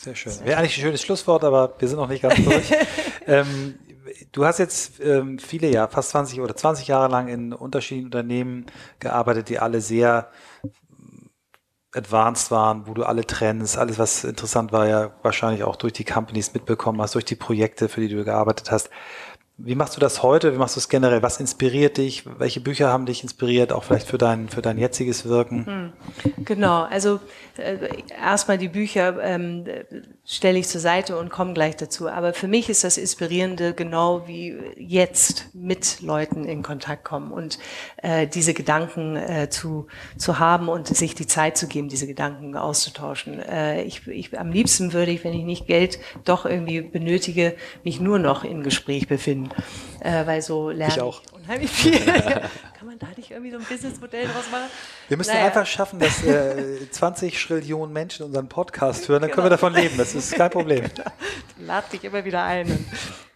Sehr 0.00 0.14
schön. 0.14 0.32
Wäre 0.44 0.58
eigentlich 0.58 0.78
ein 0.78 0.82
schönes 0.82 1.02
Schlusswort, 1.02 1.44
aber 1.44 1.74
wir 1.78 1.86
sind 1.86 1.98
noch 1.98 2.08
nicht 2.08 2.22
ganz 2.22 2.42
durch. 2.42 2.72
ähm, 3.26 3.78
du 4.32 4.46
hast 4.46 4.56
jetzt 4.56 4.98
ähm, 4.98 5.38
viele 5.38 5.68
Jahre, 5.68 5.90
fast 5.90 6.08
20 6.10 6.40
oder 6.40 6.56
20 6.56 6.88
Jahre 6.88 7.10
lang 7.10 7.28
in 7.28 7.52
unterschiedlichen 7.52 8.06
Unternehmen 8.06 8.64
gearbeitet, 8.98 9.50
die 9.50 9.58
alle 9.58 9.82
sehr 9.82 10.30
advanced 11.92 12.50
waren, 12.50 12.86
wo 12.86 12.94
du 12.94 13.04
alle 13.04 13.26
Trends, 13.26 13.76
alles 13.76 13.98
was 13.98 14.24
interessant 14.24 14.72
war, 14.72 14.88
ja 14.88 15.10
wahrscheinlich 15.20 15.64
auch 15.64 15.76
durch 15.76 15.92
die 15.92 16.04
Companies 16.04 16.54
mitbekommen 16.54 17.02
hast, 17.02 17.14
durch 17.14 17.26
die 17.26 17.36
Projekte, 17.36 17.90
für 17.90 18.00
die 18.00 18.08
du 18.08 18.24
gearbeitet 18.24 18.70
hast. 18.70 18.88
Wie 19.62 19.74
machst 19.74 19.94
du 19.94 20.00
das 20.00 20.22
heute? 20.22 20.54
Wie 20.54 20.56
machst 20.56 20.76
du 20.76 20.80
es 20.80 20.88
generell? 20.88 21.22
Was 21.22 21.38
inspiriert 21.38 21.98
dich? 21.98 22.24
Welche 22.38 22.60
Bücher 22.60 22.88
haben 22.88 23.04
dich 23.04 23.22
inspiriert, 23.22 23.72
auch 23.72 23.84
vielleicht 23.84 24.08
für 24.08 24.16
dein, 24.16 24.48
für 24.48 24.62
dein 24.62 24.78
jetziges 24.78 25.26
Wirken? 25.26 25.66
Hm. 25.66 25.92
Genau, 26.44 26.84
also 26.84 27.20
äh, 27.58 27.76
erstmal 28.18 28.56
die 28.56 28.68
Bücher 28.68 29.22
ähm, 29.22 29.64
stelle 30.24 30.58
ich 30.58 30.68
zur 30.68 30.80
Seite 30.80 31.18
und 31.18 31.28
komme 31.28 31.52
gleich 31.52 31.76
dazu. 31.76 32.08
Aber 32.08 32.32
für 32.32 32.48
mich 32.48 32.70
ist 32.70 32.84
das 32.84 32.96
Inspirierende 32.96 33.74
genau 33.74 34.26
wie 34.26 34.56
jetzt 34.76 35.54
mit 35.54 36.00
Leuten 36.00 36.44
in 36.44 36.62
Kontakt 36.62 37.04
kommen 37.04 37.30
und 37.30 37.58
äh, 37.98 38.26
diese 38.26 38.54
Gedanken 38.54 39.16
äh, 39.16 39.50
zu, 39.50 39.88
zu 40.16 40.38
haben 40.38 40.68
und 40.68 40.88
sich 40.88 41.14
die 41.14 41.26
Zeit 41.26 41.58
zu 41.58 41.66
geben, 41.66 41.88
diese 41.88 42.06
Gedanken 42.06 42.56
auszutauschen. 42.56 43.40
Äh, 43.40 43.82
ich, 43.82 44.06
ich, 44.06 44.38
am 44.38 44.52
liebsten 44.52 44.94
würde 44.94 45.12
ich, 45.12 45.22
wenn 45.22 45.34
ich 45.34 45.44
nicht 45.44 45.66
Geld 45.66 45.98
doch 46.24 46.46
irgendwie 46.46 46.80
benötige, 46.80 47.54
mich 47.84 48.00
nur 48.00 48.18
noch 48.18 48.42
in 48.44 48.62
Gespräch 48.62 49.06
befinden. 49.06 49.49
Äh, 50.00 50.26
weil 50.26 50.42
so 50.42 50.70
lerne 50.70 50.94
ich, 50.94 51.00
auch. 51.00 51.22
ich 51.22 51.32
unheimlich 51.32 51.70
viel. 51.70 51.98
Kann 52.04 52.86
man 52.86 52.98
da 52.98 53.08
nicht 53.16 53.30
irgendwie 53.30 53.50
so 53.50 53.58
ein 53.58 53.64
Businessmodell 53.64 54.26
draus 54.26 54.50
machen? 54.50 54.70
Wir 55.10 55.16
müssen 55.16 55.32
naja. 55.32 55.46
einfach 55.46 55.66
schaffen, 55.66 55.98
dass 55.98 56.22
äh, 56.22 56.88
20 56.90 57.34
Trillionen 57.44 57.92
Menschen 57.92 58.26
unseren 58.26 58.48
Podcast 58.48 59.08
hören, 59.08 59.22
dann 59.22 59.30
genau. 59.30 59.34
können 59.34 59.46
wir 59.46 59.50
davon 59.50 59.74
leben. 59.74 59.96
Das 59.98 60.14
ist 60.14 60.32
kein 60.34 60.50
Problem. 60.50 60.84
Genau. 60.90 61.72
Lad 61.74 61.92
dich 61.92 62.04
immer 62.04 62.24
wieder 62.24 62.42
ein 62.42 62.66
und 62.70 62.86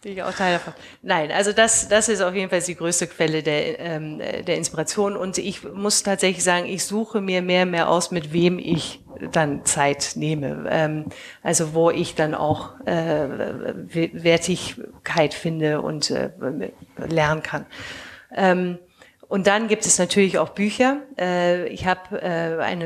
bin 0.01 0.13
ich 0.13 0.23
auch 0.23 0.33
Teil 0.33 0.53
davon. 0.53 0.73
Nein, 1.03 1.31
also 1.31 1.51
das, 1.51 1.87
das 1.87 2.09
ist 2.09 2.21
auf 2.21 2.33
jeden 2.33 2.49
Fall 2.49 2.61
die 2.61 2.75
größte 2.75 3.07
Quelle 3.07 3.43
der, 3.43 3.79
ähm, 3.79 4.19
der 4.19 4.57
Inspiration. 4.57 5.15
Und 5.15 5.37
ich 5.37 5.63
muss 5.63 6.01
tatsächlich 6.01 6.43
sagen, 6.43 6.65
ich 6.65 6.85
suche 6.85 7.21
mir 7.21 7.41
mehr 7.41 7.63
und 7.63 7.71
mehr 7.71 7.87
aus, 7.89 8.09
mit 8.09 8.33
wem 8.33 8.57
ich 8.57 9.03
dann 9.31 9.63
Zeit 9.65 10.13
nehme. 10.15 10.65
Ähm, 10.69 11.05
also 11.43 11.73
wo 11.73 11.91
ich 11.91 12.15
dann 12.15 12.33
auch 12.33 12.79
äh, 12.85 13.27
Wertigkeit 14.13 15.33
finde 15.33 15.81
und 15.81 16.09
äh, 16.09 16.31
lernen 16.97 17.43
kann. 17.43 17.65
Ähm, 18.33 18.79
und 19.35 19.47
dann 19.47 19.67
gibt 19.67 19.85
es 19.85 19.99
natürlich 19.99 20.37
auch 20.37 20.51
Bücher. 20.51 21.01
Äh, 21.19 21.67
ich 21.67 21.85
habe 21.85 22.21
äh, 22.21 22.63
eine 22.63 22.85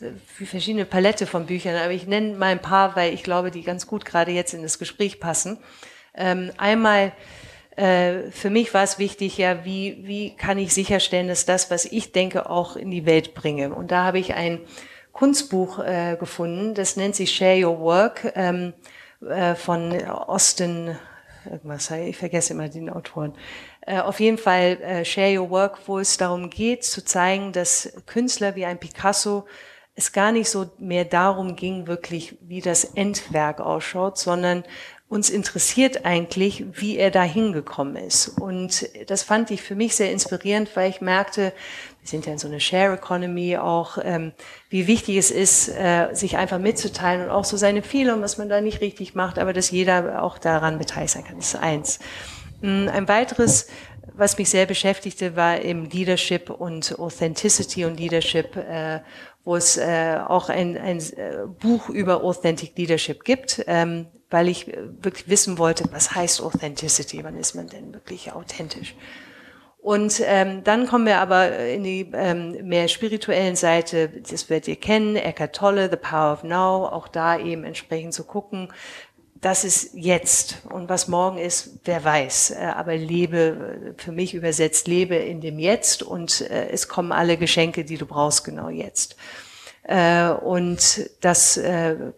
äh, 0.00 0.44
verschiedene 0.44 0.84
Palette 0.84 1.28
von 1.28 1.46
Büchern, 1.46 1.76
aber 1.76 1.92
ich 1.92 2.08
nenne 2.08 2.36
mal 2.36 2.46
ein 2.46 2.58
paar, 2.58 2.96
weil 2.96 3.14
ich 3.14 3.22
glaube, 3.22 3.52
die 3.52 3.62
ganz 3.62 3.86
gut 3.86 4.04
gerade 4.04 4.32
jetzt 4.32 4.52
in 4.52 4.62
das 4.62 4.80
Gespräch 4.80 5.20
passen. 5.20 5.58
Ähm, 6.12 6.50
einmal 6.56 7.12
für 7.76 8.50
mich 8.50 8.74
war 8.74 8.82
es 8.82 8.98
wichtig, 8.98 9.38
ja, 9.38 9.64
wie, 9.64 10.00
wie 10.02 10.36
kann 10.36 10.58
ich 10.58 10.74
sicherstellen, 10.74 11.28
dass 11.28 11.46
das, 11.46 11.70
was 11.70 11.86
ich 11.86 12.12
denke, 12.12 12.50
auch 12.50 12.76
in 12.76 12.90
die 12.90 13.06
Welt 13.06 13.32
bringe. 13.32 13.72
Und 13.72 13.90
da 13.90 14.04
habe 14.04 14.18
ich 14.18 14.34
ein 14.34 14.60
Kunstbuch 15.12 15.82
gefunden, 16.18 16.74
das 16.74 16.96
nennt 16.96 17.14
sich 17.16 17.34
Share 17.34 17.64
Your 17.64 17.78
Work 17.78 18.32
ähm, 18.34 18.74
von 19.56 20.04
Austin, 20.04 20.94
irgendwas, 21.48 21.90
ich 21.90 22.18
vergesse 22.18 22.52
immer 22.52 22.68
den 22.68 22.90
Autoren. 22.90 23.32
Äh, 23.90 24.00
auf 24.00 24.20
jeden 24.20 24.38
Fall 24.38 24.78
äh, 24.82 25.04
Share 25.04 25.40
Your 25.40 25.50
Work, 25.50 25.80
wo 25.86 25.98
es 25.98 26.16
darum 26.16 26.48
geht, 26.48 26.84
zu 26.84 27.04
zeigen, 27.04 27.52
dass 27.52 27.92
Künstler 28.06 28.54
wie 28.54 28.64
ein 28.64 28.78
Picasso 28.78 29.46
es 29.96 30.12
gar 30.12 30.30
nicht 30.30 30.48
so 30.48 30.70
mehr 30.78 31.04
darum 31.04 31.56
ging, 31.56 31.88
wirklich, 31.88 32.38
wie 32.40 32.60
das 32.60 32.84
Endwerk 32.84 33.60
ausschaut, 33.60 34.16
sondern 34.16 34.62
uns 35.08 35.28
interessiert 35.28 36.04
eigentlich, 36.04 36.64
wie 36.70 36.98
er 36.98 37.10
da 37.10 37.24
hingekommen 37.24 37.96
ist. 37.96 38.28
Und 38.28 38.88
das 39.08 39.24
fand 39.24 39.50
ich 39.50 39.60
für 39.60 39.74
mich 39.74 39.96
sehr 39.96 40.12
inspirierend, 40.12 40.70
weil 40.76 40.88
ich 40.88 41.00
merkte, 41.00 41.52
wir 42.00 42.08
sind 42.08 42.26
ja 42.26 42.32
in 42.32 42.38
so 42.38 42.46
einer 42.46 42.60
Share 42.60 42.94
Economy 42.94 43.56
auch, 43.56 43.98
ähm, 44.00 44.30
wie 44.68 44.86
wichtig 44.86 45.16
es 45.16 45.32
ist, 45.32 45.68
äh, 45.68 46.14
sich 46.14 46.36
einfach 46.36 46.60
mitzuteilen 46.60 47.24
und 47.24 47.30
auch 47.30 47.44
so 47.44 47.56
seine 47.56 47.82
Fehler 47.82 48.14
und 48.14 48.22
was 48.22 48.38
man 48.38 48.48
da 48.48 48.60
nicht 48.60 48.80
richtig 48.82 49.16
macht, 49.16 49.40
aber 49.40 49.52
dass 49.52 49.72
jeder 49.72 50.22
auch 50.22 50.38
daran 50.38 50.78
beteiligt 50.78 51.12
sein 51.12 51.24
kann. 51.24 51.36
Das 51.38 51.54
ist 51.54 51.60
eins. 51.60 51.98
Ein 52.62 53.08
weiteres, 53.08 53.68
was 54.14 54.36
mich 54.36 54.50
sehr 54.50 54.66
beschäftigte, 54.66 55.36
war 55.36 55.62
eben 55.62 55.88
Leadership 55.88 56.50
und 56.50 56.98
Authenticity 56.98 57.84
und 57.84 57.98
Leadership, 57.98 58.56
äh, 58.56 59.00
wo 59.44 59.56
es 59.56 59.76
äh, 59.76 60.18
auch 60.26 60.48
ein, 60.50 60.76
ein 60.76 60.98
äh, 60.98 61.46
Buch 61.46 61.88
über 61.88 62.22
Authentic 62.22 62.76
Leadership 62.76 63.24
gibt, 63.24 63.64
ähm, 63.66 64.06
weil 64.28 64.48
ich 64.48 64.66
wirklich 65.00 65.28
wissen 65.28 65.58
wollte, 65.58 65.84
was 65.90 66.14
heißt 66.14 66.42
Authenticity, 66.42 67.24
wann 67.24 67.36
ist 67.36 67.54
man 67.54 67.68
denn 67.68 67.94
wirklich 67.94 68.32
authentisch. 68.32 68.94
Und 69.82 70.20
ähm, 70.26 70.62
dann 70.62 70.86
kommen 70.86 71.06
wir 71.06 71.18
aber 71.18 71.56
in 71.56 71.82
die 71.84 72.10
ähm, 72.12 72.68
mehr 72.68 72.86
spirituellen 72.88 73.56
Seite, 73.56 74.10
das 74.28 74.50
werdet 74.50 74.68
ihr 74.68 74.76
kennen, 74.76 75.16
Eckhart 75.16 75.56
Tolle, 75.56 75.88
The 75.90 75.96
Power 75.96 76.34
of 76.34 76.44
Now, 76.44 76.86
auch 76.86 77.08
da 77.08 77.38
eben 77.38 77.64
entsprechend 77.64 78.12
zu 78.12 78.24
gucken, 78.24 78.68
das 79.40 79.64
ist 79.64 79.94
jetzt 79.94 80.58
und 80.68 80.88
was 80.88 81.08
morgen 81.08 81.38
ist, 81.38 81.80
wer 81.84 82.04
weiß. 82.04 82.50
Äh, 82.50 82.72
aber 82.76 82.96
lebe, 82.96 83.94
für 83.96 84.12
mich 84.12 84.34
übersetzt, 84.34 84.86
lebe 84.86 85.14
in 85.14 85.40
dem 85.40 85.58
Jetzt 85.58 86.02
und 86.02 86.42
äh, 86.42 86.68
es 86.68 86.88
kommen 86.88 87.12
alle 87.12 87.38
Geschenke, 87.38 87.84
die 87.84 87.96
du 87.96 88.04
brauchst, 88.04 88.44
genau 88.44 88.68
jetzt. 88.68 89.16
Äh, 89.84 90.28
und 90.28 91.10
das, 91.22 91.58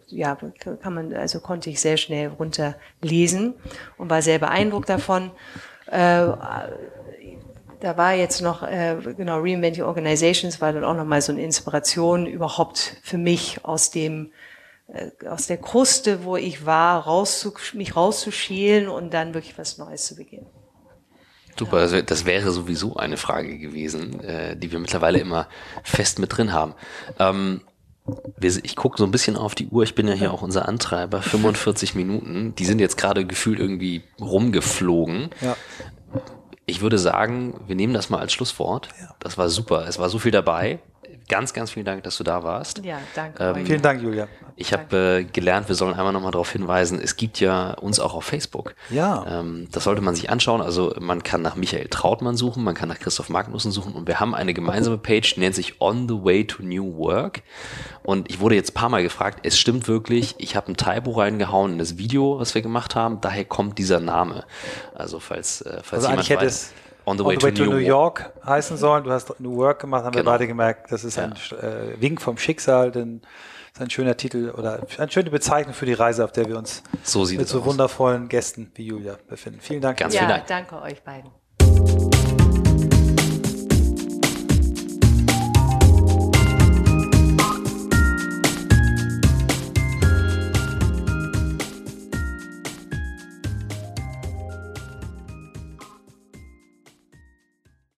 ja, 0.07 0.37
kann 0.81 0.93
man, 0.93 1.13
also 1.13 1.39
konnte 1.39 1.69
ich 1.69 1.79
sehr 1.79 1.97
schnell 1.97 2.27
runterlesen 2.27 3.53
und 3.97 4.09
war 4.09 4.21
sehr 4.21 4.39
beeindruckt 4.39 4.89
davon. 4.89 5.31
Da 5.85 6.67
war 7.81 8.13
jetzt 8.13 8.41
noch, 8.41 8.61
genau, 8.61 9.39
Reinventing 9.39 9.83
Organizations 9.83 10.61
war 10.61 10.71
dann 10.71 10.83
auch 10.83 10.95
nochmal 10.95 11.21
so 11.21 11.31
eine 11.31 11.43
Inspiration 11.43 12.25
überhaupt 12.25 12.97
für 13.03 13.17
mich 13.17 13.63
aus 13.63 13.91
dem, 13.91 14.31
aus 15.27 15.47
der 15.47 15.57
Kruste, 15.57 16.23
wo 16.23 16.35
ich 16.37 16.65
war, 16.65 17.03
rauszu, 17.03 17.53
mich 17.73 17.95
rauszuschälen 17.95 18.87
und 18.87 19.13
dann 19.13 19.33
wirklich 19.33 19.57
was 19.57 19.77
Neues 19.77 20.05
zu 20.05 20.15
beginnen. 20.15 20.45
Super, 21.57 21.77
also 21.77 22.01
das 22.01 22.25
wäre 22.25 22.51
sowieso 22.51 22.95
eine 22.95 23.17
Frage 23.17 23.57
gewesen, 23.59 24.19
äh, 24.21 24.57
die 24.57 24.71
wir 24.71 24.79
mittlerweile 24.79 25.19
immer 25.19 25.47
fest 25.83 26.19
mit 26.19 26.35
drin 26.35 26.51
haben. 26.51 26.73
Ähm, 27.19 27.61
ich 28.41 28.75
gucke 28.75 28.97
so 28.97 29.05
ein 29.05 29.11
bisschen 29.11 29.37
auf 29.37 29.55
die 29.55 29.67
Uhr, 29.67 29.83
ich 29.83 29.95
bin 29.95 30.07
ja 30.07 30.13
hier 30.13 30.33
auch 30.33 30.41
unser 30.41 30.67
Antreiber, 30.67 31.21
45 31.21 31.95
Minuten, 31.95 32.53
die 32.55 32.65
sind 32.65 32.79
jetzt 32.79 32.97
gerade 32.97 33.25
gefühlt 33.25 33.59
irgendwie 33.59 34.03
rumgeflogen. 34.19 35.29
Ja. 35.41 35.55
Ich 36.65 36.81
würde 36.81 36.97
sagen, 36.97 37.61
wir 37.67 37.75
nehmen 37.75 37.93
das 37.93 38.09
mal 38.09 38.19
als 38.19 38.33
Schlusswort. 38.33 38.89
Ja. 38.99 39.15
Das 39.19 39.37
war 39.37 39.47
super, 39.49 39.85
es 39.87 39.99
war 39.99 40.09
so 40.09 40.19
viel 40.19 40.31
dabei 40.31 40.79
ganz, 41.29 41.53
ganz 41.53 41.71
vielen 41.71 41.85
Dank, 41.85 42.03
dass 42.03 42.17
du 42.17 42.23
da 42.23 42.43
warst. 42.43 42.83
Ja, 42.83 42.99
danke. 43.15 43.43
Ähm, 43.43 43.65
vielen 43.65 43.81
Dank, 43.81 44.01
Julia. 44.01 44.27
Ich 44.55 44.71
habe 44.71 45.19
äh, 45.19 45.23
gelernt, 45.23 45.67
wir 45.67 45.75
sollen 45.75 45.93
einmal 45.95 46.13
nochmal 46.13 46.31
darauf 46.31 46.51
hinweisen, 46.51 46.99
es 47.01 47.15
gibt 47.15 47.39
ja 47.39 47.71
uns 47.71 47.99
auch 47.99 48.13
auf 48.13 48.25
Facebook. 48.25 48.75
Ja. 48.89 49.39
Ähm, 49.39 49.67
das 49.71 49.85
sollte 49.85 50.01
man 50.01 50.15
sich 50.15 50.29
anschauen. 50.29 50.61
Also 50.61 50.93
man 50.99 51.23
kann 51.23 51.41
nach 51.41 51.55
Michael 51.55 51.87
Trautmann 51.87 52.37
suchen, 52.37 52.63
man 52.63 52.75
kann 52.75 52.89
nach 52.89 52.99
Christoph 52.99 53.29
Magnussen 53.29 53.71
suchen 53.71 53.93
und 53.93 54.07
wir 54.07 54.19
haben 54.19 54.35
eine 54.35 54.53
gemeinsame 54.53 54.97
Page, 54.97 55.35
die 55.35 55.39
nennt 55.39 55.55
sich 55.55 55.81
On 55.81 56.07
the 56.07 56.23
Way 56.23 56.45
to 56.45 56.63
New 56.63 56.97
Work. 56.97 57.41
Und 58.03 58.29
ich 58.29 58.39
wurde 58.39 58.55
jetzt 58.55 58.71
ein 58.71 58.73
paar 58.75 58.89
Mal 58.89 59.01
gefragt, 59.01 59.39
es 59.43 59.57
stimmt 59.57 59.87
wirklich, 59.87 60.35
ich 60.37 60.55
habe 60.55 60.71
ein 60.71 60.77
Typo 60.77 61.11
reingehauen 61.11 61.73
in 61.73 61.79
das 61.79 61.97
Video, 61.97 62.39
was 62.39 62.53
wir 62.53 62.61
gemacht 62.61 62.95
haben, 62.95 63.21
daher 63.21 63.45
kommt 63.45 63.77
dieser 63.79 63.99
Name. 63.99 64.43
Also 64.93 65.19
falls, 65.19 65.61
äh, 65.61 65.79
falls 65.83 66.05
also 66.05 66.09
jemand 66.09 66.45
weiß. 66.45 66.73
On 67.05 67.17
the 67.17 67.25
Way, 67.25 67.35
On 67.35 67.39
the 67.39 67.45
way 67.45 67.51
to, 67.51 67.63
to, 67.63 67.69
New, 67.69 67.77
York, 67.77 68.19
York 68.19 68.45
heißen 68.45 68.77
sollen. 68.77 69.03
Du 69.03 69.11
hast 69.11 69.39
New 69.39 69.55
Work 69.57 69.81
gemacht, 69.81 70.05
haben 70.05 70.13
genau. 70.13 70.25
wir 70.25 70.31
beide 70.31 70.47
gemerkt. 70.47 70.91
Das 70.91 71.03
ist 71.03 71.17
ja. 71.17 71.25
ein 71.25 71.33
äh, 71.33 71.99
Wink 72.01 72.21
vom 72.21 72.37
Schicksal, 72.37 72.91
denn 72.91 73.21
ist 73.73 73.81
ein 73.81 73.89
schöner 73.89 74.15
Titel 74.15 74.51
oder 74.55 74.85
eine 74.97 75.11
schöne 75.11 75.31
Bezeichnung 75.31 75.73
für 75.73 75.85
die 75.85 75.93
Reise, 75.93 76.23
auf 76.23 76.31
der 76.31 76.47
wir 76.47 76.57
uns 76.57 76.83
so 77.03 77.25
mit 77.25 77.47
so 77.47 77.59
aus. 77.59 77.65
wundervollen 77.65 78.29
Gästen 78.29 78.71
wie 78.75 78.85
Julia 78.85 79.17
befinden. 79.27 79.59
Vielen 79.61 79.81
Dank. 79.81 79.97
Ganz 79.97 80.13
ja, 80.13 80.21
vielen 80.21 80.29
Dank. 80.29 80.47
Danke 80.47 80.81
euch 80.81 81.01
beiden. 81.03 82.12